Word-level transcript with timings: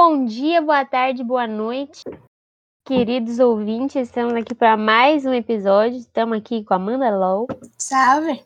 bom 0.00 0.24
dia, 0.24 0.62
boa 0.62 0.84
tarde, 0.84 1.24
boa 1.24 1.48
noite, 1.48 2.04
queridos 2.86 3.40
ouvintes. 3.40 3.96
Estamos 3.96 4.32
aqui 4.32 4.54
para 4.54 4.76
mais 4.76 5.26
um 5.26 5.34
episódio. 5.34 5.98
Estamos 5.98 6.38
aqui 6.38 6.62
com 6.62 6.72
a 6.72 6.76
Amanda 6.76 7.10
Low, 7.10 7.48
Salve. 7.76 8.44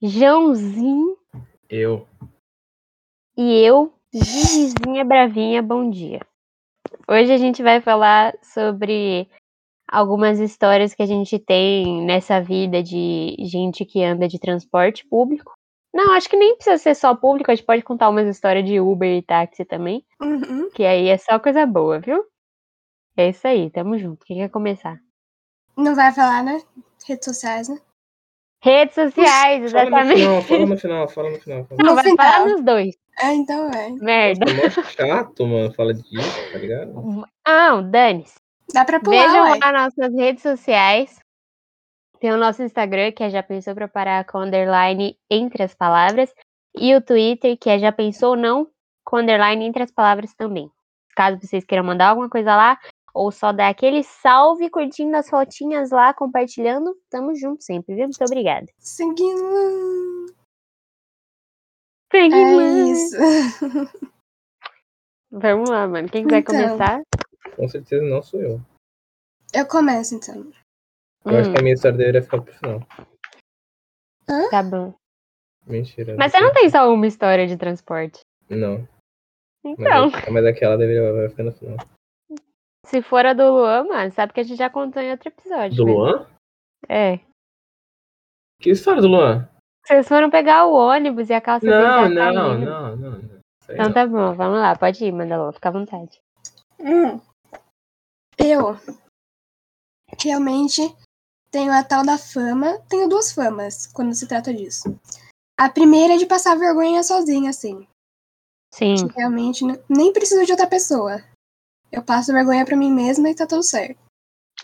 Joãozinho 0.00 1.18
Eu. 1.68 2.06
e 3.36 3.52
eu, 3.64 3.92
Gigizinha 4.14 5.04
Bravinha. 5.04 5.60
Bom 5.60 5.90
dia. 5.90 6.20
Hoje 7.08 7.32
a 7.32 7.36
gente 7.36 7.60
vai 7.60 7.80
falar 7.80 8.32
sobre 8.40 9.28
algumas 9.90 10.38
histórias 10.38 10.94
que 10.94 11.02
a 11.02 11.06
gente 11.06 11.36
tem 11.40 12.06
nessa 12.06 12.40
vida 12.40 12.80
de 12.80 13.34
gente 13.40 13.84
que 13.84 14.04
anda 14.04 14.28
de 14.28 14.38
transporte 14.38 15.04
público. 15.04 15.57
Não, 15.92 16.12
acho 16.12 16.28
que 16.28 16.36
nem 16.36 16.54
precisa 16.54 16.76
ser 16.78 16.94
só 16.94 17.14
público, 17.14 17.50
a 17.50 17.54
gente 17.54 17.64
pode 17.64 17.82
contar 17.82 18.08
umas 18.10 18.26
histórias 18.28 18.64
de 18.64 18.78
Uber 18.80 19.08
e 19.16 19.22
táxi 19.22 19.64
também. 19.64 20.04
Uhum. 20.20 20.68
Que 20.74 20.84
aí 20.84 21.08
é 21.08 21.16
só 21.18 21.38
coisa 21.38 21.64
boa, 21.66 21.98
viu? 21.98 22.24
É 23.16 23.30
isso 23.30 23.46
aí, 23.48 23.70
tamo 23.70 23.98
junto. 23.98 24.24
Quem 24.24 24.36
quer 24.38 24.48
começar? 24.50 24.98
Não 25.76 25.94
vai 25.94 26.12
falar, 26.12 26.42
né? 26.44 26.60
Redes 27.06 27.24
sociais, 27.24 27.68
né? 27.68 27.78
Redes 28.62 28.94
sociais, 28.94 29.70
Fala 29.72 29.84
no 29.90 29.96
exatamente. 29.96 30.20
final, 30.20 30.42
fala 30.42 30.66
no 30.66 30.76
final, 30.76 31.08
fala 31.08 31.30
no 31.30 31.38
final. 31.40 31.64
Fala. 31.64 31.78
Não, 31.82 31.88
No 31.90 31.94
vai 31.94 32.04
final. 32.04 32.16
falar 32.32 32.44
nos 32.46 32.64
dois. 32.64 32.96
Ah, 33.20 33.32
então 33.34 33.70
vai. 33.70 33.90
Merda. 33.92 34.46
Nossa, 34.52 34.80
mó 34.80 34.86
chato, 34.88 35.46
mano, 35.46 35.74
fala 35.74 35.94
disso, 35.94 36.52
tá 36.52 36.58
ligado? 36.58 36.92
Não, 37.46 37.90
dane-se. 37.90 38.34
Dá 38.74 38.84
pra 38.84 39.00
pular, 39.00 39.26
Vejam 39.26 39.42
ué. 39.44 39.58
lá 39.62 39.72
nossas 39.72 40.12
redes 40.14 40.42
sociais. 40.42 41.18
Tem 42.20 42.32
o 42.32 42.36
nosso 42.36 42.62
Instagram, 42.62 43.12
que 43.12 43.22
é 43.22 43.30
Já 43.30 43.42
Pensou 43.42 43.74
Preparar 43.74 44.24
com 44.24 44.38
underline 44.38 45.16
entre 45.30 45.62
as 45.62 45.74
palavras. 45.74 46.34
E 46.76 46.94
o 46.94 47.00
Twitter, 47.00 47.56
que 47.56 47.70
é 47.70 47.78
Já 47.78 47.92
Pensou 47.92 48.36
Não 48.36 48.68
com 49.04 49.18
underline 49.18 49.64
entre 49.64 49.82
as 49.84 49.90
palavras 49.90 50.34
também. 50.34 50.70
Caso 51.14 51.38
vocês 51.40 51.64
queiram 51.64 51.84
mandar 51.84 52.08
alguma 52.10 52.28
coisa 52.28 52.54
lá, 52.54 52.78
ou 53.14 53.32
só 53.32 53.52
dar 53.52 53.68
aquele 53.68 54.02
salve 54.04 54.68
curtindo 54.68 55.16
as 55.16 55.28
fotinhas 55.28 55.90
lá, 55.90 56.12
compartilhando, 56.12 56.94
tamo 57.10 57.34
junto 57.34 57.62
sempre, 57.62 57.94
viu? 57.94 58.04
Muito 58.04 58.24
obrigada. 58.24 58.66
Seguindo. 58.78 60.26
Pegue 62.10 62.34
É 62.34 62.90
isso. 62.90 63.16
Vamos 65.30 65.68
lá, 65.68 65.86
mano. 65.86 66.08
Quem 66.08 66.24
quiser 66.24 66.38
Então. 66.38 66.54
começar? 66.54 67.02
Com 67.54 67.68
certeza 67.68 68.02
não 68.04 68.22
sou 68.22 68.40
eu. 68.40 68.60
Eu 69.54 69.66
começo, 69.66 70.14
então. 70.14 70.50
Eu 71.30 71.38
acho 71.40 71.50
Hum, 71.50 71.52
que 71.52 71.58
a 71.58 71.62
minha 71.62 71.74
história 71.74 71.96
deveria 71.98 72.22
ficar 72.22 72.40
pro 72.42 72.54
final. 72.54 72.80
Tá 74.50 74.62
bom. 74.62 74.94
Mentira. 75.66 76.14
Mas 76.18 76.32
você 76.32 76.40
não 76.40 76.52
tem 76.52 76.68
só 76.70 76.92
uma 76.92 77.06
história 77.06 77.46
de 77.46 77.56
transporte. 77.56 78.20
Não. 78.48 78.86
Mas, 79.64 79.78
Então, 79.78 80.10
mas 80.32 80.46
aquela 80.46 80.76
deveria 80.78 81.12
vai 81.12 81.28
ficar 81.28 81.42
no 81.44 81.52
final. 81.52 81.76
se 82.86 83.02
for 83.02 83.26
a 83.26 83.32
do 83.34 83.42
Luan, 83.50 83.84
mano, 83.84 84.10
sabe 84.12 84.32
que 84.32 84.40
a 84.40 84.42
gente 84.42 84.56
já 84.58 84.70
contou 84.70 85.02
em 85.02 85.10
outro 85.10 85.28
episódio. 85.28 85.76
Do 85.76 85.84
né? 85.84 85.92
Luan? 85.92 86.26
É. 86.88 87.18
Que 88.60 88.70
história 88.70 89.00
do 89.02 89.08
Luan? 89.08 89.48
Vocês 89.86 90.06
foram 90.08 90.30
pegar 90.30 90.66
o 90.66 90.72
ônibus 90.74 91.28
e 91.30 91.34
a 91.34 91.40
calça 91.40 91.66
dele 91.66 91.76
Não, 91.78 92.02
tá 92.14 92.32
não, 92.32 92.50
caindo. 92.50 92.64
não, 92.66 92.96
não, 92.96 93.10
não. 93.10 93.38
Aí 93.68 93.74
Então 93.74 93.86
não. 93.86 93.92
tá 93.92 94.06
bom, 94.06 94.34
vamos 94.34 94.58
lá, 94.58 94.76
pode 94.76 95.04
ir, 95.04 95.12
Mandalô, 95.12 95.52
fica 95.52 95.68
à 95.68 95.72
vontade. 95.72 96.20
Hum. 96.80 97.20
Eu 98.38 98.76
realmente 100.22 100.80
tenho 101.50 101.72
a 101.72 101.82
tal 101.82 102.04
da 102.04 102.18
fama. 102.18 102.78
Tenho 102.88 103.08
duas 103.08 103.32
famas 103.32 103.86
quando 103.86 104.14
se 104.14 104.26
trata 104.26 104.52
disso. 104.52 104.98
A 105.58 105.68
primeira 105.68 106.14
é 106.14 106.16
de 106.16 106.26
passar 106.26 106.56
vergonha 106.56 107.02
sozinha, 107.02 107.50
assim. 107.50 107.86
Sim, 108.72 109.08
que 109.08 109.16
realmente 109.16 109.64
nem 109.88 110.12
preciso 110.12 110.44
de 110.44 110.52
outra 110.52 110.66
pessoa. 110.66 111.22
Eu 111.90 112.02
passo 112.02 112.32
vergonha 112.32 112.64
pra 112.64 112.76
mim 112.76 112.92
mesma 112.92 113.30
e 113.30 113.34
tá 113.34 113.46
tudo 113.46 113.62
certo. 113.62 113.98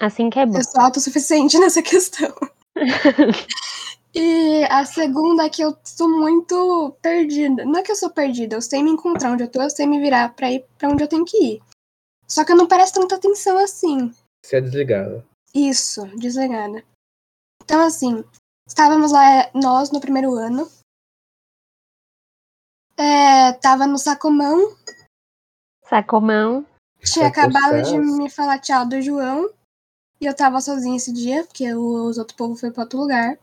assim 0.00 0.28
que 0.28 0.38
é 0.38 0.46
bom. 0.46 0.58
Eu 0.58 0.64
sou 0.64 0.80
autossuficiente 0.80 1.58
nessa 1.60 1.82
questão. 1.82 2.32
E 4.16 4.64
a 4.70 4.84
segunda 4.84 5.44
é 5.44 5.50
que 5.50 5.60
eu 5.60 5.76
sou 5.82 6.08
muito 6.08 6.96
perdida. 7.02 7.64
Não 7.64 7.80
é 7.80 7.82
que 7.82 7.90
eu 7.90 7.96
sou 7.96 8.08
perdida, 8.08 8.54
eu 8.54 8.62
sei 8.62 8.80
me 8.80 8.90
encontrar 8.90 9.32
onde 9.32 9.42
eu 9.42 9.50
tô, 9.50 9.60
eu 9.60 9.68
sei 9.68 9.86
me 9.88 9.98
virar 9.98 10.32
pra 10.36 10.52
ir 10.52 10.64
pra 10.78 10.88
onde 10.88 11.02
eu 11.02 11.08
tenho 11.08 11.24
que 11.24 11.36
ir. 11.36 11.62
Só 12.28 12.44
que 12.44 12.52
eu 12.52 12.56
não 12.56 12.68
presto 12.68 13.00
tanta 13.00 13.16
atenção 13.16 13.58
assim. 13.58 14.12
Você 14.44 14.56
é 14.56 14.60
desligada. 14.60 15.26
Isso, 15.54 16.06
desligada. 16.18 16.84
Então, 17.62 17.80
assim, 17.80 18.24
estávamos 18.68 19.12
lá, 19.12 19.50
nós, 19.54 19.90
no 19.90 20.00
primeiro 20.00 20.34
ano. 20.34 20.68
É, 22.96 23.52
tava 23.54 23.86
no 23.86 23.98
Sacomão, 23.98 24.76
Sacomão. 25.84 26.66
tinha 27.04 27.28
acabado 27.28 27.82
de 27.82 27.98
me 27.98 28.30
falar 28.30 28.58
tchau 28.58 28.86
do 28.86 29.00
João. 29.00 29.52
E 30.20 30.26
eu 30.26 30.34
tava 30.34 30.60
sozinha 30.60 30.96
esse 30.96 31.12
dia, 31.12 31.44
porque 31.44 31.72
os 31.74 32.18
outros 32.18 32.36
povos 32.36 32.60
foi 32.60 32.70
pra 32.70 32.84
outro 32.84 32.98
lugar. 32.98 33.38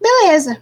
Beleza. 0.00 0.60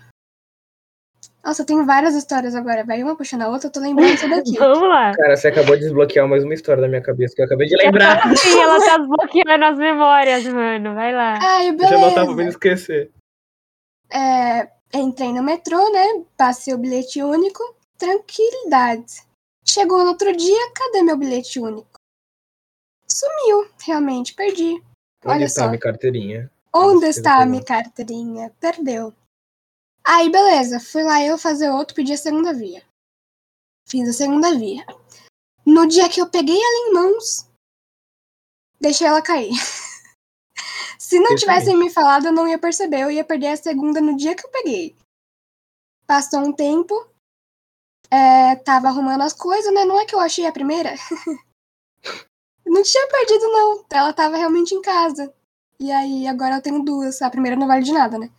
Nossa, 1.44 1.62
eu 1.62 1.66
tenho 1.66 1.84
várias 1.84 2.14
histórias 2.14 2.54
agora, 2.54 2.84
vai 2.84 3.02
uma 3.02 3.16
puxando 3.16 3.42
a 3.42 3.48
outra, 3.48 3.66
eu 3.66 3.72
tô 3.72 3.80
lembrando 3.80 4.16
tudo 4.20 4.34
aqui. 4.34 4.52
Vamos 4.58 4.88
lá. 4.88 5.12
Cara, 5.12 5.36
você 5.36 5.48
acabou 5.48 5.74
de 5.74 5.82
desbloquear 5.82 6.28
mais 6.28 6.44
uma 6.44 6.54
história 6.54 6.80
da 6.80 6.88
minha 6.88 7.02
cabeça 7.02 7.34
que 7.34 7.42
eu 7.42 7.46
acabei 7.46 7.66
de 7.66 7.76
lembrar. 7.76 8.20
Sim, 8.36 8.60
ela 8.60 8.78
tá 8.84 8.98
desbloqueando 8.98 9.64
as 9.64 9.76
memórias, 9.76 10.44
mano. 10.46 10.94
Vai 10.94 11.12
lá. 11.12 11.38
Ai, 11.42 11.70
Eu 11.70 11.78
já 11.78 11.90
não 11.98 12.14
tava 12.14 12.26
beleza. 12.26 12.34
vendo 12.36 12.48
esquecer. 12.50 13.10
É, 14.12 14.70
entrei 14.94 15.32
no 15.32 15.42
metrô, 15.42 15.90
né? 15.92 16.22
Passei 16.36 16.74
o 16.74 16.78
bilhete 16.78 17.20
único. 17.22 17.74
Tranquilidade. 17.98 19.22
Chegou 19.64 19.98
no 20.04 20.10
outro 20.10 20.36
dia, 20.36 20.72
cadê 20.74 21.02
meu 21.02 21.16
bilhete 21.16 21.58
único? 21.58 21.88
Sumiu, 23.08 23.68
realmente, 23.84 24.34
perdi. 24.34 24.74
Onde 25.24 25.36
Olha 25.36 25.44
está 25.44 25.62
só. 25.62 25.66
a 25.66 25.70
minha 25.70 25.80
carteirinha? 25.80 26.50
Onde 26.74 27.06
está 27.06 27.42
a 27.42 27.46
minha 27.46 27.62
carteirinha? 27.64 28.52
Perdeu. 28.60 29.12
Aí, 30.04 30.30
beleza. 30.30 30.80
Fui 30.80 31.02
lá 31.02 31.22
eu 31.22 31.38
fazer 31.38 31.70
outro, 31.70 31.94
pedi 31.94 32.12
a 32.12 32.16
segunda 32.16 32.52
via. 32.52 32.82
Fiz 33.88 34.08
a 34.08 34.12
segunda 34.12 34.56
via. 34.56 34.84
No 35.64 35.86
dia 35.86 36.08
que 36.08 36.20
eu 36.20 36.28
peguei 36.28 36.56
ela 36.56 36.88
em 36.88 36.92
mãos, 36.92 37.48
deixei 38.80 39.06
ela 39.06 39.22
cair. 39.22 39.52
Se 40.98 41.18
não 41.20 41.36
tivessem 41.36 41.76
me 41.76 41.90
falado, 41.90 42.26
eu 42.26 42.32
não 42.32 42.48
ia 42.48 42.58
perceber. 42.58 43.02
Eu 43.02 43.10
ia 43.10 43.24
perder 43.24 43.48
a 43.48 43.56
segunda 43.56 44.00
no 44.00 44.16
dia 44.16 44.34
que 44.34 44.46
eu 44.46 44.50
peguei. 44.50 44.96
Passou 46.06 46.40
um 46.40 46.52
tempo. 46.52 46.94
é, 48.10 48.56
tava 48.56 48.88
arrumando 48.88 49.22
as 49.22 49.32
coisas, 49.32 49.72
né? 49.72 49.84
Não 49.84 50.00
é 50.00 50.06
que 50.06 50.14
eu 50.14 50.20
achei 50.20 50.46
a 50.46 50.52
primeira. 50.52 50.94
não 52.66 52.82
tinha 52.82 53.08
perdido, 53.08 53.46
não. 53.48 53.84
Ela 53.90 54.12
tava 54.12 54.36
realmente 54.36 54.74
em 54.74 54.82
casa. 54.82 55.32
E 55.78 55.90
aí, 55.92 56.26
agora 56.26 56.56
eu 56.56 56.62
tenho 56.62 56.82
duas. 56.82 57.20
A 57.22 57.30
primeira 57.30 57.56
não 57.56 57.66
vale 57.66 57.82
de 57.82 57.92
nada, 57.92 58.18
né? 58.18 58.30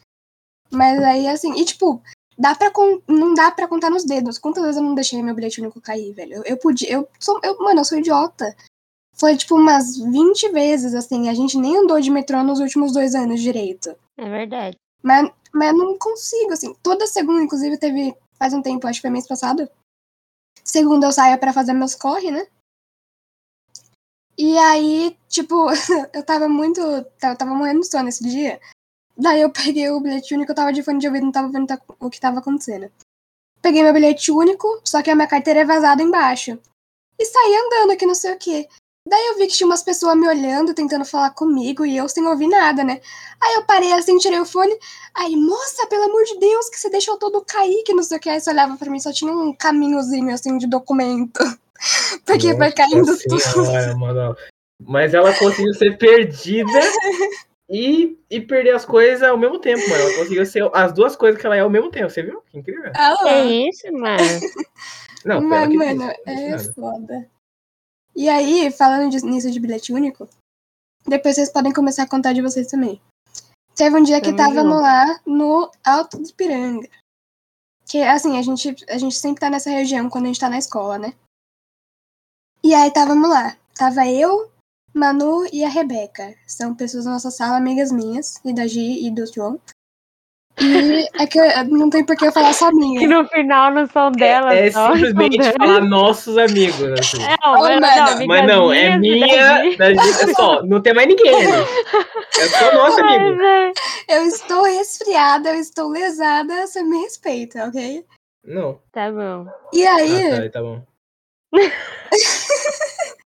Mas 0.73 1.01
aí, 1.03 1.28
assim, 1.28 1.53
e 1.59 1.63
tipo, 1.66 2.01
dá 2.38 2.56
pra 2.56 2.72
con- 2.72 3.01
não 3.07 3.34
dá 3.34 3.51
pra 3.51 3.67
contar 3.67 3.89
nos 3.89 4.03
dedos. 4.03 4.38
Quantas 4.39 4.63
vezes 4.63 4.78
eu 4.78 4.84
não 4.84 4.95
deixei 4.95 5.22
meu 5.22 5.35
bilhete 5.35 5.61
único 5.61 5.79
cair, 5.79 6.13
velho? 6.13 6.34
Eu, 6.38 6.44
eu 6.44 6.57
podia. 6.57 6.91
Eu 6.91 7.07
sou, 7.19 7.39
eu, 7.44 7.57
mano, 7.59 7.81
eu 7.81 7.85
sou 7.85 7.97
idiota. 7.97 8.56
Foi, 9.16 9.38
tipo, 9.38 9.56
umas 9.56 9.95
20 9.97 10.50
vezes, 10.50 10.95
assim. 10.95 11.29
A 11.29 11.33
gente 11.33 11.57
nem 11.57 11.78
andou 11.78 12.01
de 12.01 12.09
metrô 12.09 12.44
nos 12.44 12.59
últimos 12.59 12.91
dois 12.91 13.13
anos 13.13 13.39
direito. 13.41 13.95
É 14.17 14.28
verdade. 14.28 14.75
Mas, 15.03 15.29
mas 15.53 15.69
eu 15.69 15.78
não 15.78 15.97
consigo, 15.97 16.51
assim. 16.53 16.73
Toda 16.81 17.06
segunda, 17.07 17.41
inclusive, 17.44 17.78
teve. 17.78 18.16
Faz 18.39 18.53
um 18.53 18.62
tempo, 18.62 18.88
acho 18.88 18.97
que 18.97 19.03
foi 19.03 19.12
mês 19.12 19.28
passado. 19.28 19.69
Segunda 20.63 21.07
eu 21.07 21.12
saio 21.12 21.38
pra 21.39 21.53
fazer 21.53 21.73
meus 21.73 21.94
corre, 21.94 22.31
né? 22.31 22.47
E 24.38 24.57
aí, 24.57 25.16
tipo, 25.29 25.67
eu 26.13 26.23
tava 26.25 26.50
muito. 26.50 26.81
Tava, 27.19 27.35
tava 27.35 27.53
morrendo 27.53 27.81
de 27.81 27.88
sono 27.91 28.09
esse 28.09 28.24
dia. 28.27 28.59
Daí 29.18 29.42
eu 29.42 29.50
peguei 29.51 29.89
o 29.89 30.00
bilhete 30.00 30.33
único, 30.33 30.51
eu 30.51 30.56
tava 30.56 30.74
de 30.74 30.83
fone 30.83 31.00
de 31.00 31.07
ouvido, 31.07 31.25
não 31.25 31.31
tava 31.31 31.50
vendo 31.50 31.68
ta- 31.68 31.81
o 32.00 32.10
que 32.10 32.19
tava 32.19 32.39
acontecendo. 32.39 32.92
Peguei 33.62 33.83
meu 33.83 33.94
bilhete 33.94 34.31
único, 34.31 34.81
só 34.83 35.01
que 35.01 35.10
a 35.10 35.15
minha 35.15 35.27
carteira 35.27 35.62
é 35.62 35.65
vazada 35.65 36.01
embaixo. 36.01 36.60
E 37.19 37.25
saí 37.25 37.56
andando 37.56 37.92
aqui, 37.92 38.06
não 38.06 38.15
sei 38.15 38.33
o 38.33 38.38
quê. 38.38 38.68
Daí 39.07 39.27
eu 39.27 39.38
vi 39.38 39.48
que 39.48 39.54
tinha 39.54 39.68
umas 39.68 39.83
pessoas 39.83 40.15
me 40.18 40.27
olhando, 40.27 40.74
tentando 40.74 41.04
falar 41.06 41.31
comigo, 41.31 41.86
e 41.86 41.95
eu 41.95 42.07
sem 42.07 42.25
ouvir 42.25 42.48
nada, 42.48 42.83
né? 42.83 43.01
Aí 43.42 43.56
eu 43.56 43.65
parei 43.65 43.92
assim, 43.94 44.18
tirei 44.18 44.39
o 44.39 44.45
fone. 44.45 44.74
Aí, 45.13 45.36
moça, 45.36 45.86
pelo 45.88 46.06
amor 46.06 46.24
de 46.24 46.39
Deus, 46.39 46.69
que 46.69 46.80
você 46.80 46.89
deixou 46.89 47.18
todo 47.18 47.44
cair, 47.45 47.83
que 47.83 47.94
não 47.94 48.01
sei 48.01 48.18
o 48.18 48.19
que. 48.19 48.30
Aí 48.30 48.39
você 48.39 48.50
olhava 48.50 48.77
pra 48.77 48.89
mim, 48.89 49.00
só 49.00 49.12
tinha 49.12 49.31
um 49.31 49.54
caminhozinho 49.54 50.33
assim 50.33 50.57
de 50.57 50.68
documento. 50.68 51.39
Porque 52.25 52.48
foi 52.56 52.57
Nossa 52.57 52.75
caindo 52.75 53.18
tudo. 53.18 53.39
senhora, 53.39 53.95
mano. 53.95 54.38
Mas 54.81 55.13
ela 55.13 55.38
conseguiu 55.38 55.74
ser 55.74 55.98
perdida 55.98 56.71
e, 57.69 58.18
e 58.30 58.42
perder 58.42 58.75
as 58.75 58.86
coisas 58.86 59.24
ao 59.24 59.38
mesmo 59.38 59.60
tempo, 59.60 59.81
mano. 59.89 60.04
Ela 60.04 60.18
conseguiu 60.18 60.45
ser 60.45 60.69
as 60.75 60.94
duas 60.94 61.15
coisas 61.15 61.39
que 61.39 61.45
ela 61.45 61.56
é 61.56 61.62
ao 61.62 61.69
mesmo 61.69 61.89
tempo. 61.89 62.10
Você 62.10 62.21
viu? 62.24 62.42
Que 62.42 62.60
incrível. 62.60 62.92
Ah 62.95 63.15
Que 63.18 63.24
lá. 63.25 63.45
isso, 63.45 63.92
mano? 63.94 64.18
Não, 65.25 65.42
Mas, 65.42 65.69
que 65.69 65.77
mano, 65.77 66.07
disse, 66.07 66.21
é 66.25 66.50
nada. 66.50 66.74
foda. 66.74 67.30
E 68.15 68.27
aí, 68.30 68.69
falando 68.71 69.10
de- 69.10 69.25
nisso 69.25 69.50
de 69.50 69.60
bilhete 69.60 69.94
único, 69.94 70.27
depois 71.07 71.36
vocês 71.36 71.50
podem 71.51 71.71
começar 71.74 72.04
a 72.04 72.10
contar 72.10 72.33
de 72.33 72.42
vocês 72.42 72.68
também. 72.68 73.01
Teve 73.74 73.95
um 73.98 74.04
dia 74.04 74.19
que 74.21 74.33
Tamo 74.33 74.38
tava 74.38 74.63
no 74.63 74.75
lá 74.81 75.19
no 75.25 75.71
Alto 75.83 76.18
do 76.21 76.33
Piranga. 76.36 76.88
Que, 77.89 78.01
assim, 78.04 78.38
a 78.38 78.42
gente, 78.42 78.75
a 78.89 78.98
gente 78.98 79.15
sempre 79.15 79.39
tá 79.39 79.50
nessa 79.50 79.69
região 79.69 80.10
quando 80.10 80.25
a 80.25 80.27
gente 80.27 80.39
tá 80.39 80.50
na 80.50 80.57
escola, 80.60 81.00
né? 81.00 81.13
E 82.63 82.74
aí 82.75 82.92
távamos 82.92 83.30
lá. 83.30 83.57
Tava 83.75 84.06
eu, 84.07 84.51
Manu 84.94 85.45
e 85.51 85.63
a 85.63 85.69
Rebeca. 85.69 86.34
São 86.48 86.75
pessoas 86.75 87.06
da 87.06 87.12
nossa 87.12 87.31
sala, 87.31 87.57
amigas 87.57 87.92
minhas, 87.92 88.40
e 88.45 88.54
da 88.54 88.68
Gi 88.68 89.07
e 89.07 89.12
do 89.12 89.25
João. 89.31 89.60
E 90.62 91.07
é 91.19 91.25
que 91.25 91.40
eu- 91.40 91.66
não 91.69 91.90
tem 91.90 92.06
por 92.06 92.16
que 92.16 92.28
eu 92.28 92.31
falar 92.31 92.54
só 92.54 92.69
Que 92.69 92.75
minha. 92.75 93.07
no 93.07 93.28
final 93.28 93.72
não 93.74 93.88
são 93.88 94.12
delas. 94.12 94.54
É 94.54 94.69
só, 94.72 94.94
simplesmente 94.94 95.44
são 95.44 95.54
falar 95.57 95.81
nossos 95.81 96.38
amigos, 96.38 96.92
assim. 97.00 97.18
delas. 97.18 97.38
Não, 97.42 97.54
Oh, 97.54 97.80
não, 97.80 97.90
amigas 97.90 98.28
Mas 98.28 98.48
não, 98.48 98.72
é 98.72 98.98
minha, 99.00 99.63
Gi. 99.72 99.78
da 99.78 99.92
Gi, 99.94 100.00
é 100.00 100.34
só, 100.36 100.62
não 100.63 100.80
tem 100.80 100.94
mais 100.94 101.07
ninguém 101.07 101.34
ali. 101.34 101.51
É 102.39 102.48
só 102.50 102.72
nosso 102.75 103.01
amigo. 103.01 103.36
Mas, 103.36 103.74
é, 104.10 104.16
Eu 104.16 104.22
estou 104.28 104.62
resfriada, 104.63 105.50
eu 105.50 105.56
estou 105.56 105.89
lesada, 105.89 106.68
você 106.68 106.84
me 106.84 107.01
respeita, 107.01 107.66
ok? 107.68 108.06
Não. 108.46 108.80
Tá 108.92 109.12
bom. 109.12 109.48
E 109.74 109.84
aí, 109.88 110.34
Ah, 110.38 110.42
tá, 110.44 110.50
tá 110.51 110.62
bom. 110.62 110.84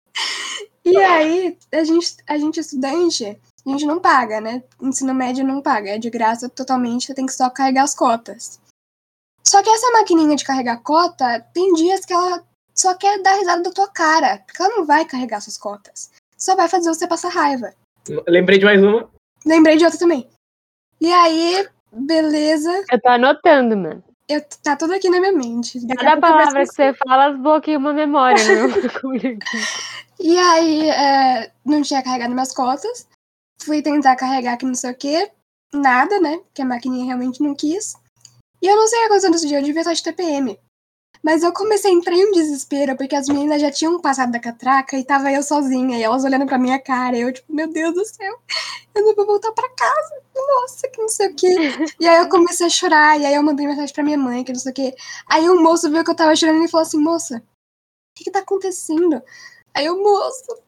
e 0.85 0.97
aí, 0.97 1.57
a 1.71 1.83
gente, 1.83 2.17
a 2.27 2.37
gente 2.37 2.59
estudante, 2.59 3.25
a 3.65 3.69
gente 3.69 3.85
não 3.85 3.99
paga, 3.99 4.41
né? 4.41 4.63
Ensino 4.81 5.13
médio 5.13 5.45
não 5.45 5.61
paga, 5.61 5.91
é 5.91 5.97
de 5.97 6.09
graça 6.09 6.49
totalmente, 6.49 7.07
você 7.07 7.13
tem 7.13 7.25
que 7.25 7.33
só 7.33 7.49
carregar 7.49 7.83
as 7.83 7.95
cotas. 7.95 8.59
Só 9.45 9.61
que 9.61 9.69
essa 9.69 9.91
maquininha 9.91 10.35
de 10.35 10.43
carregar 10.43 10.81
cota, 10.81 11.39
tem 11.53 11.73
dias 11.73 12.05
que 12.05 12.13
ela 12.13 12.43
só 12.73 12.95
quer 12.95 13.21
dar 13.21 13.35
risada 13.35 13.63
da 13.63 13.71
tua 13.71 13.87
cara, 13.87 14.39
porque 14.39 14.61
ela 14.61 14.75
não 14.75 14.85
vai 14.85 15.05
carregar 15.05 15.41
suas 15.41 15.57
cotas. 15.57 16.11
Só 16.37 16.55
vai 16.55 16.67
fazer 16.67 16.89
você 16.89 17.07
passar 17.07 17.29
raiva. 17.29 17.73
Lembrei 18.27 18.57
de 18.57 18.65
mais 18.65 18.83
uma. 18.83 19.09
Lembrei 19.45 19.77
de 19.77 19.85
outra 19.85 19.99
também. 19.99 20.29
E 20.99 21.11
aí, 21.11 21.67
beleza, 21.91 22.71
Eu 22.91 23.01
tô 23.01 23.09
anotando, 23.09 23.77
mano. 23.77 24.03
Eu, 24.29 24.41
tá 24.63 24.75
tudo 24.75 24.93
aqui 24.93 25.09
na 25.09 25.19
minha 25.19 25.33
mente. 25.33 25.79
A 25.91 25.95
Cada 25.95 26.21
palavra 26.21 26.61
que 26.61 26.73
você 26.73 26.93
fala 26.93 27.31
desbloqueia 27.31 27.77
uma 27.77 27.93
memória. 27.93 28.43
Né? 28.43 28.73
E 30.19 30.37
aí, 30.37 30.89
é, 30.89 31.51
não 31.65 31.81
tinha 31.81 32.01
carregado 32.01 32.33
minhas 32.33 32.53
cotas. 32.53 33.09
Fui 33.61 33.81
tentar 33.81 34.15
carregar 34.15 34.53
aqui 34.53 34.65
não 34.65 34.75
sei 34.75 34.91
o 34.91 34.95
que. 34.95 35.29
Nada, 35.73 36.17
né? 36.19 36.37
Porque 36.37 36.61
a 36.61 36.65
maquininha 36.65 37.07
realmente 37.07 37.41
não 37.41 37.53
quis. 37.53 37.95
E 38.61 38.67
eu 38.67 38.75
não 38.77 38.87
sei 38.87 38.99
o 38.99 39.01
que 39.01 39.05
aconteceu 39.07 39.31
nesse 39.31 39.47
dia, 39.47 39.59
eu 39.59 39.63
devia 39.63 39.81
estar 39.81 39.93
de 39.93 40.03
TPM. 40.03 40.57
Mas 41.23 41.41
eu 41.41 41.53
comecei 41.53 41.89
a 41.89 41.93
entrar 41.93 42.13
em 42.13 42.27
um 42.27 42.31
desespero, 42.31 42.97
porque 42.97 43.15
as 43.15 43.29
meninas 43.29 43.61
já 43.61 43.71
tinham 43.71 44.01
passado 44.01 44.31
da 44.31 44.39
catraca 44.39 44.97
e 44.97 45.05
tava 45.05 45.31
eu 45.31 45.41
sozinha, 45.41 45.97
e 45.97 46.03
elas 46.03 46.25
olhando 46.25 46.45
pra 46.45 46.57
minha 46.57 46.77
cara, 46.79 47.15
e 47.15 47.21
eu, 47.21 47.31
tipo, 47.31 47.53
meu 47.53 47.71
Deus 47.71 47.93
do 47.93 48.05
céu, 48.05 48.39
eu 48.93 49.05
não 49.05 49.15
vou 49.15 49.25
voltar 49.25 49.53
pra 49.53 49.69
casa, 49.69 50.21
nossa, 50.35 50.87
que 50.89 51.01
não 51.01 51.07
sei 51.07 51.29
o 51.29 51.35
quê. 51.35 51.55
E 51.99 52.07
aí 52.07 52.17
eu 52.17 52.27
comecei 52.27 52.67
a 52.67 52.69
chorar, 52.69 53.17
e 53.19 53.25
aí 53.25 53.35
eu 53.35 53.43
mandei 53.43 53.65
mensagem 53.65 53.93
pra 53.93 54.03
minha 54.03 54.17
mãe, 54.17 54.43
que 54.43 54.51
não 54.51 54.59
sei 54.59 54.71
o 54.71 54.75
quê. 54.75 54.95
Aí 55.29 55.49
o 55.49 55.61
moço 55.61 55.89
viu 55.89 56.03
que 56.03 56.11
eu 56.11 56.15
tava 56.15 56.35
chorando 56.35 56.65
e 56.65 56.69
falou 56.69 56.85
assim, 56.85 56.97
moça, 56.97 57.37
o 57.37 57.41
que 58.17 58.25
que 58.25 58.31
tá 58.31 58.39
acontecendo? 58.39 59.23
Aí 59.73 59.89
o 59.89 60.03
moço, 60.03 60.61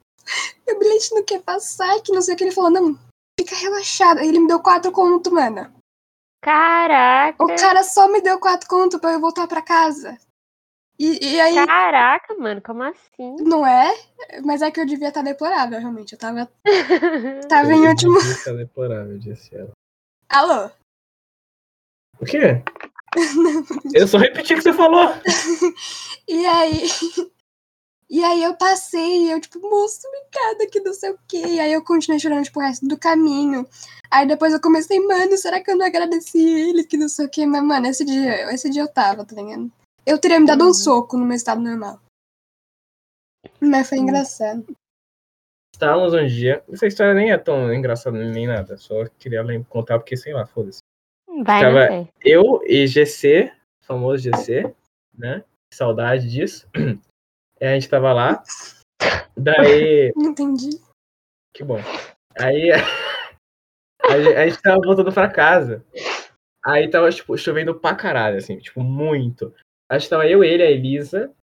meu 0.66 0.80
bilhete 0.80 1.14
não 1.14 1.24
quer 1.24 1.42
passar, 1.42 2.02
que 2.02 2.12
não 2.12 2.22
sei 2.22 2.34
o 2.34 2.38
que. 2.38 2.44
Ele 2.44 2.52
falou, 2.52 2.72
não, 2.72 2.98
fica 3.40 3.56
relaxada. 3.56 4.22
Aí 4.22 4.30
ele 4.30 4.40
me 4.40 4.48
deu 4.48 4.60
quatro 4.60 4.92
conto, 4.92 5.32
mano. 5.32 5.72
Caraca. 6.44 7.44
O 7.44 7.48
cara 7.48 7.84
só 7.84 8.08
me 8.08 8.22
deu 8.22 8.40
quatro 8.40 8.68
conto 8.68 9.00
pra 9.00 9.14
eu 9.14 9.20
voltar 9.20 9.48
pra 9.48 9.62
casa. 9.62 10.18
E, 10.98 11.34
e 11.34 11.42
aí, 11.42 11.56
Caraca, 11.66 12.36
mano, 12.36 12.62
como 12.62 12.84
assim? 12.84 13.36
não 13.42 13.68
é? 13.68 13.94
Mas 14.44 14.62
é 14.62 14.72
que 14.72 14.80
eu 14.80 14.86
devia 14.86 15.10
estar 15.10 15.22
deplorável, 15.22 15.80
realmente. 15.80 16.14
Eu 16.14 16.20
tava, 16.20 16.50
tava 17.50 17.74
em 17.74 17.88
último. 17.88 18.18
É 18.48 18.54
deplorável, 18.54 19.18
disse 19.20 19.56
ela. 19.56 19.72
Alô? 20.30 20.72
O 22.20 22.26
quê? 22.26 22.64
Eu 23.94 24.08
só 24.08 24.18
repeti 24.18 24.54
o 24.54 24.58
que 24.58 24.64
você 24.64 24.74
falou. 24.74 25.08
E 26.28 26.44
aí. 26.44 26.88
E 28.10 28.24
aí 28.24 28.42
eu 28.42 28.56
passei, 28.56 29.28
e 29.28 29.32
eu, 29.32 29.40
tipo, 29.40 29.60
moço, 29.62 30.00
obrigada, 30.08 30.68
que 30.72 30.80
não 30.80 30.92
sei 30.92 31.12
o 31.12 31.20
quê. 31.28 31.44
E 31.46 31.60
aí 31.60 31.72
eu 31.72 31.84
continuei 31.84 32.20
chorando, 32.20 32.44
tipo, 32.44 32.60
o 32.60 32.64
resto 32.64 32.88
do 32.88 32.98
caminho. 32.98 33.68
Aí 34.10 34.28
depois 34.28 34.52
eu 34.52 34.60
comecei, 34.60 35.00
mano, 35.00 35.38
será 35.38 35.62
que 35.62 35.70
eu 35.70 35.76
não 35.76 35.86
agradeci 35.86 36.40
ele, 36.40 36.84
que 36.84 36.98
não 36.98 37.08
sei 37.08 37.28
o 37.28 37.30
quê? 37.30 37.46
Mas, 37.46 37.64
mano, 37.64 37.86
esse 37.86 38.04
dia, 38.04 38.52
esse 38.52 38.72
dia 38.72 38.82
eu 38.82 38.88
tava, 38.88 39.24
tá 39.24 39.36
ligado? 39.36 39.72
Eu 40.06 40.20
teria 40.20 40.40
me 40.40 40.46
dado 40.46 40.64
um 40.64 40.68
Uhum. 40.68 40.74
soco 40.74 41.18
no 41.18 41.26
meu 41.26 41.36
estado 41.36 41.62
normal. 41.62 42.00
Mas 43.62 43.90
foi 43.90 43.98
engraçado. 43.98 44.66
Estávamos 45.74 46.14
um 46.14 46.26
dia. 46.26 46.64
Essa 46.70 46.88
história 46.88 47.14
nem 47.14 47.32
é 47.32 47.38
tão 47.38 47.74
engraçada 47.74 48.18
nem 48.18 48.48
nada. 48.48 48.78
Só 48.78 49.06
queria 49.20 49.44
contar 49.66 50.00
porque, 50.00 50.16
sei 50.16 50.34
lá, 50.34 50.46
foda-se. 50.46 50.80
Vai, 51.44 51.62
Tava- 51.62 51.80
não 51.82 51.88
sei. 52.06 52.10
Eu 52.22 52.62
e 52.66 52.88
GC, 52.88 53.52
famoso 53.84 54.24
GC, 54.24 54.74
né? 55.14 55.44
Saudade 55.74 56.30
disso. 56.30 56.68
E 57.62 57.66
a 57.66 57.74
gente 57.74 57.88
tava 57.88 58.12
lá. 58.12 58.44
Daí. 59.38 60.12
Não 60.18 60.32
entendi. 60.32 60.72
Que 61.56 61.64
bom. 61.64 61.78
Aí 62.38 62.70
a, 64.04 64.20
gente- 64.22 64.36
a 64.36 64.48
gente 64.50 64.62
tava 64.62 64.82
voltando 64.84 65.14
pra 65.14 65.32
casa. 65.32 65.82
Aí 66.66 66.90
tava, 66.90 67.10
tipo, 67.10 67.38
chovendo 67.38 67.80
pra 67.80 67.96
caralho, 67.96 68.38
assim, 68.38 68.58
tipo, 68.60 68.82
muito. 68.82 69.56
Acho 69.90 70.06
que 70.06 70.10
tava 70.10 70.28
eu, 70.28 70.44
ele, 70.44 70.64
a 70.64 70.72
Elisa. 70.72 71.34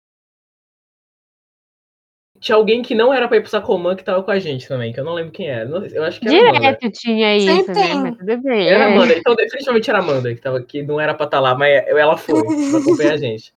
Tinha 2.40 2.56
alguém 2.56 2.82
que 2.82 2.92
não 2.94 3.14
era 3.14 3.28
pra 3.28 3.36
ir 3.36 3.40
pro 3.40 3.50
Sacomã 3.50 3.94
que 3.94 4.02
tava 4.02 4.22
com 4.24 4.30
a 4.32 4.38
gente 4.40 4.66
também, 4.66 4.92
que 4.92 4.98
eu 4.98 5.04
não 5.04 5.14
lembro 5.14 5.30
quem 5.32 5.48
era. 5.48 5.64
Não- 5.68 5.84
Eu 5.86 6.02
acho 6.02 6.18
que 6.20 6.26
era 6.28 6.36
a 6.36 6.40
Amanda. 6.50 6.58
Direto 6.60 6.90
tinha 6.90 7.36
isso, 7.36 7.46
Sempre 7.46 7.74
né? 7.74 7.94
Mas 7.94 8.18
tudo 8.18 8.42
bem. 8.42 8.68
Era 8.68 8.84
é. 8.84 8.92
Amanda, 8.92 9.16
então 9.16 9.34
definitivamente 9.36 9.88
era 9.88 9.98
a 10.00 10.02
Amanda 10.02 10.34
que, 10.34 10.40
tava, 10.40 10.60
que 10.62 10.82
não 10.82 11.00
era 11.00 11.14
pra 11.14 11.26
estar 11.26 11.38
lá, 11.38 11.54
mas 11.54 11.70
ela 11.86 12.16
foi 12.16 12.42
pra 12.42 12.78
acompanhar 12.80 13.12
a 13.12 13.16
gente. 13.16 13.54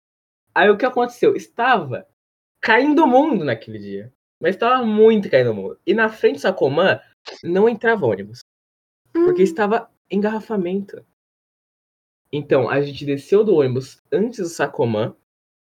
Aí 0.52 0.68
o 0.68 0.76
que 0.76 0.84
aconteceu? 0.84 1.36
Estava 1.36 2.06
caindo 2.60 3.04
o 3.04 3.06
mundo 3.06 3.44
naquele 3.44 3.78
dia. 3.78 4.12
Mas 4.40 4.56
estava 4.56 4.84
muito 4.84 5.30
caindo 5.30 5.52
o 5.52 5.54
mundo. 5.54 5.78
E 5.86 5.94
na 5.94 6.08
frente 6.08 6.34
do 6.36 6.40
Sacomã 6.40 7.00
não 7.44 7.68
entrava 7.68 8.04
ônibus. 8.04 8.40
Porque 9.12 9.42
estava 9.42 9.88
engarrafamento. 10.10 11.06
Então, 12.32 12.68
a 12.68 12.80
gente 12.80 13.04
desceu 13.04 13.44
do 13.44 13.56
ônibus 13.56 14.02
antes 14.10 14.38
do 14.38 14.48
Sacomã 14.48 15.14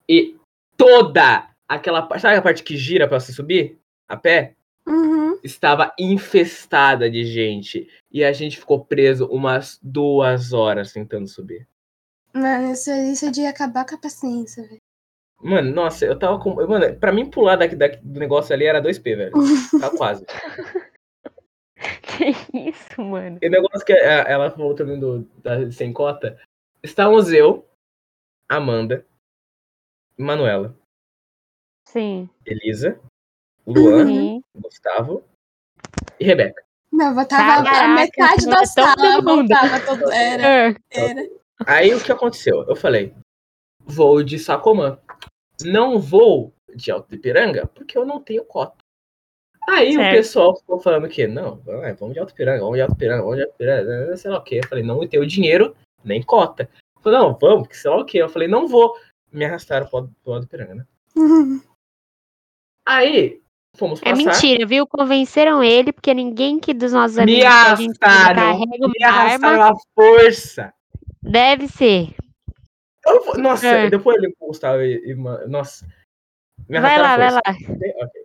e 0.07 0.37
toda 0.77 1.49
aquela 1.67 2.03
parte. 2.03 2.21
Sabe 2.21 2.35
a 2.35 2.41
parte 2.41 2.63
que 2.63 2.77
gira 2.77 3.07
pra 3.07 3.19
você 3.19 3.33
subir? 3.33 3.79
A 4.07 4.15
pé? 4.15 4.55
Uhum. 4.87 5.39
Estava 5.43 5.93
infestada 5.97 7.09
de 7.09 7.25
gente. 7.25 7.89
E 8.11 8.23
a 8.23 8.31
gente 8.31 8.59
ficou 8.59 8.85
preso 8.85 9.25
umas 9.27 9.79
duas 9.81 10.53
horas 10.53 10.93
tentando 10.93 11.27
subir. 11.27 11.67
Mano, 12.33 12.71
isso, 12.71 12.91
isso 12.91 13.25
é 13.25 13.31
de 13.31 13.45
acabar 13.45 13.85
com 13.85 13.95
a 13.95 13.97
paciência, 13.99 14.63
velho. 14.63 14.81
Mano, 15.41 15.73
nossa, 15.73 16.05
eu 16.05 16.17
tava 16.17 16.39
com. 16.39 16.55
Mano, 16.55 16.95
pra 16.97 17.11
mim 17.11 17.29
pular 17.29 17.57
daqui, 17.57 17.75
daqui 17.75 17.97
do 18.01 18.19
negócio 18.19 18.53
ali 18.53 18.65
era 18.65 18.81
2P, 18.81 19.15
velho. 19.15 19.33
Tá 19.79 19.89
quase. 19.89 20.25
Que 22.51 22.69
isso, 22.69 23.01
mano? 23.01 23.39
E 23.41 23.47
o 23.47 23.51
negócio 23.51 23.85
que 23.85 23.93
é- 23.93 24.31
ela 24.31 24.51
falou 24.51 24.75
também 24.75 24.99
do, 24.99 25.21
da 25.41 25.71
sem 25.71 25.91
cota. 25.93 26.39
Estávamos 26.81 27.31
eu, 27.31 27.65
Amanda, 28.47 29.05
Manuela, 30.17 30.75
Sim. 31.87 32.29
Elisa, 32.45 32.99
Luan, 33.65 34.05
Sim. 34.07 34.43
Gustavo 34.55 35.23
e 36.19 36.25
Rebeca. 36.25 36.63
Não, 36.91 37.15
botava 37.15 37.61
a 37.61 37.63
Caraca, 37.63 37.87
metade 37.87 38.45
da 38.45 38.55
todo 38.57 38.67
sala, 38.67 39.21
botava 39.21 39.79
todo. 39.85 40.11
Era, 40.11 40.43
É. 40.69 40.75
era. 40.91 41.29
Aí 41.65 41.93
o 41.93 42.03
que 42.03 42.11
aconteceu? 42.11 42.63
Eu 42.67 42.75
falei, 42.75 43.15
vou 43.79 44.21
de 44.23 44.37
Sacomã. 44.37 44.99
Não 45.63 45.99
vou 45.99 46.53
de 46.75 46.91
Alto 46.91 47.09
de 47.09 47.17
Piranga 47.17 47.65
porque 47.67 47.97
eu 47.97 48.05
não 48.05 48.21
tenho 48.21 48.43
cota. 48.43 48.82
Aí 49.69 49.93
Certo. 49.93 50.13
o 50.13 50.17
pessoal 50.17 50.55
ficou 50.57 50.79
falando 50.79 51.07
que 51.07 51.25
não, 51.25 51.55
vamos 51.97 52.13
de 52.13 52.19
Alto 52.19 52.33
Piranga, 52.35 52.59
vamos 52.61 52.75
de 52.75 52.81
Alto 52.81 52.95
Piranga, 52.95 53.21
vamos 53.21 53.37
de 53.37 53.43
Alto 53.43 53.55
Piranga, 53.57 54.17
sei 54.17 54.29
lá 54.31 54.37
o 54.37 54.43
quê. 54.43 54.59
Eu 54.63 54.67
falei, 54.67 54.83
não 54.83 55.07
tenho 55.07 55.25
dinheiro, 55.25 55.75
nem 56.03 56.21
cota. 56.21 56.69
Falei, 57.01 57.19
não, 57.19 57.37
vamos, 57.39 57.67
que 57.67 57.77
sei 57.77 57.89
lá 57.91 57.97
o 57.97 58.05
quê. 58.05 58.17
Eu 58.19 58.29
falei, 58.29 58.47
não 58.47 58.67
vou. 58.67 58.93
Me 59.31 59.45
arrastaram 59.45 59.87
pro 59.87 59.97
Alto- 59.99 60.13
pro 60.23 60.33
Alto 60.33 60.47
Piranga, 60.47 60.75
né? 60.75 60.85
Aí, 62.85 63.41
fomos 63.77 64.01
É 64.01 64.11
passar. 64.11 64.15
mentira, 64.17 64.65
viu? 64.65 64.85
Convenceram 64.85 65.63
ele, 65.63 65.93
porque 65.93 66.13
ninguém 66.13 66.59
que 66.59 66.73
dos 66.73 66.91
nossos 66.91 67.15
Me 67.17 67.23
amigos 67.43 67.79
gente 67.79 67.97
arrastaram, 68.01 68.59
me 68.89 69.03
arrastaram 69.03 69.63
à 69.63 69.73
força. 69.95 70.73
deve 71.21 71.67
ser. 71.67 72.13
Eu 73.05 73.37
nossa, 73.37 73.67
É. 73.67 73.89
depois 73.89 74.17
ele 74.17 74.33
Gustavo 74.39 74.81
e, 74.81 75.11
e 75.11 75.15
nossa. 75.47 75.85
Me 76.69 76.79
Vai 76.79 76.97
lá, 76.99 77.17
vai 77.17 77.31
lá. 77.31 77.41
Ok. 77.45 78.22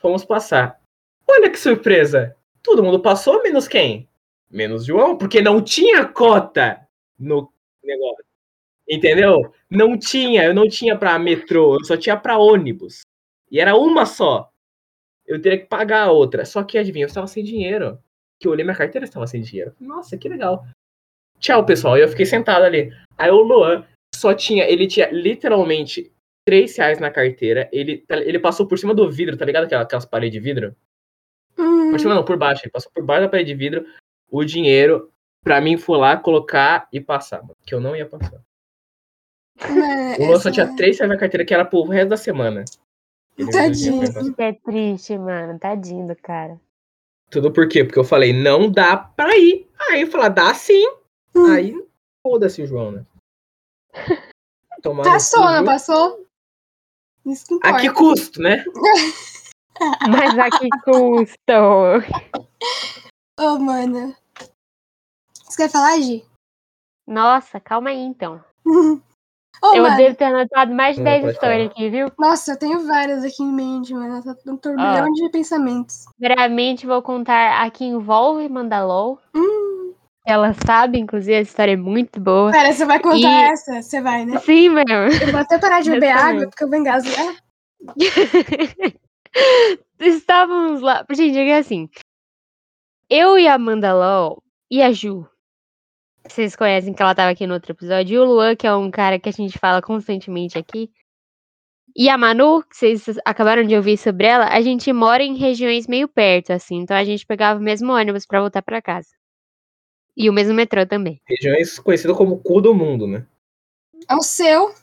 Fomos 0.00 0.24
passar. 0.24 0.80
Olha 1.28 1.50
que 1.50 1.58
surpresa! 1.58 2.34
Todo 2.62 2.82
mundo 2.82 3.00
passou, 3.00 3.42
menos 3.42 3.68
quem? 3.68 4.08
Menos 4.50 4.84
João, 4.84 5.16
porque 5.16 5.40
não 5.40 5.62
tinha 5.62 6.04
cota 6.06 6.80
no 7.18 7.52
negócio. 7.84 8.24
Entendeu? 8.88 9.52
Não 9.70 9.98
tinha, 9.98 10.44
eu 10.44 10.54
não 10.54 10.66
tinha 10.68 10.98
pra 10.98 11.18
metrô, 11.18 11.74
eu 11.74 11.84
só 11.84 11.96
tinha 11.96 12.16
pra 12.16 12.38
ônibus. 12.38 13.02
E 13.50 13.60
era 13.60 13.76
uma 13.76 14.06
só. 14.06 14.50
Eu 15.26 15.40
teria 15.40 15.58
que 15.58 15.66
pagar 15.66 16.08
a 16.08 16.10
outra. 16.10 16.44
Só 16.44 16.64
que 16.64 16.78
adivinha, 16.78 17.04
eu 17.04 17.08
estava 17.08 17.26
sem 17.26 17.44
dinheiro. 17.44 17.98
Que 18.40 18.48
eu 18.48 18.52
olhei 18.52 18.64
minha 18.64 18.76
carteira, 18.76 19.04
estava 19.04 19.26
sem 19.26 19.42
dinheiro. 19.42 19.74
Nossa, 19.78 20.16
que 20.16 20.28
legal. 20.28 20.66
Tchau, 21.38 21.64
pessoal. 21.64 21.96
E 21.96 22.00
eu 22.00 22.08
fiquei 22.08 22.26
sentado 22.26 22.64
ali. 22.64 22.92
Aí 23.16 23.30
o 23.30 23.42
Luan 23.42 23.86
só 24.14 24.34
tinha, 24.34 24.64
ele 24.64 24.86
tinha 24.86 25.10
literalmente 25.10 26.12
3 26.46 26.76
reais 26.76 26.98
na 26.98 27.10
carteira. 27.10 27.68
Ele, 27.72 27.98
tá- 27.98 28.16
ele 28.16 28.38
passou 28.38 28.66
por 28.66 28.78
cima 28.78 28.94
do 28.94 29.10
vidro, 29.10 29.36
tá 29.36 29.44
ligado? 29.44 29.64
Aquela- 29.64 29.82
Aquelas 29.82 30.04
paredes 30.06 30.32
de 30.32 30.40
vidro? 30.40 30.74
Hum, 31.58 31.90
Por 31.90 32.00
cima 32.00 32.14
não, 32.14 32.24
por 32.24 32.36
baixo. 32.36 32.62
Ele 32.64 32.70
passou 32.72 32.90
por 32.92 33.04
baixo 33.04 33.22
da 33.22 33.28
parede 33.28 33.52
de 33.52 33.58
vidro. 33.58 33.86
O 34.30 34.44
dinheiro 34.44 35.10
pra 35.42 35.60
mim 35.60 35.76
foi 35.76 35.98
lá, 35.98 36.16
colocar 36.16 36.88
e 36.92 37.00
passar. 37.00 37.42
mano, 37.42 37.56
Que 37.66 37.74
eu 37.74 37.80
não 37.80 37.94
ia 37.96 38.06
passar. 38.06 38.40
né, 39.68 40.16
O 40.18 40.26
Luan 40.26 40.38
só 40.40 40.50
tinha 40.50 40.74
3 40.76 40.98
reais 40.98 41.10
na 41.12 41.18
carteira, 41.18 41.44
que 41.44 41.52
era 41.54 41.64
pro 41.64 41.82
resto 41.84 42.08
da 42.10 42.16
semana. 42.16 42.64
Ele 43.36 43.50
Tadinho. 43.50 44.02
Isso 44.02 44.34
é 44.38 44.52
triste, 44.52 45.18
mano. 45.18 45.58
Tadinho 45.58 46.06
do 46.06 46.16
cara. 46.16 46.60
Tudo 47.30 47.52
por 47.52 47.68
quê? 47.68 47.84
Porque 47.84 47.98
eu 47.98 48.04
falei, 48.04 48.32
não 48.32 48.70
dá 48.70 48.96
pra 48.96 49.36
ir. 49.36 49.68
Aí 49.90 50.02
eu 50.02 50.06
falei, 50.08 50.30
dá 50.30 50.52
sim. 50.54 50.84
Hum. 51.34 51.46
Aí, 51.52 51.74
foda-se 52.26 52.62
o 52.62 52.66
João, 52.66 52.90
né? 52.92 53.06
Tomar 54.82 55.04
Passou, 55.04 55.44
não 55.44 55.64
passou? 55.64 56.26
Isso 57.30 57.46
que 57.46 57.54
importa. 57.54 57.76
A 57.76 57.80
que 57.80 57.90
custo, 57.90 58.42
né? 58.42 58.64
Mas 60.10 60.38
a 60.38 60.50
que 60.50 60.68
custo? 60.84 61.36
Ô, 63.38 63.58
mano. 63.58 64.14
Você 65.44 65.56
quer 65.56 65.70
falar, 65.70 65.98
Gi? 66.00 66.24
Nossa, 67.06 67.58
calma 67.60 67.90
aí 67.90 67.98
então. 67.98 68.42
Ô, 69.62 69.74
eu 69.74 69.82
mano. 69.82 69.96
devo 69.96 70.16
ter 70.16 70.24
anotado 70.24 70.74
mais 70.74 70.96
de 70.96 71.02
Não, 71.02 71.10
10 71.10 71.22
pode 71.22 71.34
histórias 71.34 71.62
falar. 71.64 71.70
aqui, 71.70 71.90
viu? 71.90 72.12
Nossa, 72.18 72.52
eu 72.52 72.58
tenho 72.58 72.86
várias 72.86 73.24
aqui 73.24 73.42
em 73.42 73.52
mente, 73.52 73.92
mano. 73.92 74.22
Eu 74.24 74.34
tô 74.34 74.52
um 74.52 74.56
turbilhão 74.56 75.12
de 75.12 75.28
pensamentos. 75.30 76.06
Primeiramente, 76.18 76.86
vou 76.86 77.02
contar 77.02 77.62
a 77.62 77.70
que 77.70 77.84
envolve 77.84 78.48
Mandalor. 78.48 79.18
Hum. 79.34 79.69
Ela 80.26 80.52
sabe, 80.66 80.98
inclusive, 80.98 81.34
a 81.34 81.40
história 81.40 81.72
é 81.72 81.76
muito 81.76 82.20
boa. 82.20 82.52
Pera, 82.52 82.72
você 82.72 82.84
vai 82.84 83.00
contar 83.00 83.16
E- 83.18 83.52
essa? 83.52 83.82
Você 83.82 84.00
vai, 84.00 84.24
né? 84.26 84.38
Sim, 84.40 84.68
mano. 84.68 84.90
Eu 85.20 85.32
vou 85.32 85.40
até 85.40 85.58
parar 85.58 85.80
de 85.80 85.90
beber 85.90 86.10
água, 86.10 86.46
porque 86.48 86.64
eu 86.64 86.68
vou 86.68 86.78
engasgar. 86.78 87.36
Estávamos 89.98 90.80
lá. 90.80 91.04
Gente, 91.10 91.38
é 91.38 91.44
que 91.44 91.52
assim. 91.52 91.88
Eu 93.08 93.38
e 93.38 93.48
a 93.48 93.54
Amanda 93.54 93.92
Law 93.92 94.42
e 94.70 94.82
a 94.82 94.92
Ju. 94.92 95.26
Vocês 96.28 96.54
conhecem 96.54 96.92
que 96.92 97.02
ela 97.02 97.14
tava 97.14 97.30
aqui 97.30 97.46
no 97.46 97.54
outro 97.54 97.72
episódio. 97.72 98.14
E 98.14 98.18
o 98.18 98.24
Luan, 98.24 98.54
que 98.54 98.66
é 98.66 98.74
um 98.74 98.90
cara 98.90 99.18
que 99.18 99.28
a 99.28 99.32
gente 99.32 99.58
fala 99.58 99.80
constantemente 99.82 100.58
aqui. 100.58 100.90
E 101.96 102.08
a 102.08 102.16
Manu, 102.16 102.62
que 102.62 102.76
vocês 102.76 103.18
acabaram 103.24 103.64
de 103.64 103.74
ouvir 103.74 103.96
sobre 103.96 104.26
ela, 104.26 104.46
a 104.48 104.60
gente 104.60 104.92
mora 104.92 105.24
em 105.24 105.34
regiões 105.34 105.88
meio 105.88 106.06
perto, 106.06 106.52
assim. 106.52 106.76
Então 106.76 106.96
a 106.96 107.04
gente 107.04 107.26
pegava 107.26 107.58
o 107.58 107.62
mesmo 107.62 107.92
ônibus 107.92 108.26
pra 108.26 108.40
voltar 108.40 108.62
pra 108.62 108.80
casa. 108.82 109.08
E 110.16 110.28
o 110.28 110.32
mesmo 110.32 110.54
metrô 110.54 110.84
também. 110.86 111.20
Regiões 111.26 111.78
conhecidas 111.78 112.16
como 112.16 112.38
cu 112.42 112.60
do 112.60 112.74
mundo, 112.74 113.06
né? 113.06 113.26
É 114.08 114.14
o 114.14 114.22
seu. 114.22 114.74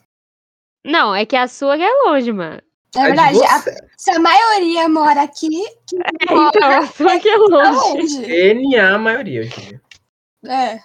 Não, 0.86 1.14
é 1.14 1.26
que 1.26 1.36
a 1.36 1.48
sua 1.48 1.76
que 1.78 1.84
é 1.84 2.04
longe, 2.06 2.32
mano. 2.32 2.62
É 2.96 3.04
verdade. 3.04 3.38
a- 3.44 3.88
se 3.98 4.12
a 4.12 4.20
maioria 4.20 4.88
mora 4.88 5.24
aqui, 5.24 5.50
Então, 6.22 6.72
a 6.72 6.88
sua 6.88 7.20
que 7.20 7.28
é 7.30 7.36
longe. 7.38 8.18
longe. 8.18 8.26
NA 8.54 8.96
a 8.96 8.98
maioria, 8.98 9.46
diria. 9.46 9.82
É. 10.46 10.80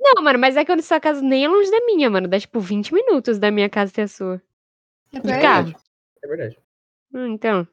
Não, 0.00 0.22
mano, 0.22 0.38
mas 0.38 0.56
é 0.56 0.64
que 0.64 0.70
a 0.72 0.80
sua 0.82 1.00
casa 1.00 1.20
nem 1.20 1.44
é 1.44 1.48
longe 1.48 1.70
da 1.70 1.84
minha, 1.84 2.08
mano. 2.08 2.28
Dá 2.28 2.38
tipo 2.38 2.60
20 2.60 2.94
minutos 2.94 3.38
da 3.38 3.50
minha 3.50 3.68
casa 3.68 3.90
até 3.90 4.02
a 4.02 4.08
sua. 4.08 4.40
É 5.12 5.18
De 5.20 5.26
verdade. 5.26 5.72
carro. 5.72 5.84
É 6.22 6.28
verdade. 6.28 6.58
Hum, 7.12 7.26
Então. 7.32 7.66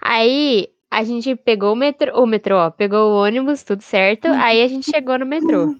Aí 0.00 0.68
a 0.96 1.04
gente 1.04 1.36
pegou 1.36 1.74
o 1.74 1.76
metrô, 1.76 2.22
o 2.22 2.26
metrô, 2.26 2.56
ó, 2.56 2.70
pegou 2.70 3.10
o 3.10 3.22
ônibus, 3.22 3.62
tudo 3.62 3.82
certo. 3.82 4.28
Aí 4.28 4.62
a 4.62 4.66
gente 4.66 4.90
chegou 4.90 5.18
no 5.18 5.26
metrô, 5.26 5.76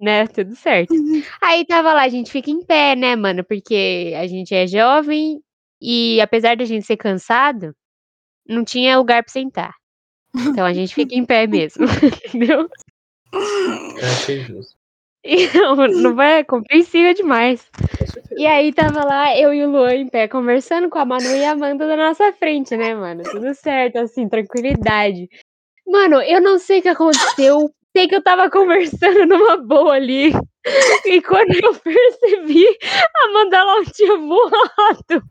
né? 0.00 0.26
Tudo 0.26 0.56
certo. 0.56 0.92
Aí 1.40 1.64
tava 1.64 1.92
lá, 1.92 2.02
a 2.02 2.08
gente 2.08 2.32
fica 2.32 2.50
em 2.50 2.64
pé, 2.64 2.96
né, 2.96 3.14
mano? 3.14 3.44
Porque 3.44 4.12
a 4.18 4.26
gente 4.26 4.52
é 4.52 4.66
jovem 4.66 5.40
e 5.80 6.20
apesar 6.20 6.56
da 6.56 6.64
gente 6.64 6.84
ser 6.84 6.96
cansado, 6.96 7.76
não 8.44 8.64
tinha 8.64 8.98
lugar 8.98 9.22
pra 9.22 9.32
sentar. 9.32 9.72
Então 10.34 10.66
a 10.66 10.72
gente 10.72 10.92
fica 10.92 11.14
em 11.14 11.24
pé 11.24 11.46
mesmo, 11.46 11.86
entendeu? 12.26 12.68
Eu 13.32 14.04
achei 14.04 14.40
justo. 14.40 14.75
E 15.26 15.48
não, 16.02 16.14
vai, 16.14 16.38
é 16.38 16.44
compreensível 16.44 17.12
demais. 17.12 17.68
E 18.36 18.46
aí 18.46 18.72
tava 18.72 19.04
lá 19.04 19.36
eu 19.36 19.52
e 19.52 19.64
o 19.64 19.70
Luan 19.70 19.94
em 19.94 20.08
pé 20.08 20.28
conversando 20.28 20.88
com 20.88 20.98
a 20.98 21.04
Manu 21.04 21.34
e 21.34 21.44
a 21.44 21.52
Amanda 21.52 21.86
da 21.86 21.96
nossa 21.96 22.32
frente, 22.32 22.76
né, 22.76 22.94
mano? 22.94 23.24
Tudo 23.24 23.52
certo, 23.54 23.96
assim, 23.98 24.28
tranquilidade. 24.28 25.28
Mano, 25.86 26.22
eu 26.22 26.40
não 26.40 26.58
sei 26.58 26.78
o 26.78 26.82
que 26.82 26.88
aconteceu. 26.88 27.70
Sei 27.96 28.06
que 28.06 28.14
eu 28.14 28.22
tava 28.22 28.50
conversando 28.50 29.26
numa 29.26 29.56
boa 29.56 29.94
ali. 29.94 30.32
E 31.06 31.22
quando 31.22 31.54
eu 31.54 31.74
percebi, 31.74 32.66
a 32.84 33.24
Amanda 33.28 33.56
ela 33.56 33.84
tinha 33.84 34.16
voado. 34.18 35.24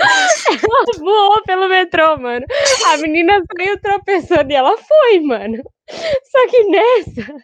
Ela 0.00 0.98
voou 0.98 1.42
pelo 1.42 1.68
metrô, 1.68 2.18
mano. 2.18 2.46
A 2.86 2.96
menina 2.98 3.42
saiu 3.56 3.80
tropeçando 3.80 4.50
e 4.50 4.54
ela 4.54 4.76
foi, 4.76 5.20
mano. 5.20 5.62
Só 6.30 6.46
que 6.48 6.64
nessa, 6.64 7.34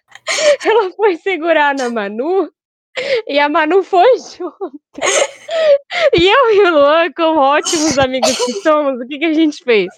ela 0.64 0.90
foi 0.92 1.16
segurar 1.16 1.74
na 1.74 1.90
Manu 1.90 2.50
e 3.26 3.38
a 3.38 3.48
Manu 3.48 3.82
foi 3.82 4.18
junto. 4.18 4.80
E 6.14 6.28
eu 6.28 6.50
e 6.50 6.60
o 6.62 6.70
Luan, 6.72 7.12
como 7.12 7.40
ótimos 7.40 7.98
amigos 7.98 8.36
que 8.44 8.52
somos, 8.62 9.00
o 9.00 9.06
que, 9.06 9.18
que 9.18 9.24
a 9.26 9.32
gente 9.34 9.62
fez? 9.62 9.88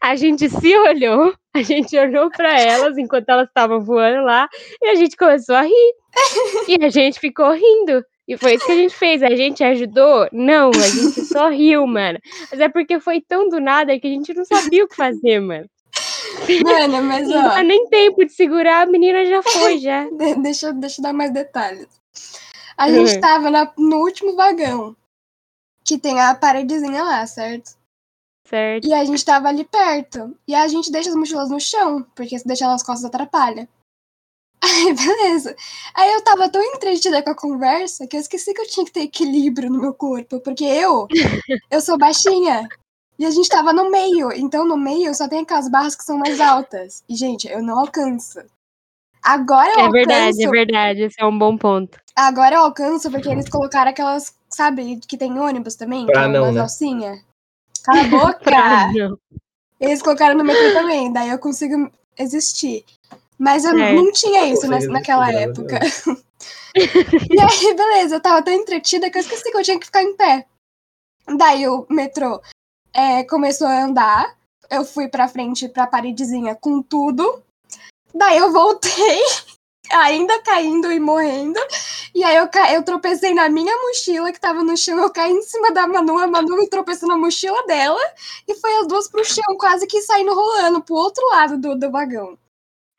A 0.00 0.16
gente 0.16 0.48
se 0.48 0.76
olhou, 0.78 1.34
a 1.54 1.62
gente 1.62 1.98
olhou 1.98 2.30
pra 2.30 2.58
elas 2.58 2.96
enquanto 2.96 3.28
elas 3.28 3.48
estavam 3.48 3.80
voando 3.80 4.24
lá 4.24 4.48
e 4.82 4.88
a 4.88 4.94
gente 4.94 5.16
começou 5.16 5.54
a 5.54 5.62
rir. 5.62 5.94
E 6.66 6.82
a 6.82 6.88
gente 6.88 7.20
ficou 7.20 7.52
rindo. 7.52 8.02
E 8.28 8.36
foi 8.36 8.54
isso 8.54 8.66
que 8.66 8.72
a 8.72 8.76
gente 8.76 8.94
fez. 8.94 9.22
A 9.22 9.34
gente 9.36 9.62
ajudou? 9.62 10.28
Não, 10.32 10.70
a 10.70 10.88
gente 10.88 11.24
só 11.26 11.48
riu, 11.48 11.86
mano. 11.86 12.18
Mas 12.50 12.60
é 12.60 12.68
porque 12.68 12.98
foi 12.98 13.20
tão 13.20 13.48
do 13.48 13.60
nada 13.60 13.98
que 14.00 14.06
a 14.06 14.10
gente 14.10 14.34
não 14.34 14.44
sabia 14.44 14.84
o 14.84 14.88
que 14.88 14.96
fazer, 14.96 15.40
mano. 15.40 15.68
Mano, 16.64 17.02
mas 17.02 17.26
Não 17.28 17.42
dá 17.42 17.60
ó, 17.60 17.62
nem 17.62 17.86
tempo 17.88 18.24
de 18.24 18.32
segurar, 18.32 18.82
a 18.82 18.86
menina 18.86 19.24
já 19.24 19.42
foi, 19.42 19.78
já. 19.78 20.04
de- 20.10 20.34
deixa, 20.36 20.66
eu- 20.68 20.72
deixa 20.74 21.00
eu 21.00 21.04
dar 21.04 21.12
mais 21.12 21.32
detalhes. 21.32 21.86
A 22.76 22.90
gente 22.90 23.14
Uhum. 23.14 23.20
tava 23.20 23.50
na- 23.50 23.72
no 23.78 23.96
último 23.98 24.34
vagão, 24.34 24.94
que 25.84 25.96
tem 25.96 26.20
a 26.20 26.34
paredezinha 26.34 27.02
lá, 27.04 27.24
certo? 27.26 27.70
Certo. 28.44 28.86
E 28.86 28.92
a 28.92 29.04
gente 29.04 29.24
tava 29.24 29.48
ali 29.48 29.64
perto. 29.64 30.36
E 30.46 30.54
a 30.54 30.66
gente 30.68 30.90
deixa 30.90 31.10
as 31.10 31.16
mochilas 31.16 31.48
no 31.50 31.58
chão, 31.60 32.04
porque 32.14 32.38
se 32.38 32.46
deixar 32.46 32.66
nas 32.68 32.82
costas 32.82 33.04
atrapalha. 33.06 33.68
Aí, 34.62 34.94
beleza. 34.94 35.54
Aí 35.94 36.12
eu 36.12 36.22
tava 36.24 36.48
tão 36.48 36.62
entretida 36.62 37.22
com 37.22 37.30
a 37.30 37.34
conversa 37.34 38.06
que 38.06 38.16
eu 38.16 38.20
esqueci 38.20 38.52
que 38.52 38.60
eu 38.60 38.66
tinha 38.66 38.84
que 38.86 38.92
ter 38.92 39.00
equilíbrio 39.02 39.70
no 39.70 39.80
meu 39.80 39.94
corpo. 39.94 40.40
Porque 40.40 40.64
eu, 40.64 41.06
eu 41.70 41.80
sou 41.80 41.98
baixinha. 41.98 42.68
E 43.18 43.24
a 43.24 43.30
gente 43.30 43.48
tava 43.48 43.72
no 43.72 43.90
meio. 43.90 44.32
Então 44.32 44.66
no 44.66 44.76
meio 44.76 45.14
só 45.14 45.28
tem 45.28 45.40
aquelas 45.40 45.70
barras 45.70 45.94
que 45.94 46.04
são 46.04 46.18
mais 46.18 46.40
altas. 46.40 47.02
E, 47.08 47.14
gente, 47.16 47.48
eu 47.48 47.62
não 47.62 47.78
alcanço. 47.78 48.40
Agora 49.22 49.68
eu 49.68 49.78
É 49.80 49.82
alcanço. 49.86 49.92
verdade, 49.92 50.44
é 50.44 50.50
verdade. 50.50 51.02
Esse 51.02 51.20
é 51.20 51.26
um 51.26 51.36
bom 51.38 51.56
ponto. 51.56 51.98
Agora 52.14 52.56
eu 52.56 52.60
alcanço 52.62 53.10
porque 53.10 53.28
eles 53.28 53.48
colocaram 53.48 53.90
aquelas, 53.90 54.34
sabe, 54.48 55.00
que 55.06 55.16
tem 55.18 55.38
ônibus 55.38 55.74
também? 55.74 56.06
Pra 56.06 56.22
que 56.22 56.28
é 56.28 56.28
não, 56.28 56.42
umas 56.44 56.54
né? 56.54 56.60
alcinha. 56.60 57.24
Cala 57.84 58.00
a 58.00 58.08
boca! 58.08 58.40
Ah, 58.56 58.92
não. 58.92 59.18
Eles 59.78 60.00
colocaram 60.00 60.36
no 60.38 60.44
metrô 60.44 60.72
também, 60.72 61.12
daí 61.12 61.28
eu 61.28 61.38
consigo 61.38 61.90
existir. 62.18 62.84
Mas 63.38 63.64
eu 63.64 63.72
Certo. 63.76 63.94
não 63.94 64.12
tinha 64.12 64.46
isso 64.46 64.66
nessa- 64.66 64.88
naquela 64.88 65.30
existir, 65.32 65.50
época. 65.50 65.80
E 66.76 67.40
aí, 67.40 67.74
beleza, 67.74 68.16
eu 68.16 68.20
tava 68.20 68.42
tão 68.42 68.52
entretida 68.52 69.10
que 69.10 69.16
eu 69.16 69.22
esqueci 69.22 69.50
que 69.50 69.56
eu 69.56 69.62
tinha 69.62 69.78
que 69.78 69.86
ficar 69.86 70.02
em 70.02 70.14
pé. 70.14 70.44
Daí 71.36 71.66
o 71.66 71.86
metrô 71.88 72.40
é, 72.92 73.24
começou 73.24 73.66
a 73.66 73.84
andar, 73.84 74.36
eu 74.70 74.84
fui 74.84 75.08
pra 75.08 75.26
frente 75.26 75.68
pra 75.70 75.86
paredezinha 75.86 76.54
com 76.54 76.82
tudo. 76.82 77.42
Daí 78.14 78.36
eu 78.38 78.52
voltei, 78.52 79.20
ainda 79.90 80.38
caindo 80.42 80.92
e 80.92 81.00
morrendo. 81.00 81.58
E 82.14 82.22
aí 82.22 82.36
eu, 82.36 82.48
ca- 82.48 82.72
eu 82.72 82.82
tropecei 82.82 83.32
na 83.34 83.48
minha 83.48 83.74
mochila 83.82 84.30
que 84.32 84.40
tava 84.40 84.62
no 84.62 84.76
chão, 84.76 84.98
eu 84.98 85.10
caí 85.10 85.32
em 85.32 85.42
cima 85.42 85.70
da 85.72 85.86
Manu, 85.86 86.18
a 86.18 86.26
Manu 86.26 86.56
me 86.58 86.68
tropeçou 86.68 87.08
na 87.08 87.16
mochila 87.16 87.66
dela 87.66 88.00
e 88.46 88.54
foi 88.54 88.74
as 88.80 88.86
duas 88.86 89.08
pro 89.08 89.24
chão, 89.24 89.56
quase 89.58 89.86
que 89.86 90.00
saindo 90.02 90.34
rolando 90.34 90.82
pro 90.82 90.94
outro 90.94 91.26
lado 91.30 91.56
do, 91.58 91.74
do 91.78 91.90
vagão. 91.90 92.38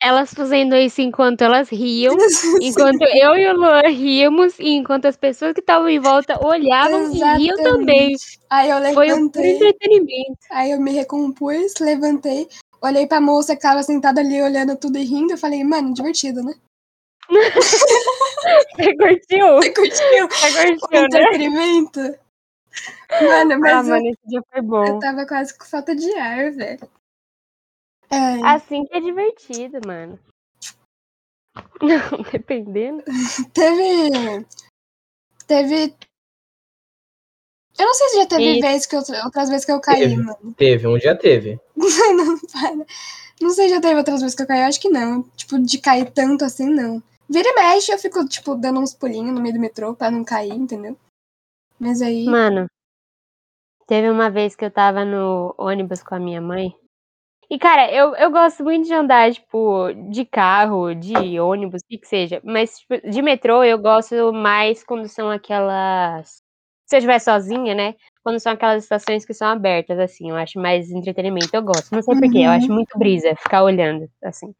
Elas 0.02 0.32
fazendo 0.32 0.76
isso 0.76 1.02
enquanto 1.02 1.42
elas 1.42 1.70
riam, 1.70 2.16
enquanto 2.62 3.02
eu 3.02 3.36
e 3.36 3.48
o 3.48 3.54
Luan 3.58 3.82
ríamos, 3.82 4.60
e 4.60 4.70
enquanto 4.76 5.06
as 5.06 5.18
pessoas 5.18 5.54
que 5.54 5.60
estavam 5.60 5.90
em 5.90 6.00
volta 6.00 6.40
olhavam 6.46 7.12
e 7.12 7.18
riam 7.38 7.58
também. 7.58 8.16
Aí 8.50 8.70
eu 8.70 8.94
Foi 8.94 9.08
um 9.12 9.16
levantei, 9.16 9.56
entretenimento. 9.56 10.38
aí 10.52 10.72
eu 10.72 10.80
me 10.80 10.92
recompus, 10.92 11.74
levantei, 11.82 12.48
olhei 12.82 13.08
pra 13.08 13.20
moça 13.20 13.56
que 13.56 13.62
tava 13.64 13.82
sentada 13.82 14.22
ali 14.22 14.40
olhando 14.42 14.78
tudo 14.78 14.98
e 15.00 15.04
rindo, 15.04 15.34
eu 15.34 15.38
falei, 15.38 15.64
mano, 15.64 15.94
divertido, 15.94 16.44
né? 16.44 16.54
Você 18.78 18.96
curtiu? 18.96 19.48
Você 19.58 19.70
curtiu 19.74 20.30
Você 20.30 20.72
o 20.72 20.80
curtiu, 20.80 21.02
né? 21.02 21.06
entretenimento? 21.06 22.00
Mano, 23.22 23.60
mas 23.60 23.74
Ah, 23.74 23.80
eu, 23.80 23.84
mano, 23.86 24.08
esse 24.08 24.20
dia 24.28 24.42
foi 24.52 24.60
eu 24.60 24.64
bom. 24.64 25.00
tava 25.00 25.26
quase 25.26 25.58
com 25.58 25.66
falta 25.66 25.96
de 25.96 26.14
ar, 26.14 26.52
velho. 26.52 26.80
Ai, 28.10 28.42
Assim 28.44 28.86
que 28.86 28.96
é 28.96 29.00
divertido, 29.02 29.80
mano. 29.86 30.20
Não, 31.82 32.22
dependendo. 32.32 33.04
teve. 33.54 34.46
Teve. 35.48 35.96
Eu 37.80 37.86
não 37.86 37.94
sei 37.94 38.10
se 38.10 38.18
já 38.18 38.26
teve 38.26 38.58
E- 38.58 38.62
vez 38.62 38.86
que 38.86 38.96
eu, 38.96 39.02
outras 39.24 39.50
vezes 39.50 39.66
que 39.66 39.72
eu 39.72 39.80
caí, 39.80 40.00
Teve. 40.00 40.18
mano. 40.18 40.54
Teve, 40.56 40.88
um 40.88 40.98
dia 40.98 41.16
teve. 41.16 41.60
não, 41.76 42.40
para. 42.52 42.86
Não 43.40 43.52
sei 43.52 43.68
se 43.68 43.76
já 43.76 43.82
teve 43.82 43.96
outras 43.96 44.22
vezes 44.22 44.36
que 44.36 44.42
eu 44.42 44.48
caí, 44.48 44.62
eu 44.62 44.66
acho 44.66 44.82
que 44.82 44.90
não. 44.90 45.22
Tipo, 45.36 45.60
de 45.60 45.78
cair 45.78 46.12
tanto 46.12 46.44
assim, 46.44 46.68
não. 46.68 47.02
Vira 47.30 47.48
e 47.50 47.54
mexe, 47.54 47.92
eu 47.92 48.00
fico, 48.00 48.28
tipo, 48.28 48.56
dando 48.56 48.80
uns 48.80 48.94
pulinhos 48.96 49.34
no 49.36 49.42
meio 49.42 49.54
do 49.54 49.60
metrô 49.60 49.94
pra 49.96 50.10
não 50.10 50.24
cair, 50.24 50.54
entendeu? 50.54 50.98
Mas 51.80 52.02
aí. 52.02 52.26
Mano, 52.26 52.66
teve 53.86 54.10
uma 54.10 54.30
vez 54.32 54.56
que 54.56 54.66
eu 54.66 54.72
tava 54.72 55.06
no 55.06 55.54
ônibus 55.58 56.02
com 56.02 56.16
a 56.16 56.20
minha 56.20 56.42
mãe. 56.42 56.76
E, 57.50 57.58
cara, 57.58 57.90
eu, 57.92 58.14
eu 58.16 58.30
gosto 58.30 58.62
muito 58.64 58.86
de 58.86 58.94
andar, 58.94 59.32
tipo, 59.32 59.94
de 60.10 60.26
carro, 60.26 60.94
de 60.94 61.40
ônibus, 61.40 61.82
o 61.82 61.88
que 61.88 61.98
que 61.98 62.08
seja. 62.08 62.42
Mas, 62.44 62.80
tipo, 62.80 63.10
de 63.10 63.22
metrô 63.22 63.64
eu 63.64 63.78
gosto 63.80 64.34
mais 64.34 64.84
quando 64.84 65.08
são 65.08 65.30
aquelas. 65.32 66.42
Se 66.86 66.96
eu 66.96 67.00
estiver 67.00 67.20
sozinha, 67.20 67.74
né? 67.74 67.96
Quando 68.24 68.40
são 68.40 68.52
aquelas 68.52 68.84
estações 68.84 69.26
que 69.26 69.34
são 69.34 69.48
abertas, 69.48 69.98
assim. 70.00 70.30
Eu 70.30 70.36
acho 70.36 70.60
mais 70.60 70.92
entretenimento. 70.92 71.50
Eu 71.54 71.62
gosto. 71.64 71.94
Não 71.94 72.02
sei 72.02 72.16
porquê, 72.20 72.40
eu 72.40 72.50
acho 72.52 72.72
muito 72.72 72.98
brisa 72.98 73.36
ficar 73.36 73.64
olhando, 73.64 74.10
assim. 74.24 74.54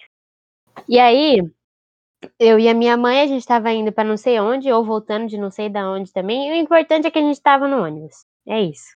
E 0.88 1.00
aí, 1.00 1.42
eu 2.40 2.60
e 2.60 2.70
a 2.70 2.74
minha 2.74 2.98
mãe, 2.98 3.22
a 3.22 3.28
gente 3.28 3.46
tava 3.46 3.72
indo 3.72 3.92
pra 3.92 4.04
não 4.04 4.18
sei 4.18 4.40
onde, 4.40 4.72
ou 4.72 4.84
voltando 4.86 5.28
de 5.28 5.38
não 5.38 5.52
sei 5.52 5.70
da 5.70 5.90
onde 5.90 6.12
também. 6.14 6.50
E 6.50 6.52
o 6.54 6.56
importante 6.56 7.08
é 7.08 7.12
que 7.12 7.20
a 7.20 7.22
gente 7.22 7.42
tava 7.42 7.68
no 7.68 7.84
ônibus. 7.84 8.26
É 8.48 8.62
isso. 8.62 8.97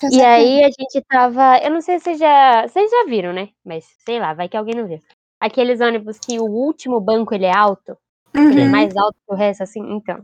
Fica 0.00 0.14
E 0.14 0.20
aí 0.22 0.64
a 0.64 0.68
gente 0.68 1.02
tava. 1.08 1.58
Eu 1.62 1.70
não 1.70 1.80
sei 1.80 1.98
se 1.98 2.04
vocês 2.04 2.18
já. 2.18 2.66
Vocês 2.66 2.90
já 2.90 3.04
viram, 3.06 3.32
né? 3.32 3.48
Mas 3.64 3.84
sei 4.04 4.18
lá, 4.20 4.34
vai 4.34 4.48
que 4.48 4.56
alguém 4.56 4.74
não 4.74 4.86
viu. 4.86 4.98
Aqueles 5.40 5.80
ônibus 5.80 6.18
que 6.18 6.38
o 6.38 6.44
último 6.44 7.00
banco 7.00 7.34
ele 7.34 7.46
é 7.46 7.56
alto, 7.56 7.96
ele 8.34 8.60
é 8.60 8.64
Uhum. 8.64 8.70
mais 8.70 8.96
alto 8.96 9.16
que 9.26 9.34
o 9.34 9.36
resto, 9.36 9.62
assim. 9.62 9.80
Então. 9.92 10.20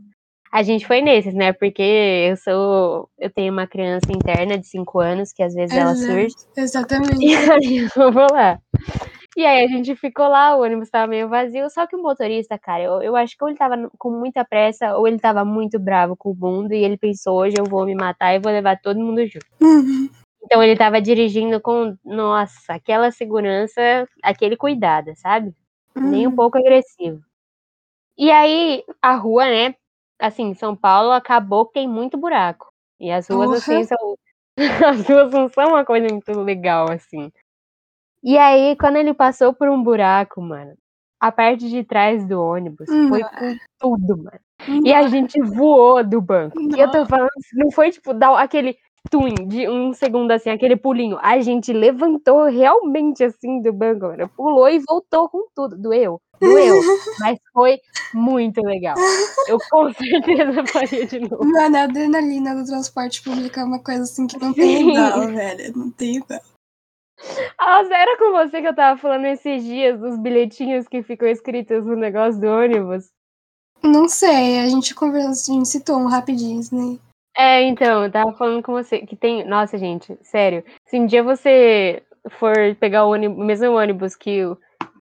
A 0.52 0.62
gente 0.62 0.87
foi 0.87 1.02
nesses, 1.02 1.35
né? 1.35 1.52
Porque 1.52 1.83
eu 1.83 2.37
sou. 2.37 3.11
Eu 3.18 3.30
tenho 3.30 3.52
uma 3.52 3.66
criança 3.66 4.11
interna 4.11 4.56
de 4.59 4.66
5 4.66 5.00
anos, 5.00 5.33
que 5.33 5.42
às 5.42 5.52
vezes 5.54 5.76
ela 5.76 5.95
surge. 5.95 6.35
Exatamente. 6.56 7.18
E 7.21 7.35
aí 7.35 7.88
eu 7.97 8.12
vou 8.12 8.26
lá. 8.33 8.59
E 9.37 9.45
aí 9.45 9.64
a 9.66 9.69
gente 9.69 9.95
ficou 9.95 10.26
lá, 10.28 10.57
o 10.57 10.62
ônibus 10.62 10.88
tava 10.88 11.07
meio 11.07 11.28
vazio, 11.28 11.69
só 11.69 11.87
que 11.87 11.95
o 11.95 12.02
motorista, 12.02 12.59
cara, 12.59 12.83
eu, 12.83 13.02
eu 13.02 13.14
acho 13.14 13.37
que 13.37 13.45
ou 13.45 13.50
ele 13.50 13.59
tava 13.59 13.76
com 13.99 14.11
muita 14.11 14.43
pressa, 14.47 14.97
ou 14.97 15.07
ele 15.07 15.19
tava 15.19 15.45
muito 15.45 15.78
bravo 15.78 16.16
com 16.16 16.31
o 16.31 16.35
mundo, 16.35 16.73
e 16.73 16.83
ele 16.83 16.97
pensou, 16.97 17.37
hoje 17.40 17.55
eu 17.59 17.64
vou 17.66 17.85
me 17.85 17.95
matar 17.95 18.35
e 18.35 18.38
vou 18.38 18.50
levar 18.50 18.81
todo 18.81 18.99
mundo 18.99 19.26
junto. 19.26 19.45
Uhum. 19.61 20.09
Então 20.43 20.62
ele 20.62 20.75
tava 20.75 21.02
dirigindo 21.02 21.61
com, 21.61 21.95
nossa, 22.02 22.73
aquela 22.73 23.11
segurança, 23.11 24.09
aquele 24.23 24.57
cuidado, 24.57 25.12
sabe? 25.16 25.52
Nem 25.95 26.26
um 26.26 26.31
Uhum. 26.31 26.37
pouco 26.37 26.57
agressivo. 26.57 27.21
E 28.16 28.31
aí, 28.31 28.83
a 29.02 29.14
rua, 29.16 29.45
né? 29.45 29.75
Assim, 30.19 30.55
São 30.55 30.75
Paulo 30.75 31.11
acabou 31.11 31.66
que 31.66 31.75
tem 31.75 31.87
muito 31.87 32.16
buraco. 32.16 32.73
E 32.99 33.11
as 33.11 33.28
ruas, 33.28 33.52
assim, 33.52 33.85
são. 33.85 34.16
As 34.88 35.07
ruas 35.07 35.31
não 35.31 35.50
são 35.50 35.69
uma 35.69 35.85
coisa 35.85 36.09
muito 36.09 36.33
legal, 36.40 36.90
assim. 36.90 37.31
E 38.26 38.37
aí, 38.37 38.75
quando 38.75 38.97
ele 38.97 39.14
passou 39.14 39.54
por 39.54 39.68
um 39.68 39.80
buraco, 39.80 40.42
mano, 40.42 40.73
a 41.21 41.30
parte 41.30 41.71
de 41.71 41.85
trás 41.85 42.26
do 42.26 42.42
ônibus 42.42 42.88
foi 43.09 43.23
com 43.23 43.56
tudo, 43.78 44.16
mano. 44.16 44.40
E 44.85 44.92
a 44.92 45.06
gente 45.06 45.40
voou 45.40 46.02
do 46.02 46.21
banco. 46.21 46.61
E 46.61 46.80
eu 46.80 46.90
tô 46.90 47.06
falando, 47.06 47.30
não 47.54 47.71
foi 47.71 47.92
tipo 47.92 48.12
dar 48.12 48.37
aquele 48.37 48.76
twin 49.09 49.33
de 49.47 49.68
um 49.68 49.92
segundo 49.92 50.33
assim, 50.33 50.50
aquele 50.50 50.75
pulinho. 50.75 51.16
A 51.23 51.38
gente 51.40 51.73
levantou 51.73 52.47
realmente 52.47 53.23
assim 53.23 53.62
do 53.62 53.73
banco, 53.73 54.06
mano. 54.06 54.28
Pulou 54.37 54.68
e 54.68 54.80
voltou 54.80 55.28
com 55.28 55.47
tudo. 55.54 55.76
Doeu, 55.78 56.21
doeu. 56.40 56.75
Mas 57.21 57.38
foi 57.52 57.78
muito 58.12 58.61
legal. 58.61 58.97
Eu 59.46 59.59
com 59.70 59.88
certeza 59.94 60.66
faria 60.66 61.07
de 61.07 61.20
novo. 61.20 61.44
Mano, 61.44 61.77
a 61.77 61.83
adrenalina 61.85 62.57
do 62.57 62.64
transporte 62.64 63.22
público 63.22 63.61
é 63.61 63.62
uma 63.62 63.79
coisa 63.79 64.03
assim 64.03 64.27
que 64.27 64.37
não 64.37 64.53
tem 64.53 64.90
igual, 64.90 65.29
velho. 65.29 65.72
Não 65.77 65.92
tem 65.92 66.16
igual. 66.16 66.40
Nossa, 67.59 67.94
era 67.94 68.18
com 68.18 68.33
você 68.33 68.61
que 68.61 68.68
eu 68.68 68.74
tava 68.74 69.00
falando 69.00 69.24
esses 69.26 69.64
dias 69.64 69.98
dos 69.98 70.18
bilhetinhos 70.18 70.87
que 70.87 71.02
ficam 71.02 71.29
escritos 71.29 71.85
no 71.85 71.96
negócio 71.96 72.40
do 72.40 72.46
ônibus. 72.46 73.11
Não 73.83 74.09
sei, 74.09 74.61
a 74.61 74.68
gente 74.68 74.94
conversou, 74.94 75.55
a 75.55 75.59
gente 75.59 75.68
citou 75.68 75.98
um 75.98 76.09
rapidinho, 76.09 76.61
né? 76.72 76.98
É, 77.37 77.62
então, 77.62 78.05
eu 78.05 78.11
tava 78.11 78.33
falando 78.33 78.62
com 78.62 78.72
você 78.72 79.00
que 79.00 79.14
tem. 79.14 79.46
Nossa, 79.46 79.76
gente, 79.76 80.18
sério. 80.22 80.64
Se 80.87 80.98
um 80.98 81.07
dia 81.07 81.22
você 81.22 82.02
for 82.38 82.55
pegar 82.81 83.05
o, 83.05 83.12
ônibus, 83.12 83.38
o 83.38 83.44
mesmo 83.44 83.76
ônibus 83.76 84.16
que 84.16 84.40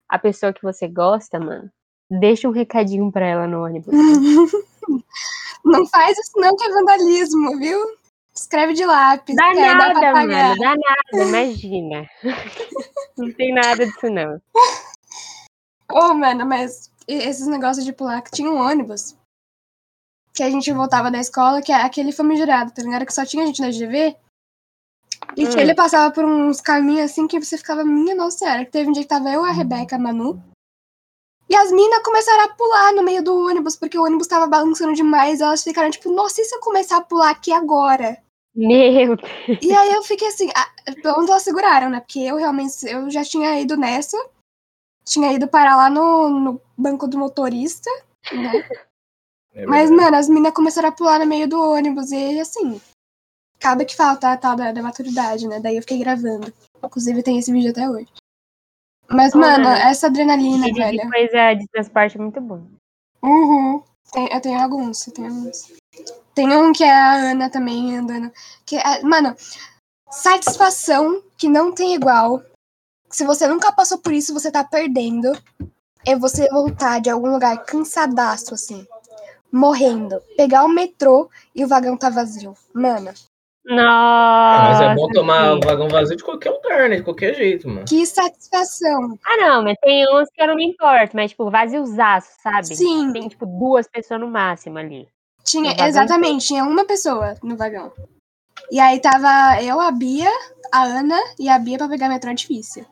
a 0.09 0.19
pessoa 0.19 0.53
que 0.53 0.61
você 0.61 0.87
gosta, 0.87 1.39
mano, 1.39 1.71
deixa 2.09 2.47
um 2.47 2.51
recadinho 2.51 3.11
pra 3.11 3.25
ela 3.25 3.47
no 3.47 3.63
ônibus. 3.63 3.93
Não 5.63 5.85
faz 5.87 6.15
isso 6.17 6.33
não, 6.35 6.55
que 6.55 6.63
é 6.63 6.69
vandalismo, 6.69 7.57
viu? 7.57 7.79
Escreve 8.37 8.73
de 8.73 8.85
lápis. 8.85 9.35
Dá 9.35 9.49
que 9.49 9.55
dá 9.55 9.75
nada, 9.75 9.93
pagar. 9.93 10.13
mano, 10.27 10.59
dá 10.59 10.75
nada, 10.75 11.27
imagina. 11.29 12.09
Não 13.17 13.31
tem 13.33 13.53
nada 13.53 13.85
disso, 13.85 14.09
não. 14.09 14.41
Ô, 15.89 16.13
mano, 16.13 16.45
mas 16.45 16.91
esses 17.07 17.47
negócios 17.47 17.85
de 17.85 17.93
pular, 17.93 18.21
que 18.21 18.31
tinha 18.31 18.51
um 18.51 18.57
ônibus 18.59 19.15
que 20.33 20.43
a 20.43 20.49
gente 20.49 20.69
voltava 20.73 21.09
da 21.09 21.17
escola, 21.17 21.61
que 21.61 21.71
é 21.71 21.75
aquele 21.75 22.11
famigerado, 22.11 22.71
tá 22.71 22.81
ligado? 22.81 23.05
Que 23.05 23.13
só 23.13 23.25
tinha 23.25 23.45
gente 23.45 23.61
na 23.61 23.69
GV. 23.69 24.17
E 25.37 25.47
que 25.47 25.55
Hum. 25.55 25.59
ele 25.61 25.73
passava 25.73 26.11
por 26.13 26.25
uns 26.25 26.59
caminhos 26.59 27.05
assim 27.11 27.25
que 27.25 27.39
você 27.39 27.57
ficava, 27.57 27.85
minha 27.85 28.13
nossa 28.13 28.39
senhora, 28.39 28.65
que 28.65 28.71
teve 28.71 28.89
um 28.89 28.91
dia 28.91 29.03
que 29.03 29.07
tava 29.09 29.29
eu, 29.31 29.45
a 29.45 29.51
Rebeca, 29.51 29.95
a 29.95 29.99
Manu. 29.99 30.43
E 31.47 31.55
as 31.55 31.71
minas 31.71 32.03
começaram 32.03 32.43
a 32.43 32.49
pular 32.49 32.91
no 32.93 33.03
meio 33.03 33.23
do 33.23 33.33
ônibus, 33.47 33.77
porque 33.77 33.97
o 33.97 34.03
ônibus 34.03 34.27
tava 34.27 34.45
balançando 34.45 34.93
demais. 34.93 35.39
Elas 35.39 35.63
ficaram 35.63 35.89
tipo, 35.89 36.11
nossa, 36.11 36.41
e 36.41 36.43
se 36.43 36.53
eu 36.53 36.59
começar 36.59 36.97
a 36.97 37.01
pular 37.01 37.29
aqui 37.29 37.53
agora? 37.53 38.21
Meu 38.55 39.15
Deus. 39.17 39.59
E 39.61 39.73
aí 39.73 39.93
eu 39.93 40.03
fiquei 40.03 40.27
assim, 40.27 40.49
ah, 40.55 40.71
pelo 41.01 41.15
menos 41.15 41.29
elas 41.29 41.43
seguraram, 41.43 41.89
né? 41.89 41.99
Porque 41.99 42.19
eu 42.19 42.37
realmente, 42.37 42.85
eu 42.85 43.09
já 43.09 43.23
tinha 43.23 43.59
ido 43.59 43.75
nessa. 43.75 44.17
Tinha 45.03 45.33
ido 45.33 45.47
parar 45.47 45.75
lá 45.75 45.89
no, 45.89 46.29
no 46.29 46.61
banco 46.77 47.07
do 47.07 47.17
motorista, 47.17 47.89
né? 48.31 48.51
É 49.57 49.65
Mas, 49.65 49.89
mano, 49.89 50.17
as 50.17 50.27
meninas 50.27 50.53
começaram 50.53 50.89
a 50.89 50.91
pular 50.91 51.17
no 51.17 51.25
meio 51.25 51.47
do 51.47 51.57
ônibus 51.57 52.11
e 52.11 52.37
assim. 52.41 52.81
Acaba 53.57 53.85
que 53.85 53.95
falta 53.95 54.33
a 54.33 54.35
tal 54.35 54.53
da, 54.53 54.73
da 54.73 54.83
maturidade, 54.83 55.47
né? 55.47 55.61
Daí 55.61 55.77
eu 55.77 55.81
fiquei 55.81 55.97
gravando. 55.97 56.53
Inclusive 56.83 57.23
tem 57.23 57.39
esse 57.39 57.53
vídeo 57.53 57.71
até 57.71 57.89
hoje. 57.89 58.11
Mas, 59.09 59.33
Ô, 59.33 59.37
mano, 59.37 59.63
mano, 59.63 59.77
essa 59.77 60.07
adrenalina, 60.07 60.65
Vídeo 60.65 60.83
velho. 60.83 60.99
de 60.99 61.09
coisa 61.09 61.53
de 61.53 61.67
transporte 61.69 62.17
é 62.17 62.21
muito 62.21 62.41
bom. 62.41 62.67
Uhum. 63.23 63.81
Tem- 64.11 64.27
eu 64.29 64.41
tenho 64.41 64.59
alguns, 64.61 65.07
eu 65.07 65.13
tenho 65.13 65.27
alguns. 65.29 65.71
Tem 66.35 66.53
um 66.55 66.73
que 66.73 66.83
é 66.83 66.91
a 66.91 67.13
Ana 67.31 67.49
também 67.49 67.97
andando. 67.97 68.29
Que 68.65 68.75
é, 68.75 69.01
mano, 69.01 69.33
satisfação 70.11 71.23
que 71.37 71.47
não 71.47 71.71
tem 71.71 71.95
igual. 71.95 72.43
Se 73.09 73.23
você 73.25 73.47
nunca 73.47 73.71
passou 73.71 73.99
por 73.99 74.11
isso, 74.11 74.33
você 74.33 74.51
tá 74.51 74.61
perdendo. 74.63 75.31
É 76.05 76.15
você 76.15 76.47
voltar 76.49 76.99
de 76.99 77.09
algum 77.09 77.31
lugar 77.31 77.63
cansadaço, 77.63 78.53
assim. 78.53 78.85
Morrendo. 79.49 80.21
Pegar 80.35 80.65
o 80.65 80.69
metrô 80.69 81.29
e 81.55 81.63
o 81.63 81.67
vagão 81.67 81.95
tá 81.95 82.09
vazio. 82.09 82.53
Mano, 82.73 83.13
Nossa. 83.63 83.81
Ah, 83.87 84.69
mas 84.69 84.81
é 84.81 84.93
bom 84.93 85.07
tomar 85.07 85.53
o 85.53 85.59
vagão 85.61 85.87
vazio 85.87 86.17
de 86.17 86.23
qualquer 86.23 86.51
lugar, 86.51 86.89
né? 86.89 86.97
De 86.97 87.03
qualquer 87.03 87.33
jeito, 87.33 87.67
mano. 87.69 87.85
que 87.87 88.05
satisfação. 88.05 89.17
Ah, 89.25 89.37
não, 89.37 89.63
mas 89.63 89.77
tem 89.81 90.05
uns 90.13 90.29
que 90.31 90.41
eu 90.41 90.47
não 90.47 90.55
me 90.55 90.65
importo, 90.65 91.15
mas, 91.15 91.31
tipo, 91.31 91.49
vaziozaço, 91.49 92.29
sabe? 92.43 92.75
Sim. 92.75 93.13
Tem, 93.13 93.27
tipo, 93.29 93.45
duas 93.45 93.87
pessoas 93.87 94.19
no 94.19 94.27
máximo 94.27 94.77
ali. 94.77 95.07
Tinha, 95.55 95.87
exatamente, 95.87 96.47
tinha 96.47 96.63
uma 96.63 96.85
pessoa 96.85 97.37
no 97.41 97.55
vagão. 97.55 97.91
E 98.71 98.79
aí 98.79 98.99
tava 98.99 99.61
eu, 99.61 99.79
a 99.79 99.91
Bia, 99.91 100.31
a 100.71 100.83
Ana 100.83 101.19
e 101.39 101.47
a 101.47 101.57
Bia 101.59 101.77
pra 101.77 101.87
pegar 101.87 102.09
metrô 102.09 102.31
é 102.31 102.33
difícil. 102.33 102.85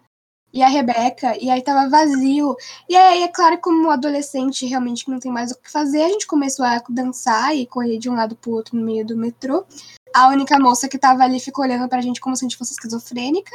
E 0.54 0.62
a 0.62 0.68
Rebeca, 0.68 1.36
e 1.44 1.50
aí 1.50 1.64
tava 1.64 1.90
vazio. 1.90 2.56
E 2.88 2.96
aí, 2.96 3.24
é 3.24 3.28
claro, 3.28 3.58
como 3.60 3.90
adolescente 3.90 4.68
realmente 4.68 5.04
que 5.04 5.10
não 5.10 5.20
tem 5.20 5.32
mais 5.32 5.52
o 5.52 5.60
que 5.60 5.72
fazer, 5.72 6.04
a 6.04 6.10
gente 6.10 6.28
começou 6.28 6.64
a 6.64 6.82
dançar 6.88 7.56
e 7.56 7.66
correr 7.66 7.98
de 7.98 8.08
um 8.08 8.14
lado 8.14 8.36
pro 8.36 8.52
outro 8.52 8.78
no 8.78 8.86
meio 8.86 9.04
do 9.04 9.18
metrô. 9.18 9.66
A 10.14 10.28
única 10.28 10.60
moça 10.60 10.88
que 10.88 11.00
tava 11.00 11.24
ali 11.24 11.40
ficou 11.40 11.66
olhando 11.66 11.90
pra 11.90 12.02
gente 12.02 12.22
como 12.22 12.36
se 12.36 12.46
a 12.46 12.48
gente 12.48 12.58
fosse 12.58 12.74
esquizofrênica. 12.74 13.52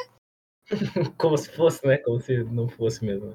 Como 1.17 1.39
se 1.39 1.49
fosse, 1.57 1.87
né? 1.87 1.97
Como 1.97 2.21
se 2.21 2.45
não 2.45 2.69
fosse 2.69 3.03
mesmo. 3.03 3.33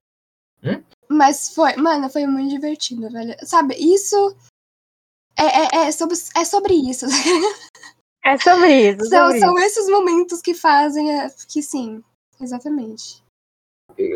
Mas 1.09 1.53
foi, 1.53 1.75
mano, 1.77 2.07
foi 2.09 2.27
muito 2.27 2.49
divertido, 2.49 3.09
velho. 3.09 3.35
Sabe, 3.43 3.75
isso 3.75 4.35
é, 5.37 5.43
é, 5.45 5.87
é, 5.87 5.91
sobre, 5.91 6.15
é 6.35 6.45
sobre 6.45 6.73
isso. 6.73 7.05
É 8.23 8.37
sobre 8.37 8.89
isso. 8.91 9.05
São, 9.09 9.25
sobre 9.27 9.39
são 9.39 9.55
isso. 9.57 9.65
esses 9.65 9.89
momentos 9.89 10.41
que 10.41 10.53
fazem 10.53 11.19
a- 11.19 11.29
que 11.47 11.61
sim, 11.61 12.03
exatamente. 12.41 13.21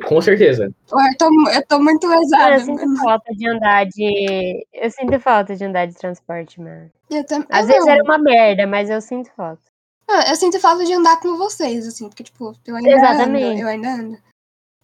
Com 0.08 0.20
certeza. 0.22 0.74
Eu 0.92 1.18
tô, 1.20 1.50
eu 1.52 1.68
tô 1.68 1.80
muito 1.80 2.08
lesada. 2.08 2.56
eu 2.56 2.60
sinto 2.62 2.80
mano. 2.88 2.98
falta 2.98 3.32
de 3.32 3.48
andar 3.48 3.86
de. 3.86 4.66
Eu 4.74 4.90
sinto 4.90 5.20
falta 5.20 5.56
de 5.56 5.64
andar 5.64 5.86
de 5.86 5.94
transporte, 5.94 6.60
mano. 6.60 6.90
Eu, 7.12 7.24
tam- 7.26 7.46
Às 7.50 7.62
eu 7.62 7.68
vezes 7.68 7.86
não. 7.86 7.94
era 7.94 8.04
uma 8.04 8.18
merda, 8.18 8.66
mas 8.66 8.90
eu 8.90 9.00
sinto 9.02 9.30
falta. 9.36 9.62
Ah, 10.10 10.30
eu 10.32 10.36
sinto 10.36 10.60
falta 10.60 10.84
de 10.84 10.94
andar 10.94 11.20
com 11.20 11.38
vocês, 11.38 11.86
assim, 11.86 12.08
porque, 12.08 12.24
tipo, 12.24 12.54
eu 12.66 12.76
ainda 12.76 12.90
ando, 12.90 12.98
Exatamente. 13.06 13.62
eu 13.62 13.68
ainda 13.68 13.90
ando. 13.94 14.18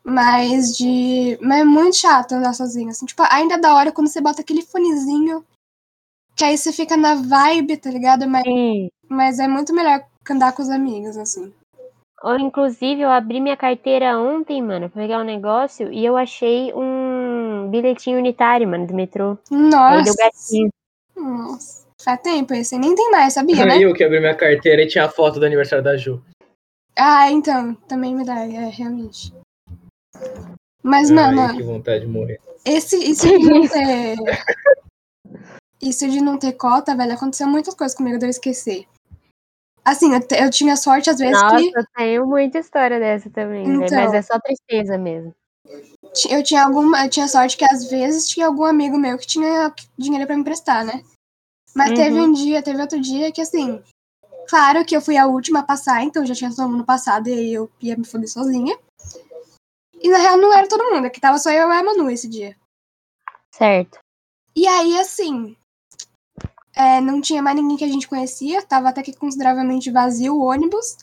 Mas 0.04 0.78
de. 0.78 1.40
Mas 1.42 1.62
é 1.62 1.64
muito 1.64 1.96
chato 1.98 2.34
andar 2.34 2.54
sozinho, 2.54 2.90
assim. 2.90 3.06
Tipo, 3.06 3.24
ainda 3.32 3.56
é 3.56 3.58
da 3.58 3.74
hora 3.74 3.92
quando 3.92 4.08
você 4.10 4.22
bota 4.22 4.42
aquele 4.42 4.62
fonezinho. 4.62 5.44
Que 6.36 6.44
aí 6.44 6.58
você 6.58 6.72
fica 6.74 6.98
na 6.98 7.16
vibe, 7.16 7.78
tá 7.78 7.90
ligado? 7.90 8.28
Mas, 8.28 8.44
Sim. 8.44 8.90
Mas 9.08 9.40
é 9.40 9.48
muito 9.48 9.74
melhor 9.74 10.04
andar 10.30 10.54
com 10.54 10.62
os 10.62 10.70
amigos, 10.70 11.18
assim. 11.18 11.54
Ou, 12.24 12.40
inclusive, 12.40 13.02
eu 13.02 13.10
abri 13.10 13.42
minha 13.42 13.58
carteira 13.58 14.18
ontem, 14.18 14.62
mano, 14.62 14.90
pra 14.90 15.02
pegar 15.02 15.20
um 15.20 15.26
negócio 15.26 15.92
e 15.92 16.06
eu 16.06 16.16
achei 16.16 16.74
um 16.74 17.68
bilhetinho 17.70 18.18
unitário, 18.18 18.68
mano, 18.68 18.88
do 18.88 18.94
metrô. 18.94 19.38
Aí 19.52 19.58
deu 19.58 19.70
Nossa. 19.70 20.16
gatinho. 20.18 20.70
Nossa. 21.16 21.84
Faz 22.02 22.22
tempo 22.22 22.54
esse. 22.54 22.78
Nem 22.78 22.96
tem 22.96 23.12
mais, 23.12 23.34
sabia, 23.34 23.66
né? 23.66 23.78
Eu 23.78 23.94
que 23.94 24.04
abri 24.04 24.20
minha 24.20 24.36
carteira 24.36 24.82
e 24.82 24.88
tinha 24.88 25.06
a 25.06 25.10
foto 25.10 25.40
do 25.40 25.46
aniversário 25.46 25.84
da 25.84 25.96
Ju. 25.98 26.22
Ah, 26.98 27.30
então. 27.30 27.76
Também 27.88 28.16
me 28.16 28.26
dá, 28.26 28.40
é, 28.40 28.70
realmente. 28.70 29.34
Mas, 30.82 31.10
Ai, 31.12 31.16
mano, 31.16 31.56
que 31.56 31.64
vontade 31.64 32.06
de 32.06 32.12
morrer. 32.12 32.40
esse, 32.66 32.98
isso 32.98 33.28
não 33.40 33.68
ter. 33.68 34.16
Isso 35.84 36.08
de 36.08 36.22
não 36.22 36.38
ter 36.40 36.54
cota, 36.54 36.96
velho, 36.96 37.14
aconteceu 37.14 37.46
muitas 37.46 37.74
coisas 37.76 37.96
comigo 37.96 38.18
de 38.18 38.26
eu 38.26 38.30
esquecer. 38.30 38.88
Assim, 39.84 40.14
eu, 40.14 40.22
eu 40.46 40.50
tinha 40.50 40.78
sorte 40.78 41.10
às 41.10 41.20
vezes 41.20 41.42
Nossa, 41.44 41.58
que 41.58 41.78
eu 41.78 41.84
tenho 41.98 42.26
muita 42.26 42.58
história 42.60 42.98
dessa 43.00 43.30
também, 43.30 43.68
Então. 43.68 43.98
mas 43.98 44.14
é 44.14 44.22
só 44.22 44.40
tristeza 44.40 44.98
mesmo. 44.98 45.36
eu 46.30 46.42
tinha 46.42 46.64
alguma. 46.64 47.04
Eu 47.06 47.10
tinha 47.10 47.28
sorte 47.28 47.58
que 47.58 47.66
às 47.66 47.90
vezes 47.90 48.30
tinha 48.30 48.48
algum 48.48 48.64
amigo 48.64 48.98
meu 48.98 49.18
que 49.18 49.28
tinha 49.28 49.74
dinheiro 49.98 50.26
pra 50.26 50.36
me 50.36 50.42
emprestar, 50.42 50.86
né? 50.86 51.04
Mas 51.76 51.90
Uhum. 51.90 51.96
teve 51.96 52.22
um 52.22 52.32
dia, 52.32 52.64
teve 52.64 52.82
outro 52.82 53.02
dia 53.02 53.32
que 53.32 53.42
assim. 53.42 53.84
Claro 54.48 54.86
que 54.86 54.96
eu 54.96 55.02
fui 55.02 55.18
a 55.18 55.26
última 55.28 55.60
a 55.60 55.64
passar, 55.64 56.02
então 56.04 56.26
já 56.26 56.34
tinha 56.36 56.54
todo 56.54 56.70
mundo 56.70 56.86
passado 56.86 57.28
e 57.28 57.34
aí 57.34 57.54
eu 57.54 57.70
ia 57.82 57.98
me 57.98 58.06
foder 58.06 58.30
sozinha. 58.30 58.78
E 60.00 60.10
na 60.10 60.18
real 60.18 60.38
não 60.38 60.54
era 60.54 60.68
todo 60.68 60.94
mundo, 60.94 61.10
que 61.10 61.20
tava 61.20 61.38
só 61.40 61.50
eu 61.50 61.70
e 61.70 61.72
a 61.78 61.84
Manu 61.84 62.10
esse 62.10 62.28
dia. 62.30 62.56
Certo. 63.52 64.00
E 64.56 64.68
aí, 64.68 65.00
assim, 65.00 65.58
é, 66.76 67.00
não 67.00 67.22
tinha 67.22 67.42
mais 67.42 67.56
ninguém 67.56 67.78
que 67.78 67.84
a 67.84 67.88
gente 67.88 68.08
conhecia, 68.08 68.66
tava 68.66 68.90
até 68.90 69.04
que 69.04 69.16
consideravelmente 69.16 69.92
vazio 69.92 70.36
o 70.36 70.44
ônibus. 70.44 70.98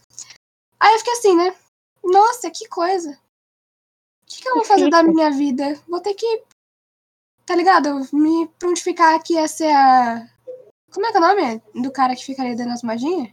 Aí 0.78 0.92
eu 0.94 0.98
fiquei 0.98 1.12
assim, 1.12 1.36
né? 1.36 1.54
Nossa, 2.02 2.50
que 2.50 2.66
coisa. 2.68 3.10
O 3.10 4.26
que, 4.26 4.42
que 4.42 4.48
eu 4.48 4.54
vou 4.56 4.64
fazer 4.64 4.88
da 4.90 5.02
minha 5.02 5.30
vida? 5.30 5.80
Vou 5.88 6.00
ter 6.00 6.14
que, 6.14 6.44
tá 7.44 7.54
ligado? 7.54 8.00
Me 8.12 8.48
prontificar 8.58 9.14
aqui 9.14 9.38
a 9.38 9.46
ser 9.46 9.70
a. 9.70 10.26
Como 10.92 11.06
é 11.06 11.12
que 11.12 11.18
é 11.18 11.20
o 11.20 11.22
nome 11.22 11.62
do 11.74 11.92
cara 11.92 12.16
que 12.16 12.24
fica 12.24 12.42
ali 12.42 12.56
dando 12.56 12.72
as 12.72 12.82
maginhas? 12.82 13.32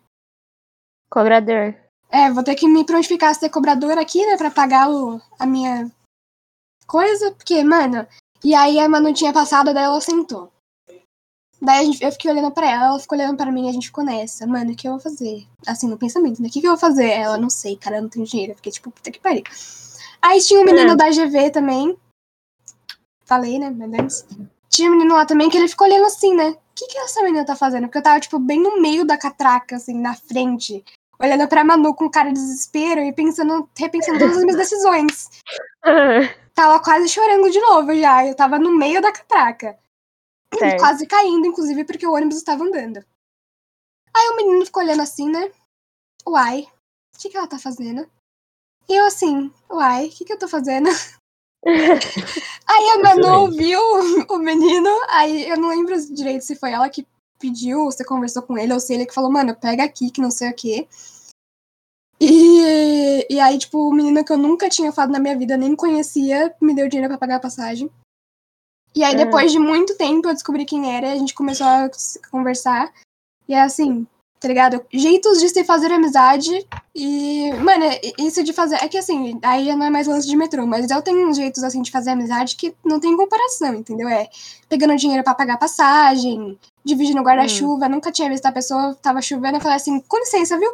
Cobrador. 1.09 1.75
É, 2.09 2.31
vou 2.31 2.43
ter 2.43 2.55
que 2.55 2.67
me 2.67 2.85
prontificar 2.85 3.31
a 3.31 3.33
ser 3.33 3.49
cobrador 3.49 3.97
aqui, 3.97 4.25
né, 4.25 4.37
pra 4.37 4.51
pagar 4.51 4.89
o, 4.89 5.19
a 5.39 5.45
minha 5.45 5.91
coisa, 6.85 7.31
porque, 7.31 7.63
mano. 7.63 8.07
E 8.43 8.53
aí 8.53 8.79
a 8.79 8.87
Manu 8.87 9.13
tinha 9.13 9.33
passado, 9.33 9.73
daí 9.73 9.83
ela 9.83 9.99
sentou. 9.99 10.51
Daí 11.61 11.79
a 11.79 11.83
gente, 11.85 12.03
eu 12.03 12.11
fiquei 12.11 12.29
olhando 12.31 12.51
pra 12.51 12.69
ela, 12.69 12.85
ela 12.87 12.99
ficou 12.99 13.17
olhando 13.17 13.35
pra 13.35 13.51
mim 13.51 13.65
e 13.65 13.69
a 13.69 13.73
gente 13.73 13.87
ficou 13.87 14.03
nessa. 14.03 14.45
Mano, 14.45 14.71
o 14.71 14.75
que 14.75 14.87
eu 14.87 14.91
vou 14.93 15.01
fazer? 15.01 15.45
Assim, 15.65 15.87
no 15.87 15.97
pensamento, 15.97 16.41
né? 16.41 16.47
O 16.47 16.51
que, 16.51 16.61
que 16.61 16.67
eu 16.67 16.71
vou 16.71 16.79
fazer? 16.79 17.09
Ela, 17.09 17.37
não 17.37 17.49
sei, 17.49 17.75
cara, 17.75 17.97
eu 17.97 18.03
não 18.03 18.09
tenho 18.09 18.25
dinheiro. 18.25 18.51
Eu 18.51 18.55
fiquei 18.57 18.71
tipo, 18.71 18.91
puta 18.91 19.11
que 19.11 19.19
pariu. 19.19 19.43
Aí 20.21 20.39
tinha 20.39 20.59
um 20.59 20.65
menino 20.65 20.91
É. 20.91 20.95
da 20.95 21.09
GV 21.09 21.49
também. 21.51 21.97
Falei, 23.25 23.57
né? 23.59 23.71
Deus. 23.71 24.25
Tinha 24.69 24.89
um 24.89 24.93
menino 24.93 25.15
lá 25.15 25.25
também 25.25 25.49
que 25.49 25.57
ele 25.57 25.67
ficou 25.67 25.87
olhando 25.87 26.05
assim, 26.05 26.35
né? 26.35 26.49
O 26.49 26.57
que, 26.75 26.87
que 26.87 26.97
essa 26.99 27.23
menina 27.23 27.45
tá 27.45 27.55
fazendo? 27.55 27.83
Porque 27.83 27.97
eu 27.97 28.03
tava, 28.03 28.19
tipo, 28.19 28.37
bem 28.37 28.61
no 28.61 28.79
meio 28.79 29.03
da 29.03 29.17
catraca, 29.17 29.75
assim, 29.77 29.99
na 29.99 30.13
frente 30.13 30.83
olhando 31.19 31.47
pra 31.47 31.63
Manu 31.63 31.93
com 31.95 32.09
cara 32.09 32.29
de 32.29 32.35
desespero 32.35 33.01
e 33.01 33.11
pensando, 33.11 33.67
repensando 33.77 34.19
todas 34.19 34.37
as 34.37 34.43
minhas 34.43 34.57
decisões. 34.57 35.29
Tava 36.53 36.79
quase 36.79 37.07
chorando 37.09 37.49
de 37.51 37.59
novo 37.59 37.95
já. 37.95 38.25
Eu 38.25 38.35
tava 38.35 38.57
no 38.57 38.75
meio 38.75 38.99
da 39.01 39.11
catraca. 39.11 39.77
Certo. 40.53 40.79
Quase 40.79 41.05
caindo, 41.05 41.47
inclusive, 41.47 41.83
porque 41.83 42.07
o 42.07 42.13
ônibus 42.13 42.37
estava 42.37 42.63
andando. 42.63 43.03
Aí 44.15 44.29
o 44.29 44.35
menino 44.35 44.65
ficou 44.65 44.81
olhando 44.81 45.01
assim, 45.01 45.29
né? 45.29 45.51
Uai, 46.27 46.67
o 47.15 47.19
que, 47.19 47.29
que 47.29 47.37
ela 47.37 47.47
tá 47.47 47.59
fazendo? 47.59 48.09
E 48.89 48.95
eu 48.95 49.05
assim, 49.05 49.51
uai, 49.69 50.07
o 50.07 50.09
que, 50.09 50.25
que 50.25 50.33
eu 50.33 50.39
tô 50.39 50.47
fazendo? 50.47 50.89
Aí 52.67 52.89
a 52.89 52.99
Manu 52.99 53.41
ouviu 53.41 53.79
o 54.29 54.37
menino, 54.37 54.89
aí 55.09 55.49
eu 55.49 55.57
não 55.57 55.69
lembro 55.69 55.95
direito 56.13 56.43
se 56.43 56.55
foi 56.55 56.71
ela 56.71 56.89
que 56.89 57.05
pediu, 57.39 57.79
ou 57.79 57.91
você 57.91 58.05
conversou 58.05 58.41
com 58.43 58.57
ele, 58.57 58.73
ou 58.73 58.79
se 58.79 58.93
ele 58.93 59.05
que 59.05 59.13
falou, 59.13 59.31
mano, 59.31 59.55
pega 59.55 59.83
aqui, 59.83 60.11
que 60.11 60.21
não 60.21 60.31
sei 60.31 60.49
o 60.49 60.55
quê. 60.55 60.87
E, 62.19 63.27
e 63.29 63.39
aí, 63.39 63.57
tipo, 63.57 63.89
o 63.89 63.93
menino 63.93 64.23
que 64.23 64.31
eu 64.31 64.37
nunca 64.37 64.69
tinha 64.69 64.91
falado 64.91 65.11
na 65.11 65.19
minha 65.19 65.37
vida, 65.37 65.55
nem 65.55 65.75
conhecia, 65.75 66.55
me 66.61 66.73
deu 66.73 66.89
dinheiro 66.89 67.09
pra 67.09 67.17
pagar 67.17 67.35
a 67.37 67.41
passagem. 67.41 67.91
E 68.95 69.03
aí, 69.03 69.13
Ah. 69.13 69.17
depois 69.25 69.51
de 69.51 69.59
muito 69.59 69.95
tempo, 69.95 70.27
eu 70.27 70.33
descobri 70.33 70.65
quem 70.65 70.95
era, 70.95 71.11
a 71.11 71.15
gente 71.15 71.33
começou 71.33 71.67
a 71.67 71.89
conversar. 72.31 72.91
E 73.47 73.53
é 73.53 73.61
assim, 73.61 74.05
tá 74.39 74.47
ligado? 74.47 74.83
Jeitos 74.91 75.39
de 75.39 75.49
se 75.49 75.63
fazer 75.63 75.91
amizade. 75.91 76.65
E, 76.95 77.51
mano, 77.61 77.85
isso 78.17 78.43
de 78.43 78.51
fazer. 78.53 78.75
É 78.83 78.87
que 78.87 78.97
assim, 78.97 79.39
aí 79.43 79.65
já 79.65 79.75
não 79.75 79.85
é 79.85 79.89
mais 79.89 80.07
lance 80.07 80.27
de 80.27 80.35
metrô, 80.35 80.65
mas 80.65 80.89
eu 80.89 81.01
tenho 81.01 81.27
uns 81.29 81.37
jeitos 81.37 81.63
assim 81.63 81.81
de 81.81 81.91
fazer 81.91 82.09
amizade 82.11 82.55
que 82.55 82.73
não 82.83 82.99
tem 82.99 83.15
comparação, 83.15 83.73
entendeu? 83.75 84.09
É 84.09 84.27
pegando 84.67 84.95
dinheiro 84.95 85.23
pra 85.23 85.35
pagar 85.35 85.57
passagem, 85.57 86.57
dividindo 86.83 87.21
guarda-chuva. 87.21 87.87
Nunca 87.87 88.11
tinha 88.11 88.29
visto 88.29 88.45
a 88.47 88.51
pessoa, 88.51 88.95
tava 89.01 89.21
chovendo, 89.21 89.57
eu 89.57 89.61
falei 89.61 89.77
assim, 89.77 89.99
com 90.01 90.17
licença, 90.17 90.57
viu? 90.57 90.71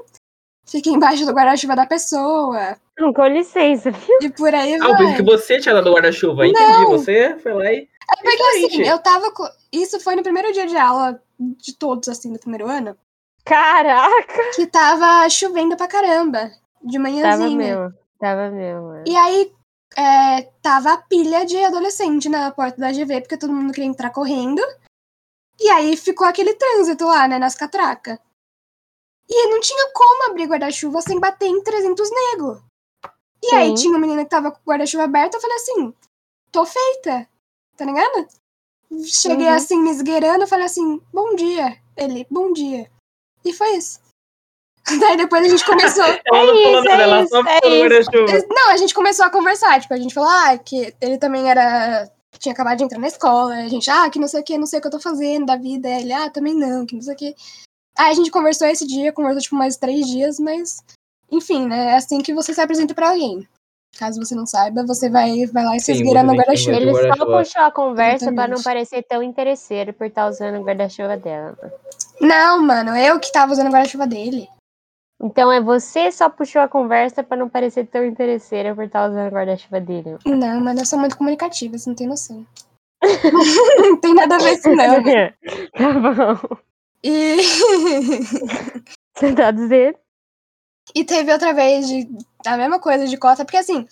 Fiquei 0.65 0.93
embaixo 0.93 1.25
do 1.25 1.33
guarda-chuva 1.33 1.75
da 1.75 1.85
pessoa. 1.85 2.77
Não, 2.97 3.11
com 3.11 3.25
licença, 3.27 3.91
viu? 3.91 4.17
E 4.21 4.29
por 4.29 4.53
aí 4.55 4.75
Ah, 4.75 4.87
vai. 4.93 5.05
isso 5.07 5.15
que 5.17 5.23
você 5.23 5.59
tinha 5.59 5.75
dado 5.75 5.89
o 5.89 5.93
guarda-chuva. 5.93 6.47
Entendi. 6.47 6.85
Você 6.85 7.37
foi 7.43 7.53
lá 7.53 7.71
e. 7.71 7.87
É 8.11 8.15
porque 8.21 8.43
assim, 8.43 8.81
eu 8.83 8.99
tava. 8.99 9.31
co- 9.31 9.49
Isso 9.71 9.99
foi 9.99 10.15
no 10.15 10.23
primeiro 10.23 10.51
dia 10.53 10.65
de 10.67 10.77
aula 10.77 11.21
de 11.39 11.73
todos, 11.77 12.07
assim, 12.09 12.31
do 12.33 12.39
primeiro 12.39 12.67
ano. 12.69 12.97
Caraca! 13.45 14.51
Que 14.55 14.65
tava 14.67 15.29
chovendo 15.29 15.75
pra 15.77 15.87
caramba. 15.87 16.51
De 16.81 16.97
Tava 16.97 17.03
manhãzinha. 17.03 17.57
mesmo. 17.57 17.97
Tava 18.19 18.49
mesmo. 18.49 18.87
mano. 18.87 19.03
E 19.07 19.15
aí, 19.15 19.53
é, 19.97 20.41
tava 20.61 20.93
a 20.93 20.97
pilha 20.97 21.45
de 21.45 21.57
adolescente 21.63 22.27
na 22.29 22.51
porta 22.51 22.77
da 22.79 22.91
GV, 22.91 23.21
porque 23.21 23.37
todo 23.37 23.53
mundo 23.53 23.73
queria 23.73 23.89
entrar 23.89 24.09
correndo. 24.11 24.61
E 25.59 25.69
aí 25.69 25.95
ficou 25.95 26.25
aquele 26.27 26.53
trânsito 26.55 27.05
lá, 27.05 27.27
né, 27.27 27.37
nas 27.39 27.55
catracas. 27.55 28.17
E 29.29 29.47
não 29.47 29.59
tinha 29.61 29.91
como 29.93 30.29
abrir 30.29 30.45
guarda-chuva 30.47 31.01
sem 31.01 31.19
bater 31.19 31.47
em 31.47 31.61
300 31.63 32.09
nego. 32.09 32.61
E 33.43 33.53
aí 33.55 33.69
Sim. 33.69 33.75
tinha 33.75 33.89
uma 33.91 33.99
menina 33.99 34.23
que 34.23 34.29
tava 34.29 34.51
com 34.51 34.57
o 34.59 34.63
guarda-chuva 34.65 35.03
aberto, 35.03 35.35
eu 35.35 35.41
falei 35.41 35.55
assim, 35.57 35.93
tô 36.51 36.65
feita, 36.65 37.27
tá 37.77 37.85
ligado? 37.85 38.27
Cheguei 39.05 39.47
Uhum. 39.47 39.53
assim, 39.53 39.81
me 39.81 39.89
esgueirando, 39.89 40.43
eu 40.43 40.47
falei 40.47 40.65
assim, 40.65 41.01
bom 41.11 41.35
dia. 41.35 41.77
Ele, 41.97 42.25
bom 42.29 42.53
dia. 42.53 42.89
E 43.43 43.53
foi 43.53 43.77
isso. 43.77 43.99
Daí 44.99 45.17
depois 45.17 45.45
a 45.45 45.49
gente 45.49 45.65
começou... 45.65 46.03
Ela 46.25 46.45
não 46.45 46.61
falou 46.61 46.79
isso, 46.79 46.83
nada, 46.83 47.01
é 47.01 47.03
ela 47.03 47.21
isso, 47.21 47.29
só 47.29 47.41
é 47.47 48.37
isso. 48.37 48.47
Não, 48.49 48.69
a 48.71 48.77
gente 48.77 48.93
começou 48.93 49.25
a 49.25 49.29
conversar, 49.29 49.81
tipo, 49.81 49.93
a 49.93 49.97
gente 49.97 50.13
falou, 50.13 50.29
ah, 50.29 50.57
que 50.57 50.93
ele 51.01 51.17
também 51.17 51.49
era. 51.49 52.09
Tinha 52.39 52.51
acabado 52.51 52.77
de 52.77 52.83
entrar 52.83 52.99
na 52.99 53.07
escola, 53.07 53.53
a 53.53 53.69
gente, 53.69 53.89
ah, 53.89 54.09
que 54.09 54.19
não 54.19 54.27
sei 54.27 54.41
o 54.41 54.43
que, 54.43 54.57
não 54.57 54.65
sei 54.65 54.79
o 54.79 54.81
que 54.81 54.87
eu 54.87 54.91
tô 54.91 54.99
fazendo 54.99 55.45
da 55.45 55.55
vida. 55.55 55.87
Ele, 55.87 56.11
ah, 56.11 56.29
também 56.29 56.53
não, 56.53 56.85
que 56.85 56.95
não 56.95 57.01
sei 57.01 57.13
o 57.13 57.17
que. 57.17 57.35
Aí 57.97 58.11
a 58.11 58.13
gente 58.13 58.31
conversou 58.31 58.67
esse 58.67 58.85
dia, 58.85 59.13
conversou 59.13 59.41
tipo 59.41 59.55
mais 59.55 59.77
três 59.77 60.07
dias, 60.07 60.39
mas. 60.39 60.83
Enfim, 61.31 61.67
né? 61.67 61.91
É 61.91 61.95
assim 61.95 62.21
que 62.21 62.33
você 62.33 62.53
se 62.53 62.61
apresenta 62.61 62.93
pra 62.93 63.09
alguém. 63.11 63.47
Caso 63.97 64.19
você 64.19 64.33
não 64.33 64.45
saiba, 64.45 64.83
você 64.85 65.09
vai, 65.09 65.45
vai 65.45 65.63
lá 65.63 65.75
e 65.75 65.79
se 65.79 65.91
esgueira 65.91 66.23
no 66.23 66.33
guarda-chuva. 66.33 66.77
Ele 66.77 66.91
só 66.91 67.01
guarda-chuva. 67.01 67.37
puxou 67.37 67.61
a 67.61 67.71
conversa 67.71 68.33
pra 68.33 68.47
não 68.47 68.61
parecer 68.61 69.03
tão 69.03 69.21
interesseiro 69.21 69.93
por 69.93 70.07
estar 70.07 70.27
usando 70.27 70.59
o 70.59 70.63
guarda-chuva 70.63 71.15
dela. 71.15 71.55
Não, 72.19 72.61
mano, 72.61 72.97
eu 72.97 73.19
que 73.19 73.31
tava 73.31 73.51
usando 73.51 73.67
o 73.67 73.71
guarda-chuva 73.71 74.07
dele. 74.07 74.49
Então 75.21 75.51
é 75.51 75.61
você 75.61 76.11
só 76.11 76.27
puxou 76.27 76.61
a 76.61 76.67
conversa 76.67 77.23
pra 77.23 77.37
não 77.37 77.47
parecer 77.47 77.85
tão 77.85 78.03
interesseira 78.03 78.73
por 78.73 78.83
estar 78.85 79.07
usando 79.07 79.27
o 79.27 79.33
guarda-chuva 79.33 79.79
dele. 79.79 80.17
Não, 80.25 80.59
mano, 80.59 80.81
eu 80.81 80.85
sou 80.85 80.99
muito 80.99 81.17
comunicativa, 81.17 81.77
você 81.77 81.89
não 81.89 81.95
tem 81.95 82.07
noção. 82.07 82.45
não 83.79 83.99
tem 83.99 84.13
nada 84.13 84.35
a 84.35 84.39
ver 84.39 84.53
isso, 84.53 84.69
não. 84.69 85.03
tá 85.71 85.93
bom. 85.99 86.57
E. 87.03 87.37
Você 89.15 89.33
tá 89.35 89.51
dizendo? 89.51 89.97
E 90.93 91.03
teve 91.03 91.31
outra 91.31 91.53
vez 91.53 91.87
de 91.87 92.07
a 92.45 92.57
mesma 92.57 92.79
coisa 92.79 93.07
de 93.07 93.17
cota, 93.17 93.45
porque 93.45 93.57
assim, 93.57 93.87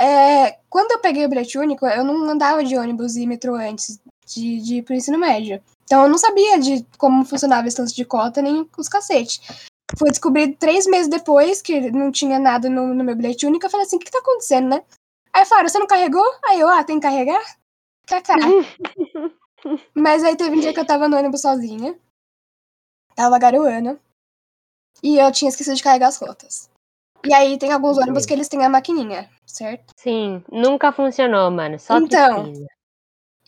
é, 0.00 0.58
quando 0.70 0.92
eu 0.92 0.98
peguei 1.00 1.26
o 1.26 1.28
bilhete 1.28 1.58
único, 1.58 1.86
eu 1.86 2.02
não 2.02 2.28
andava 2.28 2.64
de 2.64 2.76
ônibus 2.76 3.16
e 3.16 3.26
metrô 3.26 3.54
antes 3.54 4.00
de, 4.26 4.60
de 4.60 4.76
ir 4.76 4.82
pro 4.82 4.94
ensino 4.94 5.18
médio. 5.18 5.62
Então 5.84 6.02
eu 6.04 6.08
não 6.08 6.16
sabia 6.16 6.58
de 6.58 6.86
como 6.96 7.24
funcionava 7.24 7.68
esse 7.68 7.80
lance 7.80 7.94
de 7.94 8.04
cota, 8.04 8.40
nem 8.40 8.68
os 8.78 8.88
cacetes. 8.88 9.40
Fui 9.98 10.08
descobrir 10.08 10.56
três 10.56 10.86
meses 10.86 11.08
depois 11.08 11.60
que 11.60 11.90
não 11.90 12.12
tinha 12.12 12.38
nada 12.38 12.70
no, 12.70 12.94
no 12.94 13.04
meu 13.04 13.16
bilhete 13.16 13.44
único. 13.44 13.66
Eu 13.66 13.70
falei 13.70 13.84
assim: 13.84 13.96
o 13.96 13.98
que, 13.98 14.06
que 14.06 14.12
tá 14.12 14.20
acontecendo, 14.20 14.68
né? 14.68 14.82
Aí 15.32 15.44
falaram: 15.44 15.68
você 15.68 15.78
não 15.78 15.86
carregou? 15.86 16.24
Aí 16.44 16.60
eu, 16.60 16.68
ah, 16.68 16.84
tem 16.84 17.00
que 17.00 17.06
carregar? 17.06 17.42
Cacá. 18.06 18.36
Mas 19.94 20.24
aí 20.24 20.36
teve 20.36 20.56
um 20.56 20.60
dia 20.60 20.72
que 20.72 20.80
eu 20.80 20.86
tava 20.86 21.08
no 21.08 21.16
ônibus 21.16 21.42
sozinha. 21.42 21.98
Tava 23.14 23.38
garoando. 23.38 24.00
E 25.02 25.18
eu 25.18 25.30
tinha 25.32 25.48
esquecido 25.48 25.76
de 25.76 25.82
carregar 25.82 26.08
as 26.08 26.16
rotas. 26.16 26.68
E 27.24 27.32
aí 27.34 27.58
tem 27.58 27.72
alguns 27.72 27.92
Entendi. 27.96 28.04
ônibus 28.10 28.26
que 28.26 28.32
eles 28.32 28.48
têm 28.48 28.64
a 28.64 28.68
maquininha, 28.68 29.28
certo? 29.46 29.92
Sim, 29.96 30.42
nunca 30.50 30.90
funcionou, 30.92 31.50
mano. 31.50 31.78
Só 31.78 31.98
Então. 31.98 32.52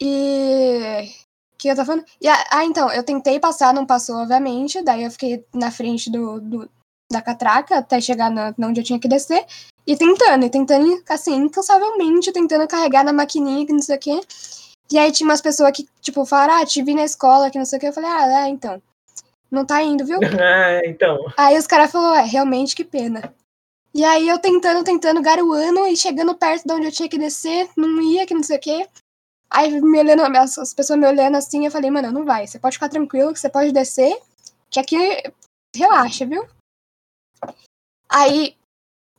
E 0.00 1.08
o 1.54 1.56
que 1.58 1.68
eu 1.68 1.76
tô 1.76 1.84
falando? 1.84 2.04
E 2.20 2.28
a- 2.28 2.44
ah, 2.50 2.64
então, 2.64 2.90
eu 2.90 3.02
tentei 3.04 3.38
passar, 3.38 3.72
não 3.72 3.86
passou, 3.86 4.16
obviamente. 4.16 4.82
Daí 4.82 5.04
eu 5.04 5.10
fiquei 5.10 5.44
na 5.54 5.70
frente 5.70 6.10
do, 6.10 6.40
do- 6.40 6.70
da 7.10 7.22
catraca 7.22 7.78
até 7.78 8.00
chegar 8.00 8.30
na, 8.30 8.54
na 8.56 8.66
onde 8.68 8.80
eu 8.80 8.84
tinha 8.84 8.98
que 8.98 9.08
descer. 9.08 9.46
E 9.86 9.96
tentando, 9.96 10.44
e 10.44 10.50
tentando, 10.50 11.02
assim, 11.08 11.34
incansavelmente, 11.34 12.32
tentando 12.32 12.66
carregar 12.68 13.04
na 13.04 13.12
maquininha, 13.12 13.66
que 13.66 13.72
não 13.72 13.82
sei 13.82 13.96
o 13.96 13.98
quê. 13.98 14.20
E 14.90 14.98
aí 14.98 15.10
tinha 15.12 15.28
umas 15.28 15.40
pessoas 15.40 15.72
que, 15.72 15.88
tipo, 16.00 16.24
falaram, 16.24 16.54
ah, 16.62 16.66
te 16.66 16.82
vi 16.82 16.94
na 16.94 17.04
escola, 17.04 17.50
que 17.50 17.58
não 17.58 17.64
sei 17.64 17.78
o 17.78 17.80
quê. 17.80 17.88
Eu 17.88 17.92
falei, 17.92 18.10
ah, 18.10 18.44
é, 18.44 18.48
então. 18.48 18.82
Não 19.52 19.66
tá 19.66 19.82
indo, 19.82 20.06
viu? 20.06 20.18
Ah, 20.42 20.80
então. 20.86 21.18
Aí 21.36 21.58
os 21.58 21.66
caras 21.66 21.92
falaram, 21.92 22.24
é, 22.24 22.24
realmente 22.24 22.74
que 22.74 22.82
pena. 22.82 23.34
E 23.94 24.02
aí 24.02 24.26
eu 24.26 24.38
tentando, 24.38 24.82
tentando, 24.82 25.20
garoando 25.20 25.86
e 25.86 25.94
chegando 25.94 26.34
perto 26.34 26.66
de 26.66 26.72
onde 26.72 26.86
eu 26.86 26.92
tinha 26.92 27.08
que 27.08 27.18
descer, 27.18 27.68
não 27.76 28.00
ia, 28.00 28.26
que 28.26 28.32
não 28.32 28.42
sei 28.42 28.56
o 28.56 28.60
quê. 28.60 28.88
Aí 29.50 29.78
me 29.82 29.98
olhando, 29.98 30.22
as, 30.22 30.56
as 30.56 30.72
pessoas 30.72 30.98
me 30.98 31.06
olhando 31.06 31.36
assim, 31.36 31.66
eu 31.66 31.70
falei, 31.70 31.90
mano, 31.90 32.10
não 32.10 32.24
vai, 32.24 32.46
você 32.46 32.58
pode 32.58 32.76
ficar 32.76 32.88
tranquilo, 32.88 33.34
que 33.34 33.38
você 33.38 33.50
pode 33.50 33.70
descer, 33.70 34.18
que 34.70 34.80
aqui 34.80 35.22
relaxa, 35.76 36.24
viu? 36.24 36.48
Aí 38.08 38.56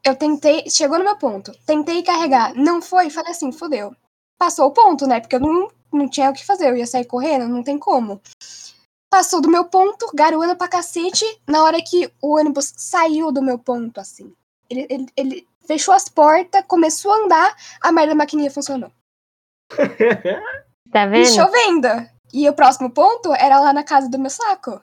eu 0.04 0.16
tentei, 0.16 0.68
chegou 0.68 0.98
no 0.98 1.04
meu 1.04 1.18
ponto, 1.18 1.56
tentei 1.68 2.02
carregar, 2.02 2.56
não 2.56 2.82
foi, 2.82 3.12
falei 3.12 3.32
assim, 3.32 3.52
fodeu. 3.52 3.96
Passou 4.40 4.66
o 4.66 4.72
ponto, 4.72 5.06
né? 5.06 5.20
Porque 5.20 5.36
eu 5.36 5.40
não, 5.40 5.70
não 5.92 6.10
tinha 6.10 6.32
o 6.32 6.34
que 6.34 6.44
fazer, 6.44 6.70
eu 6.70 6.78
ia 6.78 6.88
sair 6.88 7.06
correndo, 7.06 7.48
não 7.48 7.62
tem 7.62 7.78
como. 7.78 8.20
Passou 9.14 9.40
do 9.40 9.48
meu 9.48 9.66
ponto, 9.66 10.10
garoando 10.12 10.56
pra 10.56 10.68
cacete, 10.68 11.24
na 11.48 11.64
hora 11.64 11.78
que 11.84 12.12
o 12.20 12.36
ônibus 12.36 12.74
saiu 12.76 13.32
do 13.32 13.44
meu 13.44 13.60
ponto, 13.60 14.00
assim. 14.00 14.34
Ele, 14.68 14.88
ele, 14.90 15.06
ele 15.16 15.48
fechou 15.68 15.94
as 15.94 16.10
portas, 16.10 16.66
começou 16.68 17.12
a 17.12 17.18
andar, 17.18 17.56
a 17.80 17.92
merda 17.92 18.14
da 18.14 18.16
maquininha 18.16 18.50
funcionou. 18.50 18.92
Tá 20.92 21.04
E 21.04 21.10
vendo? 21.10 21.28
chovendo. 21.28 21.88
E 22.34 22.50
o 22.50 22.54
próximo 22.54 22.90
ponto 22.90 23.32
era 23.36 23.60
lá 23.60 23.72
na 23.72 23.84
casa 23.84 24.10
do 24.10 24.18
meu 24.18 24.32
saco. 24.32 24.82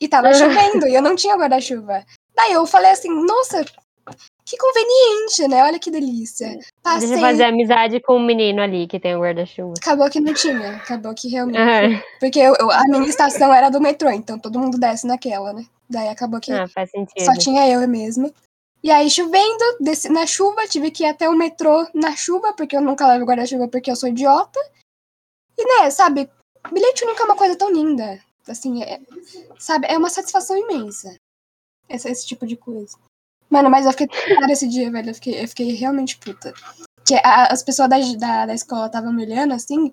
E 0.00 0.08
tava 0.08 0.34
chovendo, 0.34 0.88
e 0.88 0.96
eu 0.96 1.02
não 1.02 1.14
tinha 1.14 1.36
guarda-chuva. 1.36 2.04
Daí 2.34 2.52
eu 2.52 2.66
falei 2.66 2.90
assim, 2.90 3.08
nossa, 3.24 3.64
que 4.48 4.56
conveniente, 4.56 5.46
né? 5.46 5.62
Olha 5.62 5.78
que 5.78 5.90
delícia. 5.90 6.58
Passei, 6.82 7.00
Deixa 7.08 7.14
eu 7.16 7.20
fazer 7.20 7.44
amizade 7.44 8.00
com 8.00 8.16
o 8.16 8.20
menino 8.20 8.62
ali 8.62 8.86
que 8.86 8.98
tem 8.98 9.14
o 9.14 9.20
guarda-chuva. 9.20 9.74
acabou 9.78 10.08
que 10.08 10.20
não 10.20 10.32
tinha. 10.32 10.76
Acabou 10.76 11.14
que 11.14 11.28
realmente. 11.28 11.58
Ah, 11.58 12.02
Porque 12.18 12.38
eu- 12.38 12.54
eu- 12.58 12.70
a 12.70 12.84
minha 12.84 13.06
estação 13.06 13.52
era 13.52 13.68
do 13.68 13.80
metrô, 13.80 14.08
então 14.10 14.38
todo 14.38 14.58
mundo 14.58 14.78
desce 14.78 15.06
naquela, 15.06 15.52
né? 15.52 15.66
Daí 15.88 16.08
acabou 16.08 16.40
que 16.40 16.50
ah, 16.52 16.66
faz 16.68 16.90
sentido. 16.90 17.24
só 17.24 17.34
tinha 17.34 17.68
eu 17.68 17.86
mesmo. 17.86 18.32
E 18.82 18.90
aí, 18.90 19.10
chovendo, 19.10 19.64
desci 19.80 20.08
na 20.08 20.24
chuva, 20.26 20.66
tive 20.68 20.90
que 20.90 21.02
ir 21.02 21.08
até 21.08 21.28
o 21.28 21.36
metrô 21.36 21.86
na 21.92 22.14
chuva, 22.16 22.52
porque 22.54 22.76
eu 22.76 22.80
nunca 22.80 23.06
levo 23.08 23.24
guarda-chuva 23.26 23.68
porque 23.68 23.90
eu 23.90 23.96
sou 23.96 24.08
idiota. 24.08 24.58
E, 25.58 25.64
né, 25.82 25.90
sabe, 25.90 26.30
bilhete 26.72 27.04
nunca 27.04 27.22
é 27.22 27.26
uma 27.26 27.36
coisa 27.36 27.56
tão 27.56 27.70
linda. 27.72 28.20
Assim, 28.48 28.82
é, 28.82 29.00
sabe, 29.58 29.86
é 29.90 29.98
uma 29.98 30.08
satisfação 30.08 30.56
imensa. 30.56 31.14
Esse, 31.88 32.08
esse 32.08 32.26
tipo 32.26 32.46
de 32.46 32.56
coisa. 32.56 32.96
Mano, 33.50 33.70
mas 33.70 33.86
eu 33.86 33.92
fiquei 33.92 34.06
puta 34.08 34.52
esse 34.52 34.68
dia, 34.68 34.90
velho. 34.90 35.10
Eu 35.10 35.14
fiquei, 35.14 35.42
eu 35.42 35.48
fiquei 35.48 35.72
realmente 35.74 36.18
puta. 36.18 36.52
Que 37.06 37.14
a- 37.16 37.46
as 37.50 37.62
pessoas 37.62 37.88
da, 37.88 37.96
da, 38.18 38.46
da 38.46 38.54
escola 38.54 38.86
estavam 38.86 39.12
me 39.12 39.24
olhando, 39.24 39.54
assim, 39.54 39.92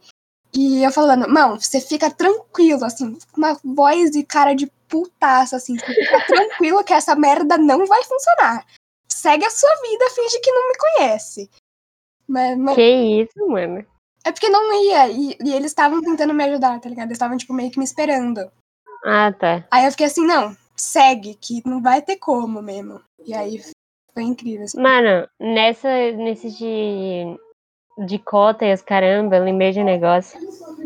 e 0.53 0.83
eu 0.83 0.91
falando, 0.91 1.27
mano, 1.29 1.59
você 1.59 1.79
fica 1.79 2.09
tranquilo, 2.11 2.83
assim, 2.83 3.17
com 3.31 3.37
uma 3.37 3.57
voz 3.63 4.15
e 4.15 4.23
cara 4.23 4.53
de 4.53 4.67
putaça, 4.87 5.55
assim, 5.55 5.77
você 5.77 5.85
fica 5.93 6.25
tranquilo 6.27 6.83
que 6.83 6.93
essa 6.93 7.15
merda 7.15 7.57
não 7.57 7.85
vai 7.85 8.03
funcionar. 8.03 8.65
Segue 9.09 9.45
a 9.45 9.49
sua 9.49 9.73
vida, 9.81 10.09
finge 10.11 10.39
que 10.39 10.51
não 10.51 10.67
me 10.67 10.75
conhece. 10.77 11.49
Mas, 12.27 12.57
mas 12.57 12.75
Que 12.75 13.21
isso, 13.21 13.47
mano? 13.47 13.85
é 14.25 14.31
porque 14.31 14.49
não 14.49 14.73
ia, 14.83 15.07
e, 15.09 15.37
e 15.43 15.53
eles 15.53 15.67
estavam 15.71 16.01
tentando 16.01 16.33
me 16.33 16.43
ajudar, 16.45 16.79
tá 16.81 16.89
ligado? 16.89 17.05
Eles 17.07 17.15
estavam, 17.15 17.37
tipo, 17.37 17.53
meio 17.53 17.69
que 17.71 17.77
me 17.79 17.85
esperando. 17.85 18.51
Ah, 19.05 19.31
tá. 19.31 19.63
Aí 19.69 19.85
eu 19.85 19.91
fiquei 19.91 20.07
assim, 20.07 20.25
não, 20.25 20.55
segue, 20.75 21.35
que 21.35 21.61
não 21.67 21.81
vai 21.81 22.01
ter 22.01 22.17
como 22.17 22.61
mesmo. 22.61 23.01
E 23.25 23.33
aí 23.33 23.61
foi 24.13 24.23
incrível. 24.23 24.65
assim. 24.65 24.81
Mano, 24.81 25.27
nessa, 25.39 25.89
nesse 26.11 26.51
de, 26.57 27.37
de 28.05 28.19
cota 28.19 28.65
e 28.65 28.73
os 28.73 28.81
caramba, 28.81 29.37
eu 29.37 29.43
lembrei 29.43 29.71
de 29.71 29.79
um 29.81 29.85
negócio. 29.85 30.39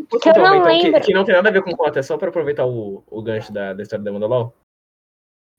Posso 0.08 0.22
Que 0.22 0.28
eu 0.30 0.34
não 0.34 0.56
então, 0.56 0.78
que, 0.78 0.84
lembro. 0.84 1.00
que 1.00 1.14
não 1.14 1.24
tem 1.24 1.34
nada 1.34 1.48
a 1.48 1.52
ver 1.52 1.62
com 1.62 1.76
cota, 1.76 2.00
é 2.00 2.02
só 2.02 2.18
pra 2.18 2.28
aproveitar 2.28 2.66
o, 2.66 3.02
o 3.06 3.22
gancho 3.22 3.52
da, 3.52 3.72
da 3.72 3.82
história 3.82 4.04
da 4.04 4.12
Mandalol? 4.12 4.54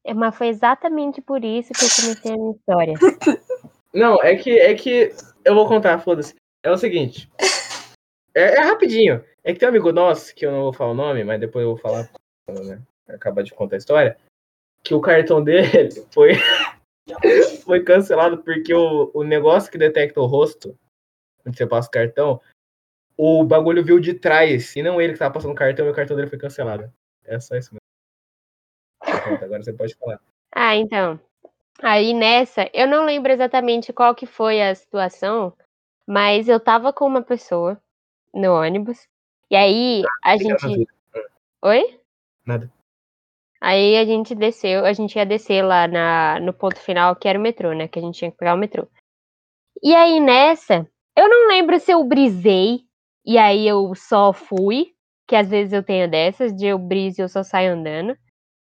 É, 0.03 0.13
Mas 0.13 0.35
foi 0.35 0.47
exatamente 0.47 1.21
por 1.21 1.43
isso 1.45 1.71
que 1.73 1.85
eu 1.85 1.89
comecei 1.89 2.33
a 2.33 2.37
minha 2.37 2.51
história. 2.51 2.93
Não, 3.93 4.21
é 4.23 4.35
que, 4.35 4.57
é 4.57 4.73
que 4.73 5.13
eu 5.43 5.53
vou 5.53 5.67
contar, 5.67 5.99
foda-se. 5.99 6.33
É 6.63 6.71
o 6.71 6.77
seguinte. 6.77 7.29
É, 8.33 8.55
é 8.55 8.61
rapidinho. 8.61 9.23
É 9.43 9.51
que 9.51 9.59
tem 9.59 9.67
um 9.67 9.71
amigo 9.71 9.91
nosso, 9.91 10.33
que 10.33 10.45
eu 10.45 10.51
não 10.51 10.61
vou 10.61 10.73
falar 10.73 10.91
o 10.91 10.95
nome, 10.95 11.23
mas 11.23 11.39
depois 11.39 11.63
eu 11.63 11.71
vou 11.71 11.77
falar 11.77 12.09
né, 12.47 12.81
acabar 13.15 13.43
de 13.43 13.53
contar 13.53 13.75
a 13.75 13.77
história, 13.77 14.17
que 14.83 14.93
o 14.93 15.01
cartão 15.01 15.43
dele 15.43 15.89
foi, 16.11 16.33
foi 17.63 17.83
cancelado 17.83 18.43
porque 18.43 18.73
o, 18.73 19.11
o 19.13 19.23
negócio 19.23 19.71
que 19.71 19.77
detecta 19.77 20.19
o 20.19 20.25
rosto, 20.25 20.77
onde 21.45 21.57
você 21.57 21.67
passa 21.67 21.87
o 21.87 21.91
cartão, 21.91 22.41
o 23.17 23.43
bagulho 23.43 23.83
viu 23.83 23.99
de 23.99 24.13
trás, 24.13 24.75
e 24.75 24.81
não 24.81 24.99
ele 24.99 25.13
que 25.13 25.19
tava 25.19 25.33
passando 25.33 25.51
o 25.51 25.55
cartão, 25.55 25.85
e 25.85 25.91
o 25.91 25.93
cartão 25.93 26.15
dele 26.15 26.29
foi 26.29 26.39
cancelado. 26.39 26.91
É 27.23 27.39
só 27.39 27.55
isso 27.55 27.73
mesmo. 27.73 27.81
Pronto, 29.23 29.45
Agora 29.45 29.63
você 29.63 29.73
pode 29.73 29.95
falar. 29.95 30.19
Ah, 30.53 30.75
então. 30.75 31.19
Aí 31.81 32.13
nessa, 32.13 32.69
eu 32.73 32.87
não 32.87 33.05
lembro 33.05 33.31
exatamente 33.31 33.93
qual 33.93 34.13
que 34.13 34.25
foi 34.25 34.61
a 34.61 34.75
situação, 34.75 35.53
mas 36.07 36.47
eu 36.47 36.59
tava 36.59 36.93
com 36.93 37.05
uma 37.05 37.21
pessoa 37.21 37.81
no 38.33 38.53
ônibus. 38.53 39.07
E 39.49 39.55
aí 39.55 40.03
a 40.23 40.37
gente. 40.37 40.87
Oi? 41.61 41.99
Nada. 42.45 42.71
Aí 43.61 43.95
a 43.95 44.05
gente 44.05 44.33
desceu, 44.33 44.85
a 44.85 44.91
gente 44.91 45.15
ia 45.15 45.25
descer 45.25 45.63
lá 45.63 45.87
na, 45.87 46.39
no 46.39 46.51
ponto 46.51 46.79
final, 46.79 47.15
que 47.15 47.27
era 47.27 47.37
o 47.37 47.41
metrô, 47.41 47.73
né? 47.73 47.87
Que 47.87 47.99
a 47.99 48.01
gente 48.01 48.17
tinha 48.17 48.31
que 48.31 48.37
pegar 48.37 48.55
o 48.55 48.57
metrô. 48.57 48.87
E 49.83 49.93
aí 49.93 50.19
nessa, 50.19 50.87
eu 51.15 51.29
não 51.29 51.47
lembro 51.47 51.79
se 51.79 51.91
eu 51.91 52.03
brisei, 52.03 52.81
e 53.23 53.37
aí 53.37 53.67
eu 53.67 53.93
só 53.95 54.33
fui, 54.33 54.93
que 55.27 55.35
às 55.35 55.49
vezes 55.49 55.73
eu 55.73 55.83
tenho 55.83 56.09
dessas, 56.09 56.53
de 56.55 56.65
eu 56.65 56.79
briso 56.79 57.21
e 57.21 57.23
eu 57.23 57.29
só 57.29 57.43
saio 57.43 57.73
andando. 57.73 58.17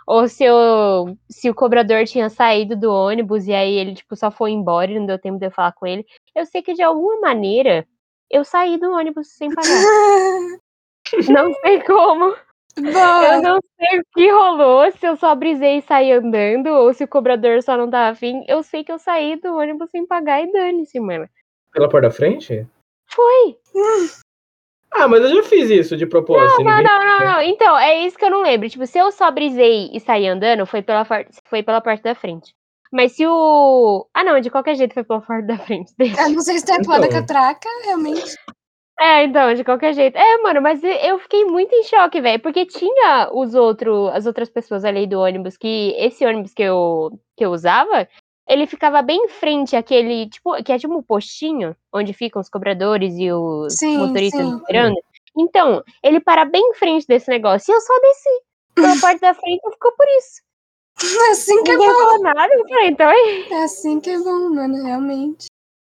Ou 0.08 0.28
se 0.28 0.44
eu, 0.44 1.18
se 1.30 1.50
o 1.50 1.56
cobrador 1.56 2.06
tinha 2.06 2.30
saído 2.30 2.76
do 2.76 2.92
ônibus 2.92 3.48
e 3.48 3.54
aí 3.54 3.74
ele 3.74 3.96
tipo 3.96 4.16
só 4.16 4.30
foi 4.30 4.52
embora 4.52 4.92
e 4.92 5.00
não 5.00 5.08
deu 5.08 5.18
tempo 5.18 5.40
de 5.40 5.48
eu 5.48 5.52
falar 5.52 5.74
com 5.74 5.88
ele. 5.88 6.06
Eu 6.36 6.46
sei 6.46 6.62
que 6.62 6.74
de 6.76 6.84
alguma 6.84 7.20
maneira 7.22 7.88
eu 8.30 8.46
saí 8.46 8.78
do 8.78 8.92
ônibus 8.92 9.30
sem 9.36 9.54
pagar. 9.54 9.68
não 11.30 11.52
sei 11.56 11.82
como. 11.84 12.36
Eu 12.78 12.92
Boa! 12.92 13.42
não 13.42 13.60
sei 13.80 14.00
o 14.00 14.04
que 14.14 14.30
rolou, 14.32 14.92
se 14.92 15.06
eu 15.08 15.16
só 15.16 15.34
brisei 15.34 15.78
e 15.78 15.82
saí 15.82 16.12
andando, 16.12 16.68
ou 16.68 16.94
se 16.94 17.04
o 17.04 17.08
cobrador 17.08 17.62
só 17.64 17.78
não 17.78 17.90
tava 17.90 18.12
afim. 18.12 18.44
Eu 18.48 18.62
sei 18.64 18.84
que 18.84 18.92
eu 18.92 19.00
saí 19.00 19.38
do 19.38 19.56
ônibus 19.56 19.90
sem 19.90 20.06
pagar 20.06 20.42
e 20.44 20.52
dane-se, 20.52 21.00
mano. 21.00 21.28
Pela 21.72 21.88
porta 21.90 22.10
da 22.10 22.14
frente? 22.14 22.68
Foi! 23.08 23.58
Ah, 24.94 25.08
mas 25.08 25.22
eu 25.24 25.36
já 25.36 25.44
fiz 25.44 25.70
isso 25.70 25.98
de 25.98 26.06
propósito. 26.06 26.64
Não, 26.64 26.82
não, 26.82 27.06
não, 27.06 27.20
não. 27.34 27.42
Então, 27.42 27.78
é 27.78 28.06
isso 28.06 28.18
que 28.18 28.24
eu 28.26 28.30
não 28.30 28.42
lembro. 28.42 28.70
Tipo, 28.70 28.86
se 28.86 28.98
eu 28.98 29.12
só 29.12 29.30
brisei 29.30 29.90
e 29.94 30.00
saí 30.00 30.28
andando, 30.28 30.66
foi 30.66 30.82
pela, 30.82 31.04
for- 31.04 31.28
foi 31.50 31.62
pela 31.64 31.82
parte 31.82 32.02
da 32.04 32.16
frente. 32.16 32.54
Mas 32.92 33.14
se 33.14 33.26
o. 33.28 34.08
Ah, 34.14 34.24
não, 34.24 34.40
de 34.40 34.50
qualquer 34.50 34.76
jeito 34.76 34.94
foi 34.94 35.04
pela 35.04 35.20
parte 35.22 35.46
da 35.48 35.58
frente. 35.58 35.92
Deixa. 35.98 36.22
Eu 36.22 36.30
não 36.30 36.40
sei 36.40 36.60
se 36.60 36.72
é 36.72 36.78
da 36.78 36.98
Então. 36.98 37.10
catraca, 37.10 37.68
realmente. 37.84 38.36
É, 39.00 39.26
então, 39.26 39.54
de 39.54 39.64
qualquer 39.64 39.94
jeito. 39.94 40.18
É, 40.18 40.38
mano, 40.42 40.62
mas 40.62 40.82
eu 40.84 41.20
fiquei 41.20 41.44
muito 41.46 41.74
em 41.76 41.84
choque, 41.84 42.22
velho. 42.22 42.42
Porque 42.42 42.66
tinha 42.66 43.30
os 43.34 43.54
outros, 43.54 44.10
as 44.14 44.26
outras 44.26 44.50
pessoas 44.50 44.86
ali 44.86 45.06
do 45.06 45.20
ônibus, 45.20 45.58
que 45.58 45.94
esse 45.98 46.26
ônibus 46.26 46.54
que 46.54 46.64
eu, 46.64 47.12
que 47.36 47.46
eu 47.46 47.52
usava, 47.52 48.08
ele 48.48 48.66
ficava 48.66 49.02
bem 49.02 49.26
em 49.26 49.28
frente 49.28 49.76
àquele, 49.76 50.30
tipo, 50.30 50.64
que 50.64 50.72
é 50.72 50.80
tipo 50.80 50.96
um 50.98 51.04
postinho, 51.04 51.76
onde 51.94 52.14
ficam 52.14 52.42
os 52.42 52.50
cobradores 52.50 53.16
e 53.18 53.32
os 53.32 53.74
Sim, 53.74 53.98
motoristas 53.98 54.42
sim. 54.42 54.56
esperando. 54.58 54.96
Então, 55.38 55.84
ele 56.02 56.22
para 56.22 56.46
bem 56.46 56.62
em 56.62 56.74
frente 56.76 57.06
desse 57.06 57.30
negócio. 57.30 57.72
E 57.72 57.76
eu 57.76 57.82
só 57.82 57.94
desci. 58.00 58.30
Pela 58.76 58.96
parte 59.02 59.20
da 59.20 59.34
frente 59.34 59.62
ficou 59.74 59.92
por 59.92 60.08
isso. 60.18 60.42
É 61.04 61.32
assim 61.32 61.62
que 61.64 61.72
é 61.72 61.74
Ninguém 61.74 61.92
bom. 61.92 62.00
falou 62.00 62.20
nada. 62.22 62.54
Eu 62.54 62.68
falei, 62.70 62.88
então 62.88 63.10
é. 63.10 63.50
É 63.50 63.64
assim 63.64 64.00
que 64.00 64.10
é 64.10 64.18
bom, 64.18 64.50
mano, 64.54 64.82
realmente. 64.86 65.48